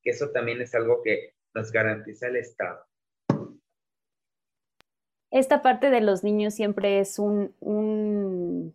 que 0.00 0.12
eso 0.12 0.30
también 0.30 0.62
es 0.62 0.74
algo 0.74 1.02
que 1.02 1.34
nos 1.54 1.70
garantiza 1.70 2.28
el 2.28 2.36
Estado. 2.36 2.80
Esta 5.30 5.60
parte 5.60 5.90
de 5.90 6.00
los 6.00 6.24
niños 6.24 6.54
siempre 6.54 7.00
es 7.00 7.18
un, 7.18 8.72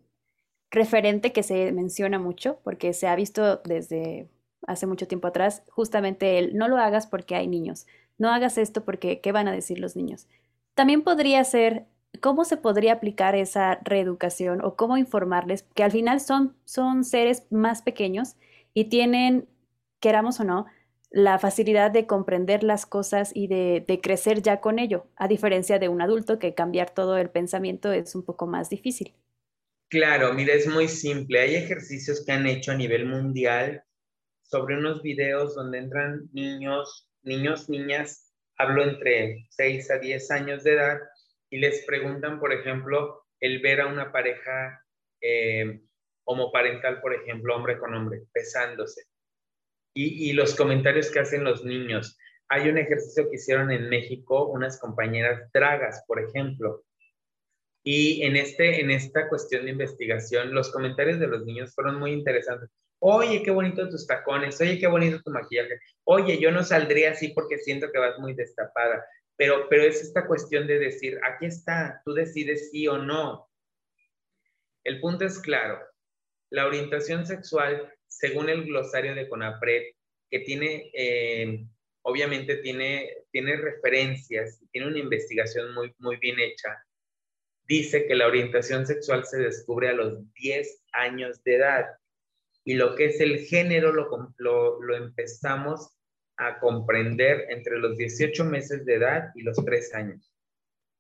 referente 0.70 1.34
que 1.34 1.42
se 1.42 1.72
menciona 1.72 2.20
mucho, 2.20 2.60
porque 2.64 2.94
se 2.94 3.08
ha 3.08 3.16
visto 3.16 3.58
desde 3.66 4.30
hace 4.68 4.86
mucho 4.86 5.08
tiempo 5.08 5.30
atrás, 5.30 5.64
justamente 5.72 6.38
el 6.38 6.56
no 6.56 6.68
lo 6.68 6.78
hagas 6.78 7.08
porque 7.08 7.34
hay 7.34 7.48
niños, 7.48 7.88
no 8.22 8.30
hagas 8.30 8.58
esto 8.58 8.86
porque 8.86 9.20
¿qué 9.20 9.32
van 9.32 9.48
a 9.48 9.52
decir 9.52 9.80
los 9.80 9.96
niños? 9.96 10.28
También 10.76 11.02
podría 11.02 11.44
ser 11.44 11.86
cómo 12.22 12.46
se 12.46 12.56
podría 12.56 12.94
aplicar 12.94 13.36
esa 13.36 13.80
reeducación 13.84 14.64
o 14.64 14.76
cómo 14.76 14.98
informarles 14.98 15.64
que 15.74 15.84
al 15.84 15.92
final 15.92 16.22
son, 16.22 16.56
son 16.64 17.04
seres 17.04 17.48
más 17.50 17.82
pequeños 17.82 18.36
y 18.74 18.86
tienen, 18.86 19.48
queramos 20.00 20.40
o 20.40 20.44
no, 20.44 20.68
la 21.10 21.40
facilidad 21.40 21.92
de 21.92 22.06
comprender 22.06 22.64
las 22.64 22.86
cosas 22.86 23.32
y 23.34 23.48
de, 23.48 24.00
crecer 24.02 24.42
ya 24.42 24.62
con 24.62 24.80
ello, 24.80 25.08
a 25.18 25.28
diferencia 25.28 25.80
de 25.80 25.90
un 25.90 26.02
adulto 26.02 26.40
que 26.40 26.54
cambiar 26.54 26.94
todo 26.94 27.18
el 27.18 27.30
pensamiento 27.30 27.92
es 27.92 28.16
un 28.16 28.24
poco 28.24 28.48
más 28.48 28.70
difícil. 28.70 29.14
Claro, 29.90 30.34
mira, 30.34 30.54
es 30.54 30.68
muy 30.68 30.88
simple. 30.88 31.40
Hay 31.40 31.56
ejercicios 31.56 32.24
que 32.26 32.32
han 32.32 32.48
hecho 32.48 32.72
a 32.72 32.76
nivel 32.76 33.08
mundial 33.08 33.84
sobre 34.44 34.78
unos 34.78 35.02
videos 35.02 35.56
donde 35.56 35.80
entran 35.80 36.30
niños, 36.32 37.11
niños, 37.24 37.70
niñas, 37.70 38.34
hablo 38.58 38.84
entre 38.84 39.48
6 39.50 39.92
a 39.92 40.00
10 40.00 40.32
años 40.32 40.64
de 40.64 40.74
edad, 40.74 41.00
y 41.50 41.60
les 41.60 41.86
preguntan, 41.86 42.40
por 42.40 42.54
ejemplo, 42.54 43.26
el 43.40 43.60
ver 43.62 43.82
a 43.82 43.88
una 43.88 44.12
pareja 44.12 44.86
eh, 45.22 45.82
homoparental, 46.24 47.02
por 47.02 47.14
ejemplo, 47.14 47.56
hombre 47.56 47.78
con 47.78 47.94
hombre, 47.94 48.24
besándose 48.34 49.12
y, 49.94 50.34
los 50.34 50.56
comentarios 50.56 51.12
que 51.12 51.20
hacen 51.20 51.44
los 51.44 51.64
niños. 51.64 52.18
Hay 52.50 52.70
un 52.70 52.78
ejercicio 52.78 53.30
que 53.30 53.36
hicieron 53.36 53.72
en 53.72 53.90
México 53.90 54.48
unas 54.48 54.80
compañeras 54.80 55.50
dragas, 55.54 56.04
por 56.08 56.20
ejemplo. 56.20 56.84
Y 57.84 58.24
en, 58.24 58.36
este, 58.36 58.82
en 58.82 58.92
esta 58.92 59.28
cuestión 59.28 59.66
de 59.66 59.72
investigación, 59.72 60.54
los 60.54 60.72
comentarios 60.72 61.20
de 61.20 61.28
los 61.28 61.46
niños 61.46 61.74
fueron 61.74 62.00
muy 62.00 62.12
interesantes. 62.12 62.70
Oye, 63.04 63.42
qué 63.42 63.50
bonito 63.50 63.90
tus 63.90 64.06
tacones. 64.06 64.62
Oye, 64.62 64.78
qué 64.78 64.86
bonito 64.86 65.20
tu 65.24 65.32
maquillaje. 65.32 65.80
Oye, 66.04 66.40
yo 66.40 66.52
no 66.52 66.64
saldría 66.64 67.12
así 67.12 67.30
porque 67.30 67.58
siento 67.58 67.92
que 67.92 67.98
vas 67.98 68.20
muy 68.20 68.36
destapada. 68.36 69.04
Pero, 69.36 69.68
pero 69.70 69.84
es 69.84 70.04
esta 70.04 70.28
cuestión 70.28 70.68
de 70.68 70.78
decir, 70.78 71.20
aquí 71.24 71.48
está, 71.48 72.02
tú 72.06 72.14
decides 72.14 72.70
sí 72.70 72.88
o 72.88 73.00
no. 73.00 73.50
El 74.84 75.00
punto 75.00 75.26
es 75.26 75.40
claro. 75.40 75.80
La 76.52 76.68
orientación 76.68 77.26
sexual 77.26 77.92
según 78.12 78.50
el 78.50 78.66
glosario 78.66 79.16
de 79.16 79.28
CONAPRED, 79.28 79.84
que 80.30 80.40
tiene, 80.40 80.92
eh, 80.94 81.66
obviamente 82.04 82.58
tiene, 82.58 83.10
tiene 83.32 83.56
referencias, 83.56 84.62
tiene 84.72 84.88
una 84.88 85.00
investigación 85.00 85.74
muy, 85.74 85.96
muy 85.98 86.18
bien 86.18 86.40
hecha, 86.40 86.78
dice 87.64 88.06
que 88.06 88.16
la 88.16 88.28
orientación 88.28 88.86
sexual 88.86 89.26
se 89.26 89.40
descubre 89.40 89.90
a 89.90 89.94
los 89.94 90.32
10 90.34 90.84
años 90.92 91.42
de 91.44 91.56
edad 91.56 91.86
y 92.64 92.76
lo 92.76 92.96
que 92.96 93.06
es 93.06 93.20
el 93.20 93.40
género 93.40 93.92
lo, 93.92 94.34
lo, 94.38 94.82
lo 94.82 94.96
empezamos 94.96 95.96
a 96.38 96.60
comprender 96.60 97.46
entre 97.50 97.78
los 97.78 97.98
18 97.98 98.46
meses 98.46 98.86
de 98.86 98.96
edad 98.96 99.30
y 99.36 99.44
los 99.44 99.58
3 99.64 99.94
años. 99.96 100.32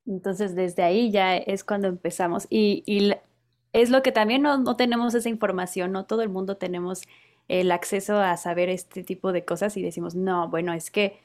Entonces, 0.05 0.55
desde 0.55 0.83
ahí 0.83 1.11
ya 1.11 1.37
es 1.37 1.63
cuando 1.63 1.87
empezamos. 1.87 2.47
Y, 2.49 2.83
y 2.85 3.13
es 3.73 3.89
lo 3.89 4.01
que 4.01 4.11
también 4.11 4.41
no, 4.41 4.75
tenemos 4.75 5.13
esa 5.15 5.29
información, 5.29 5.91
no 5.91 6.05
todo 6.05 6.21
el 6.21 6.29
mundo 6.29 6.57
tenemos 6.57 7.03
el 7.47 7.71
acceso 7.71 8.17
a 8.17 8.37
saber 8.37 8.69
este 8.69 9.03
tipo 9.03 9.31
de 9.31 9.45
cosas 9.45 9.77
y 9.77 9.81
decimos, 9.81 10.15
no, 10.15 10.49
bueno, 10.49 10.73
es 10.73 10.91
que, 10.91 11.19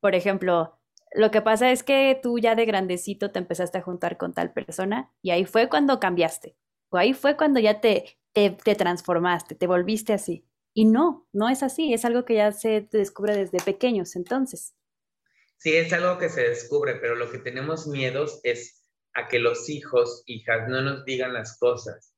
por 0.00 0.14
ejemplo, 0.14 0.78
lo 1.12 1.30
que 1.30 1.42
pasa 1.42 1.70
es 1.70 1.82
que 1.82 2.18
tú 2.20 2.38
ya 2.38 2.54
de 2.54 2.66
grandecito 2.66 3.30
te 3.30 3.38
empezaste 3.38 3.78
a 3.78 3.82
juntar 3.82 4.16
con 4.16 4.32
tal 4.34 4.52
persona 4.52 5.12
y 5.22 5.30
ahí 5.30 5.44
fue 5.44 5.68
cuando 5.68 6.00
cambiaste, 6.00 6.56
o 6.90 6.96
ahí 6.96 7.14
fue 7.14 7.36
cuando 7.36 7.60
ya 7.60 7.80
te, 7.80 8.18
te, 8.34 8.50
te 8.50 8.74
transformaste, 8.74 9.54
te 9.54 9.66
volviste 9.66 10.12
así. 10.12 10.44
Y 10.74 10.84
no, 10.84 11.28
no 11.32 11.48
es 11.48 11.62
así, 11.62 11.94
es 11.94 12.04
algo 12.04 12.24
que 12.24 12.34
ya 12.34 12.52
se 12.52 12.86
descubre 12.90 13.36
desde 13.36 13.62
pequeños, 13.64 14.16
entonces. 14.16 14.74
Sí, 15.56 15.74
es 15.74 15.92
algo 15.92 16.18
que 16.18 16.28
se 16.28 16.42
descubre, 16.42 16.96
pero 16.96 17.14
lo 17.14 17.30
que 17.30 17.38
tenemos 17.38 17.86
miedos 17.86 18.40
es 18.42 18.84
a 19.14 19.28
que 19.28 19.38
los 19.38 19.70
hijos, 19.70 20.24
hijas, 20.26 20.68
no 20.68 20.82
nos 20.82 21.04
digan 21.04 21.32
las 21.32 21.56
cosas. 21.58 22.12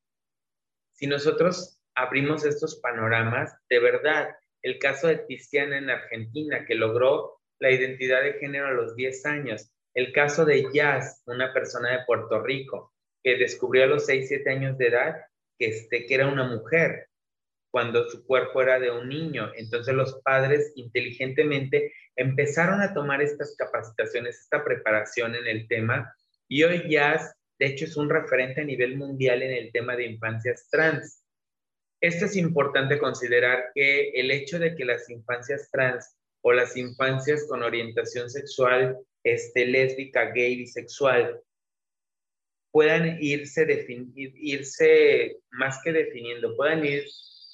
Si 0.95 1.07
nosotros 1.07 1.79
abrimos 1.95 2.47
estos 2.47 2.81
panoramas, 2.81 3.55
de 3.69 3.79
verdad, 3.79 4.31
el 4.63 4.79
caso 4.79 5.09
de 5.09 5.19
Tiziana 5.19 5.77
en 5.77 5.91
Argentina, 5.91 6.65
que 6.67 6.75
logró 6.75 7.39
la 7.59 7.71
identidad 7.71 8.23
de 8.23 8.35
género 8.35 8.69
a 8.69 8.73
los 8.73 8.97
10 8.97 9.27
años, 9.27 9.71
el 9.93 10.13
caso 10.13 10.47
de 10.47 10.67
Jazz, 10.73 11.23
una 11.27 11.53
persona 11.53 11.91
de 11.91 12.05
Puerto 12.07 12.43
Rico, 12.43 12.95
que 13.23 13.37
descubrió 13.37 13.85
a 13.85 13.89
los 13.89 14.07
6, 14.07 14.29
7 14.29 14.51
años 14.51 14.79
de 14.79 14.89
edad 14.89 15.17
que, 15.59 15.69
este, 15.69 16.07
que 16.07 16.15
era 16.15 16.29
una 16.29 16.45
mujer 16.45 17.09
cuando 17.71 18.09
su 18.09 18.25
cuerpo 18.25 18.63
era 18.63 18.79
de 18.79 18.91
un 18.91 19.09
niño. 19.09 19.53
Entonces 19.57 19.95
los 19.95 20.21
padres 20.23 20.73
inteligentemente 20.77 21.93
empezaron 22.17 22.81
a 22.81 22.95
tomar 22.95 23.21
estas 23.21 23.55
capacitaciones, 23.57 24.41
esta 24.41 24.65
preparación 24.65 25.35
en 25.35 25.47
el 25.47 25.69
tema 25.69 26.13
y 26.49 26.63
hoy 26.63 26.89
Jazz, 26.89 27.35
de 27.59 27.67
hecho, 27.67 27.87
es 27.87 27.97
un 27.97 28.09
referente 28.09 28.61
a 28.61 28.65
nivel 28.65 28.97
mundial 28.97 29.43
en 29.43 29.53
el 29.53 29.73
tema 29.73 29.97
de 29.97 30.07
infancias 30.07 30.69
trans. 30.71 31.23
Esto 32.01 32.27
es 32.27 32.37
importante 32.37 32.99
considerar 32.99 33.71
que 33.75 34.11
el 34.11 34.31
hecho 34.31 34.59
de 34.59 34.75
que 34.75 34.85
las 34.85 35.09
infancias 35.09 35.71
trans 35.71 36.17
o 36.43 36.53
las 36.53 36.77
infancias 36.77 37.47
con 37.49 37.63
orientación 37.63 38.31
sexual 38.31 38.99
este, 39.25 39.67
lésbica, 39.67 40.31
gay, 40.31 40.57
bisexual, 40.57 41.41
puedan 42.77 43.17
irse, 43.23 43.87
irse 44.15 45.39
más 45.53 45.81
que 45.83 45.95
definiendo, 45.95 46.55
puedan 46.57 46.85
ir, 46.85 47.07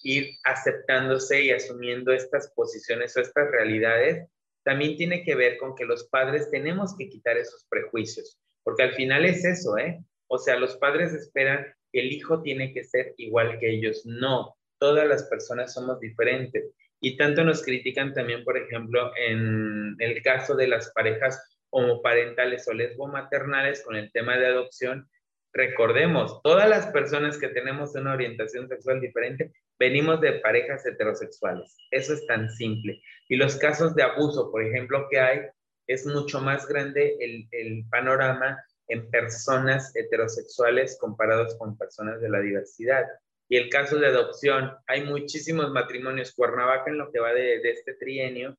ir 0.03 0.31
aceptándose 0.43 1.43
y 1.43 1.51
asumiendo 1.53 2.13
estas 2.13 2.51
posiciones 2.57 3.17
o 3.17 3.21
estas 3.21 3.49
realidades, 3.53 4.27
también 4.65 4.97
tiene 4.97 5.23
que 5.23 5.37
ver 5.37 5.59
con 5.59 5.77
que 5.77 5.85
los 5.85 6.09
padres 6.09 6.51
tenemos 6.51 6.97
que 6.99 7.09
quitar 7.09 7.37
esos 7.37 7.65
prejuicios. 7.71 8.37
Porque 8.65 8.83
al 8.83 8.95
final 8.95 9.25
es 9.25 9.45
eso, 9.45 9.79
¿eh? 9.79 10.03
O 10.27 10.39
sea, 10.39 10.59
los 10.59 10.77
padres 10.79 11.13
esperan 11.13 11.73
que 11.93 12.01
el 12.01 12.11
hijo 12.11 12.43
tiene 12.43 12.73
que 12.73 12.83
ser 12.83 13.15
igual 13.17 13.61
que 13.61 13.71
ellos. 13.71 14.03
No, 14.05 14.57
todas 14.81 15.07
las 15.07 15.23
personas 15.29 15.73
somos 15.73 16.01
diferentes. 16.01 16.65
Y 17.01 17.17
tanto 17.17 17.45
nos 17.45 17.63
critican 17.63 18.13
también, 18.13 18.43
por 18.43 18.59
ejemplo, 18.59 19.13
en 19.17 19.95
el 20.01 20.21
caso 20.21 20.57
de 20.57 20.67
las 20.67 20.91
parejas 20.93 21.41
homoparentales 21.73 22.69
o 22.69 22.73
lesbomaternales 22.73 23.83
con 23.83 23.97
el 23.97 24.13
tema 24.13 24.37
de 24.37 24.47
adopción. 24.47 25.09
Recordemos, 25.53 26.41
todas 26.43 26.69
las 26.69 26.87
personas 26.87 27.39
que 27.39 27.49
tenemos 27.49 27.95
una 27.95 28.13
orientación 28.13 28.69
sexual 28.69 29.01
diferente 29.01 29.53
venimos 29.79 30.21
de 30.21 30.35
parejas 30.35 30.87
heterosexuales. 30.87 31.77
Eso 31.91 32.15
es 32.15 32.27
tan 32.27 32.51
simple. 32.51 33.03
Y 33.29 33.37
los 33.37 33.57
casos 33.57 33.95
de 33.95 34.03
abuso, 34.03 34.51
por 34.51 34.63
ejemplo, 34.63 35.09
que 35.11 35.19
hay, 35.19 35.41
es 35.87 36.07
mucho 36.07 36.41
más 36.41 36.67
grande 36.69 37.17
el, 37.21 37.85
panorama 37.91 38.63
en 38.89 39.11
personas 39.11 39.95
heterosexuales 39.97 40.99
comparados 41.01 41.57
con 41.57 41.77
personas 41.77 42.21
de 42.21 42.29
la 42.29 42.41
diversidad. 42.41 43.07
Y 43.49 43.57
el 43.57 43.69
caso 43.69 43.99
de 43.99 44.07
adopción, 44.07 44.73
hay 44.87 45.05
muchísimos 45.05 45.71
matrimonios. 45.71 46.33
Cuernavaca 46.33 46.91
en 46.91 46.99
lo 46.99 47.11
que 47.11 47.21
va 47.21 47.33
de, 47.33 47.61
este 47.63 47.95
trienio, 47.95 48.57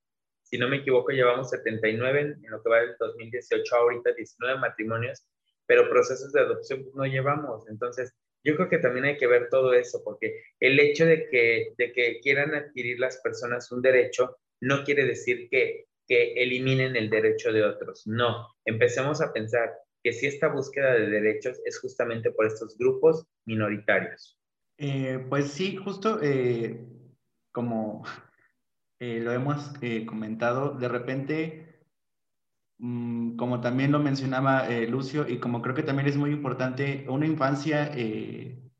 si 0.53 0.59
no 0.59 0.67
me 0.69 0.77
equivoco, 0.77 1.11
llevamos 1.11 1.49
79 1.49 2.21
en, 2.21 2.51
lo 2.51 2.61
que 2.61 2.69
va 2.69 2.81
del 2.81 2.95
2018, 2.99 3.75
ahorita 3.75 4.13
19 4.13 4.59
matrimonios, 4.59 5.25
pero 5.65 5.89
procesos 5.89 6.31
de 6.31 6.41
adopción 6.41 6.85
no 6.93 7.07
llevamos. 7.07 7.67
Entonces, 7.69 8.13
yo 8.43 8.55
creo 8.55 8.69
que 8.69 8.77
también 8.77 9.05
hay 9.05 9.17
que 9.17 9.25
ver 9.25 9.49
todo 9.49 9.73
eso, 9.73 10.03
porque 10.03 10.43
el 10.59 10.79
hecho 10.79 11.07
de 11.07 11.27
que, 11.27 11.73
de 11.75 11.91
que 11.91 12.19
quieran 12.21 12.53
adquirir 12.53 12.99
las 12.99 13.17
personas 13.21 13.71
un 13.71 13.81
derecho 13.81 14.37
no 14.61 14.83
quiere 14.83 15.05
decir 15.05 15.49
que 15.49 15.87
que 16.07 16.33
eliminen 16.33 16.95
el 16.95 17.09
derecho 17.09 17.51
de 17.51 17.63
otros. 17.63 18.05
No, 18.05 18.47
empecemos 18.65 19.21
a 19.21 19.31
pensar 19.31 19.73
que 20.03 20.13
si 20.13 20.27
esta 20.27 20.49
búsqueda 20.49 20.93
de 20.93 21.07
derechos 21.07 21.59
es 21.65 21.79
justamente 21.79 22.31
por 22.31 22.45
estos 22.45 22.77
grupos 22.77 23.25
minoritarios. 23.45 24.37
Eh, 24.77 25.25
pues 25.29 25.51
sí, 25.51 25.77
justo 25.77 26.19
eh, 26.21 26.77
como 27.51 28.03
eh, 29.03 29.19
lo 29.19 29.33
hemos 29.33 29.73
comentado, 30.05 30.75
de 30.75 30.87
repente 30.87 31.85
mm, 32.77 33.35
como 33.35 33.59
también 33.59 33.91
lo 33.91 33.99
mencionaba 33.99 34.69
eh, 34.69 34.87
Lucio, 34.87 35.27
y 35.27 35.39
como 35.39 35.61
creo 35.61 35.75
que 35.75 35.83
también 35.83 36.07
es 36.07 36.15
muy 36.15 36.31
importante, 36.31 37.05
una 37.09 37.25
infancia, 37.25 37.91
eh, 37.93 38.71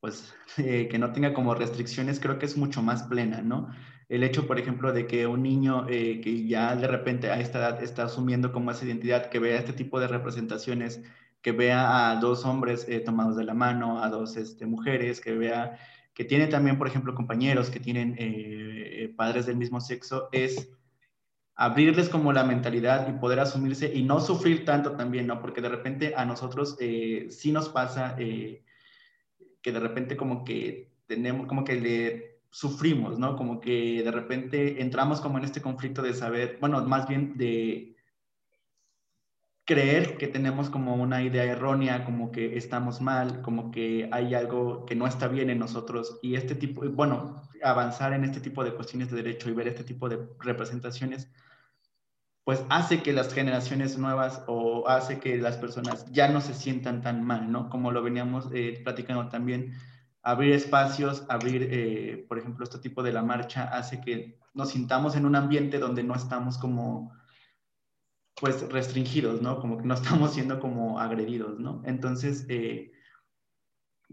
pues, 0.00 0.34
que 0.56 0.98
no 1.00 1.12
tenga 1.12 1.34
como 1.34 1.54
restricciones, 1.54 2.20
creo 2.20 2.38
que 2.38 2.46
es 2.46 2.56
mucho 2.56 2.80
más 2.82 3.02
plena, 3.04 3.42
¿no? 3.42 3.68
El 4.08 4.22
hecho, 4.22 4.46
por 4.46 4.58
ejemplo, 4.58 4.92
de 4.92 5.06
que 5.06 5.26
un 5.26 5.42
niño 5.42 5.86
que 5.86 6.46
ya 6.46 6.76
de 6.76 6.88
repente 6.88 7.30
a 7.30 7.40
esta 7.40 7.58
edad 7.58 7.82
está 7.82 8.04
asumiendo 8.04 8.52
como 8.52 8.70
esa 8.70 8.84
identidad, 8.84 9.30
que 9.30 9.38
vea 9.40 9.58
este 9.58 9.72
tipo 9.72 10.00
de 10.00 10.08
representaciones, 10.08 11.02
que 11.42 11.52
vea 11.52 12.10
a 12.10 12.16
dos 12.20 12.44
hombres 12.44 12.86
tomados 13.04 13.36
de 13.36 13.44
la 13.44 13.54
mano, 13.54 14.02
a 14.02 14.08
dos 14.10 14.36
este, 14.36 14.66
mujeres, 14.66 15.20
que 15.20 15.32
vea 15.34 15.78
que 16.14 16.24
tiene 16.24 16.46
también, 16.46 16.78
por 16.78 16.86
ejemplo, 16.86 17.14
compañeros 17.14 17.70
que 17.70 17.80
tienen 17.80 18.14
eh, 18.18 19.04
eh, 19.04 19.14
padres 19.16 19.46
del 19.46 19.56
mismo 19.56 19.80
sexo, 19.80 20.28
es 20.32 20.70
abrirles 21.54 22.08
como 22.08 22.32
la 22.32 22.44
mentalidad 22.44 23.08
y 23.08 23.18
poder 23.18 23.40
asumirse 23.40 23.92
y 23.94 24.02
no 24.02 24.20
sufrir 24.20 24.64
tanto 24.64 24.92
también, 24.92 25.26
¿no? 25.26 25.40
Porque 25.40 25.60
de 25.60 25.68
repente 25.68 26.14
a 26.16 26.24
nosotros 26.24 26.76
eh, 26.80 27.28
sí 27.30 27.52
nos 27.52 27.68
pasa 27.68 28.16
que 28.16 29.72
de 29.72 29.80
repente 29.80 30.16
como 30.16 30.42
que 30.44 30.90
tenemos, 31.06 31.46
como 31.46 31.64
que 31.64 31.78
le 31.78 32.40
sufrimos, 32.50 33.18
¿no? 33.18 33.36
Como 33.36 33.60
que 33.60 34.02
de 34.02 34.10
repente 34.10 34.80
entramos 34.80 35.20
como 35.20 35.38
en 35.38 35.44
este 35.44 35.60
conflicto 35.60 36.02
de 36.02 36.14
saber, 36.14 36.58
bueno, 36.60 36.84
más 36.86 37.06
bien 37.06 37.36
de 37.36 37.96
creer 39.70 40.18
que 40.18 40.26
tenemos 40.26 40.68
como 40.68 40.96
una 40.96 41.22
idea 41.22 41.44
errónea, 41.44 42.04
como 42.04 42.32
que 42.32 42.56
estamos 42.56 43.00
mal, 43.00 43.40
como 43.40 43.70
que 43.70 44.08
hay 44.10 44.34
algo 44.34 44.84
que 44.84 44.96
no 44.96 45.06
está 45.06 45.28
bien 45.28 45.48
en 45.48 45.60
nosotros 45.60 46.18
y 46.22 46.34
este 46.34 46.56
tipo, 46.56 46.82
bueno, 46.90 47.40
avanzar 47.62 48.12
en 48.12 48.24
este 48.24 48.40
tipo 48.40 48.64
de 48.64 48.74
cuestiones 48.74 49.12
de 49.12 49.18
derecho 49.18 49.48
y 49.48 49.52
ver 49.52 49.68
este 49.68 49.84
tipo 49.84 50.08
de 50.08 50.26
representaciones, 50.40 51.30
pues 52.42 52.64
hace 52.68 53.00
que 53.00 53.12
las 53.12 53.32
generaciones 53.32 53.96
nuevas 53.96 54.42
o 54.48 54.88
hace 54.88 55.20
que 55.20 55.38
las 55.38 55.56
personas 55.56 56.04
ya 56.10 56.26
no 56.26 56.40
se 56.40 56.52
sientan 56.52 57.00
tan 57.00 57.22
mal, 57.22 57.52
¿no? 57.52 57.70
Como 57.70 57.92
lo 57.92 58.02
veníamos 58.02 58.48
eh, 58.52 58.80
platicando 58.82 59.28
también, 59.28 59.74
abrir 60.20 60.52
espacios, 60.52 61.24
abrir, 61.28 61.68
eh, 61.70 62.26
por 62.28 62.40
ejemplo, 62.40 62.64
este 62.64 62.80
tipo 62.80 63.04
de 63.04 63.12
la 63.12 63.22
marcha 63.22 63.68
hace 63.72 64.00
que 64.00 64.36
nos 64.52 64.70
sintamos 64.70 65.14
en 65.14 65.26
un 65.26 65.36
ambiente 65.36 65.78
donde 65.78 66.02
no 66.02 66.16
estamos 66.16 66.58
como 66.58 67.12
pues 68.40 68.62
restringidos, 68.72 69.42
¿no? 69.42 69.60
Como 69.60 69.78
que 69.78 69.84
no 69.84 69.94
estamos 70.02 70.34
siendo 70.34 70.58
como 70.58 70.98
agredidos, 70.98 71.60
¿no? 71.60 71.82
Entonces, 71.84 72.46
eh, 72.48 72.90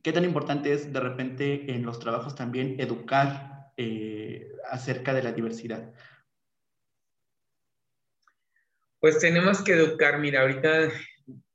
¿qué 0.03 0.11
tan 0.11 0.25
importante 0.25 0.73
es 0.73 0.91
de 0.91 0.99
repente 0.99 1.71
en 1.71 1.85
los 1.85 1.99
trabajos 1.99 2.35
también 2.35 2.79
educar 2.79 3.71
eh, 3.77 4.51
acerca 4.69 5.13
de 5.13 5.23
la 5.23 5.31
diversidad? 5.31 5.93
Pues 8.99 9.19
tenemos 9.19 9.61
que 9.63 9.73
educar, 9.73 10.19
mira, 10.19 10.41
ahorita 10.41 10.91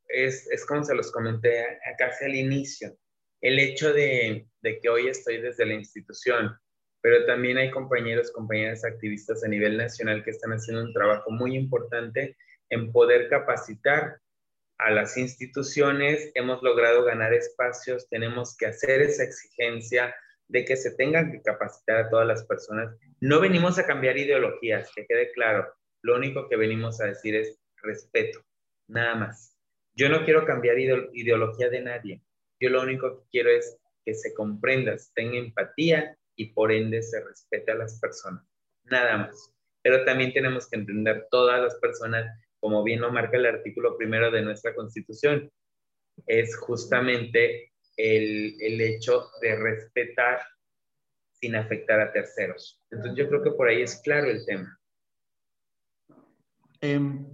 es, 0.09 0.49
es 0.51 0.65
como 0.65 0.85
se 0.85 0.95
los 0.95 1.11
comenté 1.11 1.61
acá 1.93 2.07
hacia 2.07 2.29
el 2.29 2.37
inicio, 2.37 2.97
el 3.41 3.59
hecho 3.59 3.93
de, 3.93 4.47
de 4.63 4.79
que 4.79 4.89
hoy 4.89 5.09
estoy 5.09 5.39
desde 5.43 5.67
la 5.67 5.75
institución, 5.75 6.57
pero 7.01 7.27
también 7.27 7.59
hay 7.59 7.73
compañeros, 7.73 8.31
compañeras 8.31 8.85
activistas 8.85 9.43
a 9.43 9.49
nivel 9.49 9.77
nacional 9.77 10.23
que 10.23 10.31
están 10.31 10.53
haciendo 10.53 10.85
un 10.85 10.93
trabajo 10.93 11.33
muy 11.33 11.57
importante 11.57 12.37
en 12.73 12.91
poder 12.91 13.29
capacitar 13.29 14.19
a 14.79 14.91
las 14.91 15.19
instituciones, 15.19 16.33
hemos 16.35 16.63
logrado 16.63 17.05
ganar 17.05 17.35
espacios, 17.35 18.09
tenemos 18.09 18.57
que 18.57 18.67
hacer 18.67 19.03
esa 19.03 19.25
exigencia 19.25 20.15
de 20.49 20.65
que 20.65 20.77
se 20.77 20.93
tengan 20.93 21.31
que 21.31 21.43
capacitar 21.43 21.99
a 21.99 22.09
todas 22.09 22.27
las 22.27 22.47
personas. 22.47 22.97
No 23.21 23.41
venimos 23.41 23.79
a 23.79 23.87
cambiar 23.87 24.17
ideologías, 24.17 24.91
que 24.97 25.07
quede 25.07 25.31
claro. 25.33 25.71
Lo 26.03 26.17
único 26.17 26.49
que 26.49 26.57
venimos 26.57 26.99
a 27.03 27.07
decir 27.07 27.37
es 27.37 27.61
respeto, 27.83 28.43
nada 28.89 29.17
más. 29.17 29.55
Yo 29.95 30.09
no 30.09 30.25
quiero 30.25 30.47
cambiar 30.47 30.79
ideología 30.79 31.69
de 31.69 31.83
nadie. 31.83 32.23
Yo 32.59 32.71
lo 32.71 32.81
único 32.81 33.19
que 33.19 33.25
quiero 33.31 33.51
es 33.51 33.79
que 34.07 34.15
se 34.15 34.33
comprenda, 34.33 34.97
se 34.97 35.13
tenga 35.15 35.37
empatía 35.37 36.17
y 36.37 36.55
por 36.55 36.73
ende 36.73 37.03
se 37.03 37.23
respete 37.23 37.71
a 37.71 37.77
las 37.77 38.01
personas. 38.01 38.43
Nada 38.85 39.19
más. 39.19 39.53
Pero 39.83 40.05
también 40.07 40.33
tenemos 40.33 40.71
que 40.71 40.77
entender 40.77 41.27
todas 41.31 41.61
las 41.61 41.75
personas 41.77 42.25
como 42.63 42.85
bien 42.85 43.01
lo 43.01 43.11
marca 43.11 43.37
el 43.37 43.47
artículo 43.47 43.99
primero 43.99 44.31
de 44.31 44.41
nuestra 44.41 44.73
Constitución, 44.73 45.51
es 46.27 46.57
justamente 46.57 47.73
el, 47.97 48.55
el 48.61 48.81
hecho 48.81 49.25
de 49.41 49.57
respetar 49.57 50.41
sin 51.33 51.57
afectar 51.57 52.01
a 52.01 52.13
terceros. 52.13 52.81
Entonces 52.89 53.19
yo 53.19 53.29
creo 53.29 53.43
que 53.43 53.51
por 53.51 53.67
ahí 53.67 53.83
es 53.83 54.01
claro 54.05 54.31
el 54.31 54.47
tema. 54.47 54.79
Em, 56.81 57.27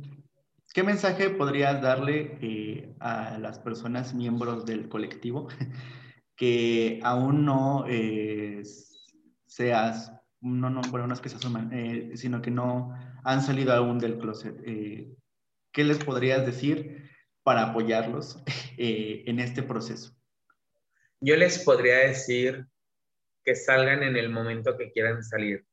¿Qué 0.73 0.83
mensaje 0.83 1.29
podrías 1.29 1.83
darle 1.83 2.39
eh, 2.41 2.95
a 3.01 3.37
las 3.39 3.59
personas 3.59 4.15
miembros 4.15 4.65
del 4.65 4.89
colectivo 4.89 5.49
que 6.37 7.01
aún 7.03 7.45
no 7.45 7.85
eh, 7.87 8.63
seas, 9.47 10.11
no, 10.41 10.71
no, 10.71 10.81
bueno, 10.91 11.07
no 11.07 11.15
es 11.15 11.21
que 11.21 11.29
se 11.29 11.37
asuman, 11.37 11.71
eh, 11.73 12.13
sino 12.17 12.41
que 12.41 12.51
no 12.51 12.97
han 13.25 13.43
salido 13.43 13.73
aún 13.73 13.99
del 13.99 14.19
closet? 14.19 14.57
¿qué 15.73 15.85
les 15.85 15.99
podrías 15.99 16.45
decir 16.45 17.09
para 17.43 17.71
apoyarlos 17.71 18.43
eh, 18.79 19.23
en 19.27 19.41
este 19.41 19.63
proceso? 19.63 20.13
Yo 21.21 21.37
les 21.37 21.59
podría 21.61 21.99
decir 21.99 22.67
que 23.45 23.55
salgan 23.55 24.03
en 24.03 24.17
el 24.17 24.29
momento 24.29 24.77
que 24.77 24.91
quieran 24.93 25.23
salir. 25.23 25.65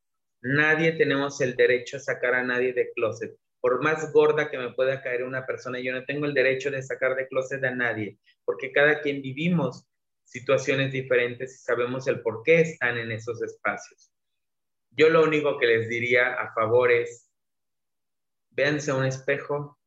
Nadie 0.41 0.93
tenemos 0.93 1.41
el 1.41 1.55
derecho 1.55 1.97
a 1.97 2.01
sacar 2.01 2.35
a 2.35 2.43
nadie 2.43 2.73
de 2.73 2.91
closet. 2.93 3.35
Por 3.59 3.83
más 3.83 4.13
gorda 4.13 4.49
que 4.49 4.57
me 4.57 4.73
pueda 4.73 5.01
caer 5.01 5.23
una 5.23 5.45
persona, 5.45 5.79
yo 5.79 5.91
no 5.91 6.05
tengo 6.05 6.25
el 6.25 6.33
derecho 6.33 6.69
de 6.69 6.83
sacar 6.83 7.15
de 7.15 7.27
closet 7.27 7.63
a 7.63 7.71
nadie, 7.71 8.19
porque 8.43 8.71
cada 8.71 9.01
quien 9.01 9.21
vivimos 9.21 9.87
situaciones 10.23 10.91
diferentes 10.91 11.55
y 11.55 11.63
sabemos 11.63 12.07
el 12.07 12.21
por 12.21 12.43
qué 12.43 12.61
están 12.61 12.97
en 12.97 13.11
esos 13.11 13.41
espacios. 13.41 14.11
Yo 14.95 15.09
lo 15.09 15.23
único 15.23 15.57
que 15.59 15.67
les 15.67 15.89
diría 15.89 16.33
a 16.33 16.53
favor 16.53 16.91
es, 16.91 17.29
véanse 18.51 18.91
a 18.91 18.95
un 18.95 19.05
espejo, 19.05 19.77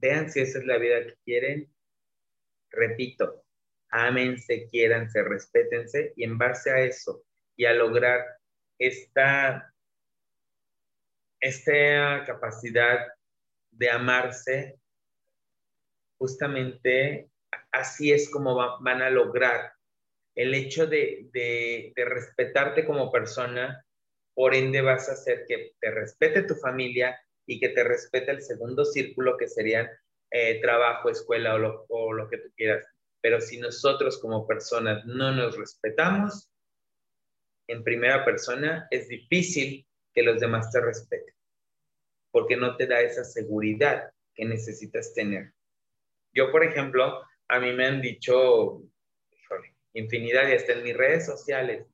Vean 0.00 0.30
si 0.30 0.40
esa 0.40 0.58
es 0.58 0.64
la 0.64 0.78
vida 0.78 1.04
que 1.04 1.14
quieren. 1.24 1.70
Repito, 2.70 3.44
ámense, 3.90 4.66
quiéranse, 4.70 5.22
respétense 5.22 6.14
y 6.16 6.24
en 6.24 6.38
base 6.38 6.70
a 6.70 6.80
eso 6.80 7.22
y 7.56 7.66
a 7.66 7.74
lograr 7.74 8.24
esta, 8.78 9.74
esta 11.38 12.24
capacidad 12.24 13.08
de 13.72 13.90
amarse, 13.90 14.78
justamente 16.16 17.28
así 17.72 18.12
es 18.12 18.30
como 18.30 18.54
van 18.80 19.02
a 19.02 19.10
lograr 19.10 19.72
el 20.34 20.54
hecho 20.54 20.86
de, 20.86 21.28
de, 21.32 21.92
de 21.94 22.04
respetarte 22.04 22.86
como 22.86 23.12
persona, 23.12 23.84
por 24.40 24.54
ende 24.54 24.80
vas 24.80 25.06
a 25.10 25.12
hacer 25.12 25.44
que 25.46 25.74
te 25.78 25.90
respete 25.90 26.44
tu 26.44 26.54
familia 26.54 27.20
y 27.44 27.60
que 27.60 27.68
te 27.68 27.84
respete 27.84 28.30
el 28.30 28.40
segundo 28.40 28.86
círculo 28.86 29.36
que 29.36 29.46
serían 29.46 29.86
eh, 30.30 30.62
trabajo, 30.62 31.10
escuela 31.10 31.56
o 31.56 31.58
lo, 31.58 31.84
o 31.90 32.14
lo 32.14 32.26
que 32.26 32.38
tú 32.38 32.48
quieras. 32.56 32.86
Pero 33.20 33.42
si 33.42 33.58
nosotros 33.58 34.18
como 34.18 34.46
personas 34.46 35.04
no 35.04 35.30
nos 35.32 35.58
respetamos, 35.58 36.48
en 37.66 37.84
primera 37.84 38.24
persona 38.24 38.88
es 38.90 39.08
difícil 39.08 39.86
que 40.14 40.22
los 40.22 40.40
demás 40.40 40.72
te 40.72 40.80
respeten, 40.80 41.34
porque 42.30 42.56
no 42.56 42.78
te 42.78 42.86
da 42.86 43.02
esa 43.02 43.24
seguridad 43.24 44.10
que 44.34 44.46
necesitas 44.46 45.12
tener. 45.12 45.52
Yo, 46.32 46.50
por 46.50 46.64
ejemplo, 46.64 47.20
a 47.46 47.60
mí 47.60 47.72
me 47.72 47.84
han 47.84 48.00
dicho 48.00 48.80
infinidad 49.92 50.48
y 50.48 50.54
hasta 50.54 50.72
en 50.72 50.82
mis 50.82 50.96
redes 50.96 51.26
sociales, 51.26 51.84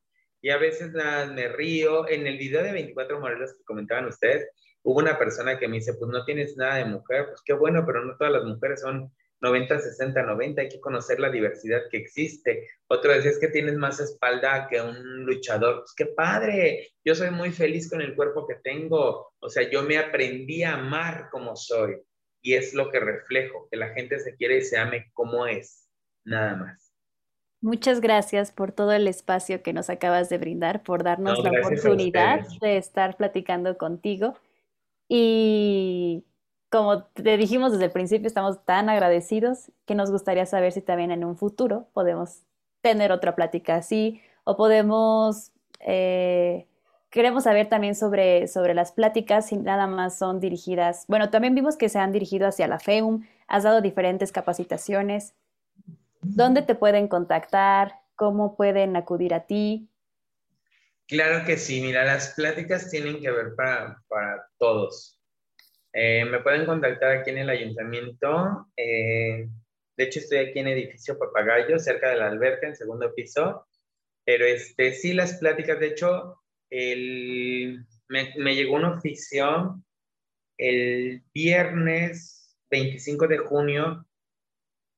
y 0.46 0.50
a 0.50 0.58
veces 0.58 0.92
nada, 0.92 1.26
me 1.26 1.48
río. 1.48 2.08
En 2.08 2.24
el 2.24 2.38
video 2.38 2.62
de 2.62 2.70
24 2.70 3.18
modelos 3.18 3.52
que 3.52 3.64
comentaban 3.64 4.06
ustedes, 4.06 4.48
hubo 4.84 5.00
una 5.00 5.18
persona 5.18 5.58
que 5.58 5.66
me 5.66 5.78
dice, 5.78 5.94
pues 5.94 6.08
no 6.08 6.24
tienes 6.24 6.56
nada 6.56 6.76
de 6.76 6.84
mujer, 6.84 7.26
pues 7.26 7.42
qué 7.44 7.52
bueno, 7.52 7.82
pero 7.84 8.04
no 8.04 8.16
todas 8.16 8.32
las 8.32 8.44
mujeres 8.44 8.80
son 8.80 9.12
90, 9.40 9.80
60, 9.80 10.22
90, 10.22 10.62
hay 10.62 10.68
que 10.68 10.78
conocer 10.78 11.18
la 11.18 11.30
diversidad 11.30 11.80
que 11.90 11.96
existe. 11.96 12.68
Otro 12.86 13.12
decía, 13.12 13.32
es 13.32 13.40
que 13.40 13.48
tienes 13.48 13.74
más 13.74 13.98
espalda 13.98 14.68
que 14.70 14.80
un 14.80 15.24
luchador, 15.24 15.80
pues 15.80 15.94
qué 15.96 16.06
padre, 16.06 16.90
yo 17.04 17.16
soy 17.16 17.32
muy 17.32 17.50
feliz 17.50 17.90
con 17.90 18.00
el 18.00 18.14
cuerpo 18.14 18.46
que 18.46 18.54
tengo, 18.62 19.32
o 19.40 19.48
sea, 19.48 19.68
yo 19.68 19.82
me 19.82 19.98
aprendí 19.98 20.62
a 20.62 20.74
amar 20.74 21.28
como 21.32 21.56
soy 21.56 21.96
y 22.40 22.54
es 22.54 22.72
lo 22.72 22.92
que 22.92 23.00
reflejo, 23.00 23.66
que 23.68 23.78
la 23.78 23.88
gente 23.94 24.20
se 24.20 24.36
quiere 24.36 24.58
y 24.58 24.62
se 24.62 24.78
ame 24.78 25.10
como 25.12 25.48
es, 25.48 25.90
nada 26.24 26.54
más. 26.54 26.85
Muchas 27.66 28.00
gracias 28.00 28.52
por 28.52 28.70
todo 28.70 28.92
el 28.92 29.08
espacio 29.08 29.60
que 29.64 29.72
nos 29.72 29.90
acabas 29.90 30.28
de 30.28 30.38
brindar, 30.38 30.84
por 30.84 31.02
darnos 31.02 31.42
la 31.42 31.50
oportunidad 31.50 32.46
de 32.60 32.76
estar 32.76 33.16
platicando 33.16 33.76
contigo. 33.76 34.34
Y 35.08 36.24
como 36.70 37.02
te 37.06 37.36
dijimos 37.36 37.72
desde 37.72 37.86
el 37.86 37.90
principio, 37.90 38.28
estamos 38.28 38.64
tan 38.64 38.88
agradecidos 38.88 39.72
que 39.84 39.96
nos 39.96 40.12
gustaría 40.12 40.46
saber 40.46 40.70
si 40.70 40.80
también 40.80 41.10
en 41.10 41.24
un 41.24 41.36
futuro 41.36 41.88
podemos 41.92 42.44
tener 42.82 43.10
otra 43.10 43.34
plática 43.34 43.74
así 43.74 44.20
o 44.44 44.56
podemos 44.56 45.50
eh, 45.80 46.68
queremos 47.10 47.42
saber 47.42 47.68
también 47.68 47.96
sobre, 47.96 48.46
sobre 48.46 48.74
las 48.74 48.92
pláticas, 48.92 49.46
si 49.46 49.56
nada 49.56 49.88
más 49.88 50.16
son 50.16 50.38
dirigidas, 50.38 51.04
bueno, 51.08 51.30
también 51.30 51.56
vimos 51.56 51.76
que 51.76 51.88
se 51.88 51.98
han 51.98 52.12
dirigido 52.12 52.46
hacia 52.46 52.68
la 52.68 52.78
FEUM, 52.78 53.26
has 53.48 53.64
dado 53.64 53.80
diferentes 53.80 54.30
capacitaciones. 54.30 55.34
¿Dónde 56.34 56.62
te 56.62 56.74
pueden 56.74 57.08
contactar? 57.08 58.00
¿Cómo 58.16 58.56
pueden 58.56 58.96
acudir 58.96 59.32
a 59.34 59.46
ti? 59.46 59.88
Claro 61.06 61.44
que 61.46 61.56
sí, 61.56 61.80
mira, 61.80 62.04
las 62.04 62.34
pláticas 62.34 62.90
tienen 62.90 63.20
que 63.20 63.30
ver 63.30 63.54
para, 63.54 64.02
para 64.08 64.48
todos. 64.58 65.20
Eh, 65.92 66.24
me 66.24 66.40
pueden 66.40 66.66
contactar 66.66 67.18
aquí 67.18 67.30
en 67.30 67.38
el 67.38 67.50
ayuntamiento. 67.50 68.66
Eh, 68.76 69.48
de 69.96 70.04
hecho, 70.04 70.18
estoy 70.18 70.38
aquí 70.38 70.58
en 70.58 70.68
edificio 70.68 71.18
Papagayo, 71.18 71.78
cerca 71.78 72.10
de 72.10 72.16
la 72.16 72.26
alberca, 72.26 72.66
en 72.66 72.74
segundo 72.74 73.14
piso. 73.14 73.66
Pero 74.24 74.44
este, 74.44 74.92
sí, 74.92 75.12
las 75.12 75.34
pláticas, 75.34 75.78
de 75.78 75.86
hecho, 75.86 76.42
el, 76.70 77.86
me, 78.08 78.34
me 78.36 78.56
llegó 78.56 78.74
una 78.74 78.98
oficio 78.98 79.80
el 80.58 81.22
viernes 81.32 82.56
25 82.70 83.28
de 83.28 83.38
junio 83.38 84.05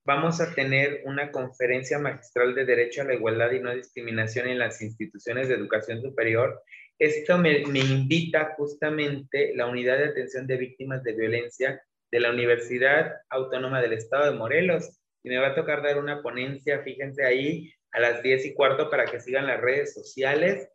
vamos 0.09 0.41
a 0.41 0.55
tener 0.55 1.03
una 1.05 1.31
conferencia 1.31 1.99
magistral 1.99 2.55
de 2.55 2.65
Derecho 2.65 3.03
a 3.03 3.05
la 3.05 3.13
Igualdad 3.13 3.51
y 3.51 3.61
No 3.61 3.75
Discriminación 3.75 4.49
en 4.49 4.59
las 4.59 4.81
instituciones 4.81 5.49
de 5.49 5.55
educación 5.55 6.01
superior. 6.01 6.63
Esto 6.99 7.37
me, 7.37 7.59
invita 7.59 8.55
justamente 8.57 9.53
la 9.55 9.67
Unidad 9.67 9.99
de 9.99 10.07
Atención 10.07 10.47
de 10.47 10.57
Víctimas 10.57 11.05
de 11.05 11.13
Violencia 11.13 11.83
de 12.11 12.21
la 12.21 12.31
Universidad 12.31 13.17
Autónoma 13.29 13.83
del 13.83 13.93
Estado 13.93 14.33
de 14.33 14.39
Morelos. 14.39 14.99
Y 15.23 15.29
me 15.29 15.37
va 15.37 15.49
a 15.49 15.55
tocar 15.55 15.83
dar 15.83 15.99
una 15.99 16.23
ponencia, 16.23 16.81
fíjense 16.83 17.27
ahí, 17.27 17.71
a 17.93 18.01
las 18.01 18.23
10 18.23 18.47
y 18.47 18.55
cuarto 18.55 18.89
para 18.89 19.05
que 19.05 19.21
sigan 19.21 19.47
las 19.47 19.61
redes 19.61 19.93
sociales. 19.93 20.71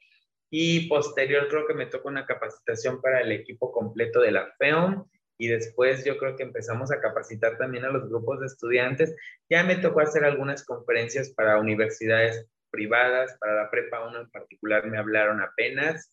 Y 0.52 0.88
posterior 0.88 1.48
creo 1.50 1.66
que 1.66 1.74
me 1.74 1.88
toca 1.88 2.08
una 2.08 2.28
capacitación 2.28 3.02
para 3.02 3.22
el 3.22 3.32
equipo 3.32 3.72
completo 3.72 4.22
de 4.22 4.32
la 4.32 4.54
FEOM 4.60 5.08
y 5.38 5.48
después 5.48 6.06
yo 6.06 6.18
creo 6.18 6.36
que 6.36 6.44
empezamos 6.44 6.92
a 6.92 7.00
capacitar 7.00 7.58
también 7.58 7.86
a 7.86 7.90
los 7.90 8.08
grupos 8.10 8.40
de 8.40 8.48
estudiantes. 8.48 9.16
Ya 9.50 9.64
me 9.64 9.76
tocó 9.78 10.02
hacer 10.02 10.24
algunas 10.26 10.66
conferencias 10.66 11.32
para 11.32 11.60
universidades 11.60 12.46
privadas, 12.70 13.36
para 13.40 13.64
la 13.64 13.72
prepa 13.72 14.08
1 14.08 14.22
en 14.22 14.30
particular 14.32 14.86
me 14.88 14.98
hablaron 14.98 15.42
apenas 15.42 16.12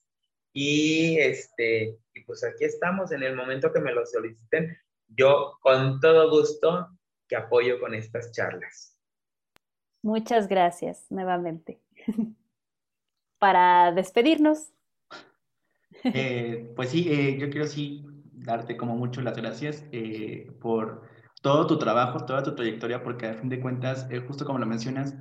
y 0.53 1.19
este 1.19 1.99
y 2.13 2.25
pues 2.25 2.45
aquí 2.45 2.65
estamos 2.65 3.13
en 3.13 3.23
el 3.23 3.35
momento 3.35 3.73
que 3.73 3.81
me 3.81 3.93
lo 3.93 4.05
soliciten. 4.07 4.77
Yo 5.09 5.59
con 5.61 6.01
todo 6.01 6.31
gusto 6.31 6.89
que 7.29 7.37
apoyo 7.37 7.81
con 7.81 7.95
estas 7.95 8.33
charlas. 8.33 8.99
Muchas 10.03 10.49
gracias 10.49 11.07
nuevamente. 11.11 11.81
para 13.41 13.91
despedirnos. 13.93 14.71
Eh, 16.05 16.73
pues 16.77 16.91
sí, 16.91 17.09
eh, 17.11 17.37
yo 17.39 17.51
quiero 17.51 17.67
sí 17.67 18.07
darte 18.43 18.77
como 18.77 18.97
mucho 18.97 19.21
las 19.21 19.37
gracias 19.37 19.85
eh, 19.93 20.51
por 20.61 21.03
todo 21.43 21.67
tu 21.67 21.79
trabajo, 21.79 22.25
toda 22.25 22.43
tu 22.43 22.55
trayectoria, 22.55 23.03
porque 23.03 23.27
a 23.27 23.35
fin 23.35 23.49
de 23.49 23.61
cuentas, 23.61 24.07
eh, 24.11 24.23
justo 24.27 24.45
como 24.45 24.59
lo 24.59 24.67
mencionas, 24.67 25.15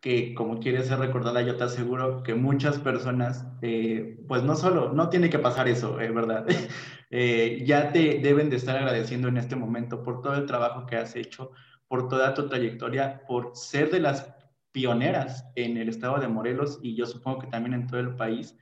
que 0.00 0.34
como 0.34 0.60
quieres 0.60 0.86
ser 0.86 0.98
recordada, 0.98 1.42
yo 1.42 1.56
te 1.56 1.64
aseguro 1.64 2.22
que 2.22 2.34
muchas 2.34 2.78
personas, 2.78 3.46
eh, 3.62 4.22
pues 4.28 4.42
no 4.42 4.54
solo, 4.54 4.92
no 4.92 5.08
tiene 5.08 5.30
que 5.30 5.38
pasar 5.38 5.68
eso, 5.68 5.96
¿verdad? 5.96 6.46
ya 7.66 7.92
te 7.92 8.20
deben 8.20 8.50
de 8.50 8.56
estar 8.56 8.76
agradeciendo 8.76 9.28
en 9.28 9.36
este 9.36 9.56
momento 9.56 10.02
por 10.02 10.22
todo 10.22 10.34
el 10.34 10.46
trabajo 10.46 10.86
que 10.86 10.96
has 10.96 11.16
hecho, 11.16 11.52
por 11.88 12.08
toda 12.08 12.34
tu 12.34 12.48
trayectoria, 12.48 13.22
por 13.26 13.56
ser 13.56 13.90
de 13.90 14.00
las 14.00 14.36
pioneras 14.76 15.50
en 15.54 15.78
el 15.78 15.88
estado 15.88 16.18
de 16.18 16.28
Morelos 16.28 16.78
y 16.82 16.94
yo 16.94 17.06
supongo 17.06 17.38
que 17.38 17.46
también 17.46 17.72
en 17.72 17.86
todo 17.86 17.98
el 17.98 18.14
país 18.14 18.54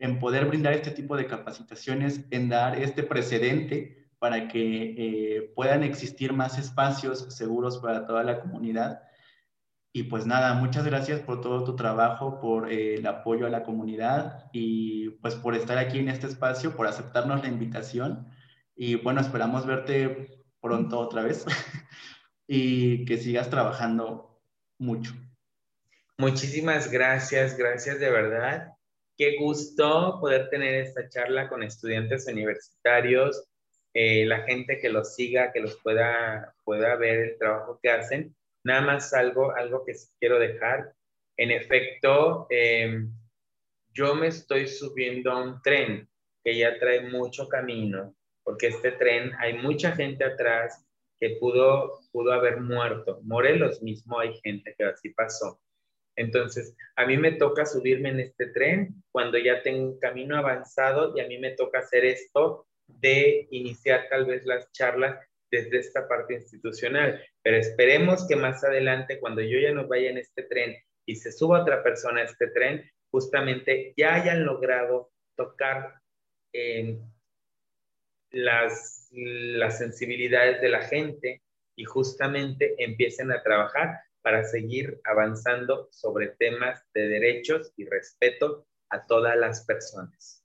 en 0.00 0.18
poder 0.18 0.46
brindar 0.46 0.72
este 0.72 0.90
tipo 0.90 1.16
de 1.16 1.26
capacitaciones, 1.26 2.24
en 2.30 2.48
dar 2.48 2.76
este 2.82 3.02
precedente 3.02 4.08
para 4.18 4.48
que 4.48 4.94
eh, 4.96 5.52
puedan 5.54 5.82
existir 5.82 6.32
más 6.32 6.58
espacios 6.58 7.26
seguros 7.34 7.78
para 7.78 8.06
toda 8.06 8.24
la 8.24 8.40
comunidad. 8.40 9.02
Y 9.92 10.04
pues 10.04 10.24
nada, 10.26 10.54
muchas 10.54 10.84
gracias 10.84 11.20
por 11.20 11.40
todo 11.40 11.64
tu 11.64 11.76
trabajo, 11.76 12.40
por 12.40 12.72
eh, 12.72 12.94
el 12.94 13.06
apoyo 13.06 13.46
a 13.46 13.50
la 13.50 13.62
comunidad 13.62 14.46
y 14.52 15.10
pues 15.22 15.34
por 15.34 15.54
estar 15.54 15.76
aquí 15.78 15.98
en 15.98 16.08
este 16.08 16.26
espacio, 16.26 16.74
por 16.76 16.86
aceptarnos 16.86 17.42
la 17.42 17.48
invitación. 17.48 18.26
Y 18.74 18.94
bueno, 18.96 19.20
esperamos 19.20 19.66
verte 19.66 20.44
pronto 20.60 20.98
otra 20.98 21.22
vez 21.22 21.44
y 22.46 23.04
que 23.04 23.18
sigas 23.18 23.50
trabajando 23.50 24.40
mucho. 24.78 25.12
Muchísimas 26.16 26.90
gracias, 26.90 27.56
gracias 27.56 28.00
de 28.00 28.10
verdad. 28.10 28.79
Qué 29.20 29.36
gusto 29.36 30.16
poder 30.18 30.48
tener 30.48 30.76
esta 30.76 31.06
charla 31.10 31.46
con 31.46 31.62
estudiantes 31.62 32.26
universitarios, 32.26 33.44
eh, 33.92 34.24
la 34.24 34.44
gente 34.44 34.78
que 34.78 34.88
los 34.88 35.14
siga, 35.14 35.52
que 35.52 35.60
los 35.60 35.76
pueda, 35.82 36.54
pueda 36.64 36.96
ver 36.96 37.18
el 37.18 37.36
trabajo 37.36 37.78
que 37.82 37.90
hacen. 37.90 38.34
Nada 38.64 38.80
más 38.80 39.12
algo, 39.12 39.54
algo 39.54 39.84
que 39.84 39.92
quiero 40.18 40.38
dejar. 40.38 40.94
En 41.36 41.50
efecto, 41.50 42.46
em, 42.48 43.12
yo 43.92 44.14
me 44.14 44.28
estoy 44.28 44.66
subiendo 44.66 45.30
a 45.32 45.42
un 45.42 45.60
tren 45.60 46.08
que 46.42 46.56
ya 46.56 46.78
trae 46.78 47.02
mucho 47.02 47.46
camino, 47.46 48.14
porque 48.42 48.68
este 48.68 48.92
tren 48.92 49.32
hay 49.38 49.58
mucha 49.58 49.92
gente 49.92 50.24
atrás 50.24 50.82
que 51.18 51.36
pudo, 51.38 52.00
pudo 52.10 52.32
haber 52.32 52.58
muerto. 52.58 53.20
Morelos 53.22 53.82
mismo 53.82 54.18
hay 54.18 54.32
gente 54.42 54.74
que 54.78 54.84
así 54.84 55.10
pasó. 55.10 55.60
Entonces, 56.16 56.76
a 56.96 57.06
mí 57.06 57.16
me 57.16 57.32
toca 57.32 57.64
subirme 57.64 58.10
en 58.10 58.20
este 58.20 58.46
tren 58.46 59.02
cuando 59.10 59.38
ya 59.38 59.62
tengo 59.62 59.92
un 59.92 59.98
camino 59.98 60.36
avanzado 60.36 61.16
y 61.16 61.20
a 61.20 61.26
mí 61.26 61.38
me 61.38 61.52
toca 61.52 61.78
hacer 61.78 62.04
esto 62.04 62.66
de 62.86 63.46
iniciar 63.50 64.08
tal 64.10 64.26
vez 64.26 64.44
las 64.44 64.70
charlas 64.72 65.18
desde 65.50 65.78
esta 65.78 66.08
parte 66.08 66.34
institucional. 66.34 67.22
Pero 67.42 67.56
esperemos 67.56 68.26
que 68.28 68.36
más 68.36 68.62
adelante, 68.64 69.18
cuando 69.20 69.40
yo 69.40 69.58
ya 69.58 69.72
no 69.72 69.86
vaya 69.88 70.10
en 70.10 70.18
este 70.18 70.42
tren 70.44 70.76
y 71.06 71.16
se 71.16 71.32
suba 71.32 71.62
otra 71.62 71.82
persona 71.82 72.20
a 72.20 72.24
este 72.24 72.48
tren, 72.48 72.90
justamente 73.10 73.92
ya 73.96 74.14
hayan 74.14 74.44
logrado 74.44 75.10
tocar 75.36 75.94
las, 78.30 79.08
las 79.12 79.78
sensibilidades 79.78 80.60
de 80.60 80.68
la 80.68 80.82
gente 80.82 81.42
y 81.76 81.84
justamente 81.84 82.74
empiecen 82.78 83.32
a 83.32 83.42
trabajar 83.42 84.00
para 84.22 84.44
seguir 84.44 85.00
avanzando 85.04 85.88
sobre 85.90 86.28
temas 86.28 86.84
de 86.94 87.08
derechos 87.08 87.72
y 87.76 87.86
respeto 87.86 88.66
a 88.90 89.06
todas 89.06 89.36
las 89.36 89.64
personas. 89.64 90.44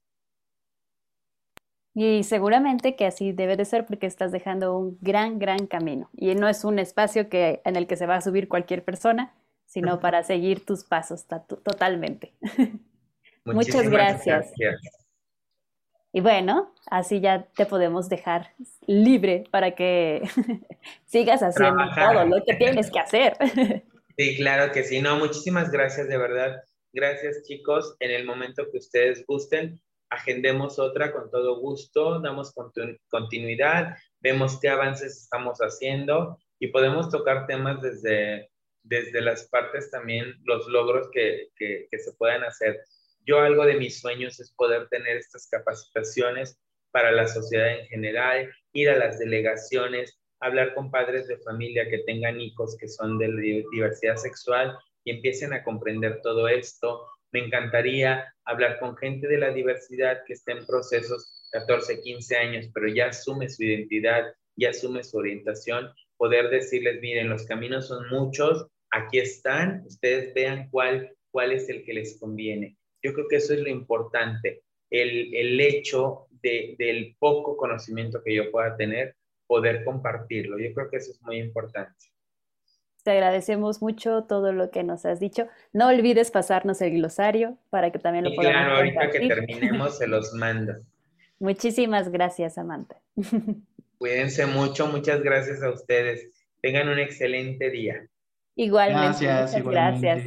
Y 1.94 2.24
seguramente 2.24 2.94
que 2.94 3.06
así 3.06 3.32
debe 3.32 3.56
de 3.56 3.64
ser 3.64 3.86
porque 3.86 4.06
estás 4.06 4.30
dejando 4.30 4.76
un 4.76 4.98
gran, 5.00 5.38
gran 5.38 5.66
camino. 5.66 6.10
Y 6.12 6.34
no 6.34 6.46
es 6.46 6.62
un 6.62 6.78
espacio 6.78 7.30
que, 7.30 7.62
en 7.64 7.76
el 7.76 7.86
que 7.86 7.96
se 7.96 8.06
va 8.06 8.16
a 8.16 8.20
subir 8.20 8.48
cualquier 8.48 8.84
persona, 8.84 9.34
sino 9.64 9.98
para 9.98 10.22
seguir 10.22 10.64
tus 10.64 10.84
pasos 10.84 11.26
totalmente. 11.26 12.34
Muchas 13.44 13.88
gracias. 13.88 14.52
Y 16.16 16.20
bueno, 16.20 16.72
así 16.86 17.20
ya 17.20 17.46
te 17.54 17.66
podemos 17.66 18.08
dejar 18.08 18.54
libre 18.86 19.44
para 19.50 19.74
que 19.74 20.22
sigas 21.04 21.42
haciendo 21.42 21.84
todo 21.94 22.24
lo 22.24 22.42
que 22.42 22.54
tienes 22.54 22.90
que 22.90 22.98
hacer. 22.98 23.36
Sí, 24.18 24.34
claro 24.38 24.72
que 24.72 24.82
sí. 24.82 25.02
No, 25.02 25.18
muchísimas 25.18 25.70
gracias, 25.70 26.08
de 26.08 26.16
verdad. 26.16 26.62
Gracias, 26.94 27.42
chicos. 27.42 27.96
En 28.00 28.10
el 28.10 28.24
momento 28.24 28.64
que 28.72 28.78
ustedes 28.78 29.26
gusten, 29.26 29.78
agendemos 30.08 30.78
otra 30.78 31.12
con 31.12 31.30
todo 31.30 31.60
gusto, 31.60 32.18
damos 32.20 32.54
continuidad, 33.10 33.94
vemos 34.20 34.58
qué 34.58 34.70
avances 34.70 35.20
estamos 35.24 35.58
haciendo 35.58 36.38
y 36.58 36.68
podemos 36.68 37.10
tocar 37.10 37.46
temas 37.46 37.82
desde, 37.82 38.48
desde 38.82 39.20
las 39.20 39.48
partes 39.48 39.90
también, 39.90 40.32
los 40.44 40.66
logros 40.66 41.10
que, 41.12 41.48
que, 41.54 41.86
que 41.90 41.98
se 41.98 42.14
puedan 42.14 42.42
hacer 42.42 42.80
yo 43.26 43.40
algo 43.40 43.66
de 43.66 43.76
mis 43.76 44.00
sueños 44.00 44.38
es 44.40 44.52
poder 44.52 44.88
tener 44.88 45.16
estas 45.16 45.48
capacitaciones 45.50 46.58
para 46.92 47.10
la 47.10 47.26
sociedad 47.26 47.78
en 47.78 47.86
general, 47.88 48.50
ir 48.72 48.88
a 48.88 48.96
las 48.96 49.18
delegaciones, 49.18 50.18
hablar 50.40 50.74
con 50.74 50.90
padres 50.90 51.26
de 51.26 51.38
familia 51.38 51.88
que 51.90 51.98
tengan 52.06 52.40
hijos 52.40 52.76
que 52.78 52.88
son 52.88 53.18
de 53.18 53.64
diversidad 53.72 54.16
sexual 54.16 54.78
y 55.04 55.10
empiecen 55.10 55.52
a 55.52 55.64
comprender 55.64 56.20
todo 56.22 56.48
esto. 56.48 57.06
Me 57.32 57.44
encantaría 57.44 58.32
hablar 58.44 58.78
con 58.78 58.96
gente 58.96 59.26
de 59.26 59.38
la 59.38 59.50
diversidad 59.50 60.22
que 60.26 60.34
esté 60.34 60.52
en 60.52 60.64
procesos 60.64 61.48
14, 61.50 62.00
15 62.00 62.36
años, 62.36 62.70
pero 62.72 62.88
ya 62.88 63.08
asume 63.08 63.48
su 63.48 63.64
identidad, 63.64 64.24
ya 64.56 64.70
asume 64.70 65.02
su 65.02 65.18
orientación, 65.18 65.90
poder 66.16 66.48
decirles, 66.48 67.00
miren, 67.00 67.28
los 67.28 67.44
caminos 67.44 67.88
son 67.88 68.08
muchos, 68.08 68.68
aquí 68.90 69.18
están, 69.18 69.82
ustedes 69.86 70.32
vean 70.32 70.68
cuál, 70.70 71.14
cuál 71.30 71.52
es 71.52 71.68
el 71.68 71.84
que 71.84 71.94
les 71.94 72.18
conviene. 72.18 72.76
Yo 73.06 73.14
creo 73.14 73.28
que 73.28 73.36
eso 73.36 73.54
es 73.54 73.60
lo 73.60 73.68
importante, 73.68 74.62
el, 74.90 75.34
el 75.34 75.60
hecho 75.60 76.26
de, 76.42 76.74
del 76.78 77.16
poco 77.18 77.56
conocimiento 77.56 78.22
que 78.24 78.34
yo 78.34 78.50
pueda 78.50 78.76
tener, 78.76 79.16
poder 79.46 79.84
compartirlo. 79.84 80.58
Yo 80.58 80.72
creo 80.74 80.90
que 80.90 80.96
eso 80.98 81.12
es 81.12 81.22
muy 81.22 81.38
importante. 81.38 81.94
Te 83.02 83.12
agradecemos 83.12 83.82
mucho 83.82 84.24
todo 84.24 84.52
lo 84.52 84.70
que 84.72 84.82
nos 84.82 85.06
has 85.06 85.20
dicho. 85.20 85.46
No 85.72 85.88
olvides 85.88 86.32
pasarnos 86.32 86.82
el 86.82 86.94
glosario 86.94 87.56
para 87.70 87.92
que 87.92 88.00
también 88.00 88.24
lo 88.24 88.30
y 88.30 88.36
podamos 88.36 88.56
Claro, 88.56 88.76
ahorita 88.78 89.10
que 89.10 89.28
terminemos 89.28 89.98
se 89.98 90.08
los 90.08 90.32
mando. 90.34 90.74
Muchísimas 91.38 92.10
gracias, 92.10 92.54
Samantha. 92.54 93.00
Cuídense 93.98 94.46
mucho, 94.46 94.88
muchas 94.88 95.22
gracias 95.22 95.62
a 95.62 95.70
ustedes. 95.70 96.28
Tengan 96.60 96.88
un 96.88 96.98
excelente 96.98 97.70
día. 97.70 98.08
Igualmente. 98.56 99.24
Gracias, 99.24 99.64
gracias. 99.64 100.24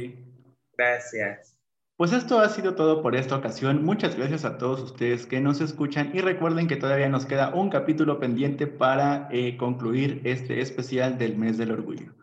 Gracias. 0.76 1.59
Pues 2.00 2.14
esto 2.14 2.38
ha 2.38 2.48
sido 2.48 2.76
todo 2.76 3.02
por 3.02 3.14
esta 3.14 3.36
ocasión. 3.36 3.84
Muchas 3.84 4.16
gracias 4.16 4.46
a 4.46 4.56
todos 4.56 4.80
ustedes 4.80 5.26
que 5.26 5.38
nos 5.38 5.60
escuchan 5.60 6.12
y 6.14 6.22
recuerden 6.22 6.66
que 6.66 6.76
todavía 6.76 7.10
nos 7.10 7.26
queda 7.26 7.54
un 7.54 7.68
capítulo 7.68 8.18
pendiente 8.18 8.66
para 8.66 9.28
eh, 9.30 9.58
concluir 9.58 10.22
este 10.24 10.62
especial 10.62 11.18
del 11.18 11.36
mes 11.36 11.58
del 11.58 11.72
orgullo. 11.72 12.14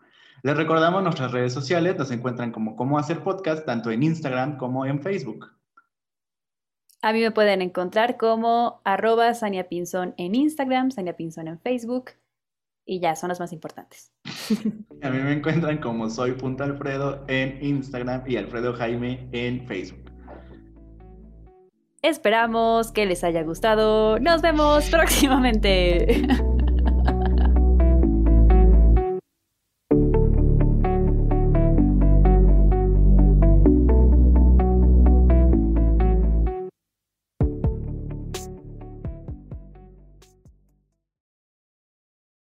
Les 0.42 0.56
recordamos 0.56 1.04
nuestras 1.04 1.30
redes 1.30 1.52
sociales, 1.52 1.96
nos 1.96 2.10
encuentran 2.10 2.50
como 2.50 2.74
Cómo 2.74 2.98
Hacer 2.98 3.22
Podcast, 3.22 3.64
tanto 3.64 3.92
en 3.92 4.02
Instagram 4.02 4.56
como 4.56 4.84
en 4.84 5.00
Facebook. 5.00 5.46
A 7.00 7.12
mí 7.12 7.20
me 7.20 7.30
pueden 7.30 7.62
encontrar 7.62 8.16
como 8.16 8.80
arroba 8.82 9.32
Sania 9.34 9.68
Pinzón 9.68 10.12
en 10.16 10.34
Instagram, 10.34 10.90
Sania 10.90 11.16
Pinzón 11.16 11.46
en 11.46 11.60
Facebook 11.60 12.10
y 12.88 13.00
ya 13.00 13.14
son 13.14 13.28
las 13.28 13.38
más 13.38 13.52
importantes. 13.52 14.12
A 15.02 15.10
mí 15.10 15.18
me 15.18 15.34
encuentran 15.34 15.78
como 15.78 16.08
soy 16.08 16.32
Punto 16.32 16.64
Alfredo 16.64 17.22
en 17.28 17.62
Instagram 17.62 18.22
y 18.26 18.36
Alfredo 18.36 18.72
Jaime 18.72 19.28
en 19.32 19.66
Facebook. 19.68 20.10
Esperamos 22.00 22.90
que 22.90 23.04
les 23.04 23.22
haya 23.24 23.42
gustado. 23.42 24.18
Nos 24.18 24.40
vemos 24.40 24.88
próximamente. 24.90 26.26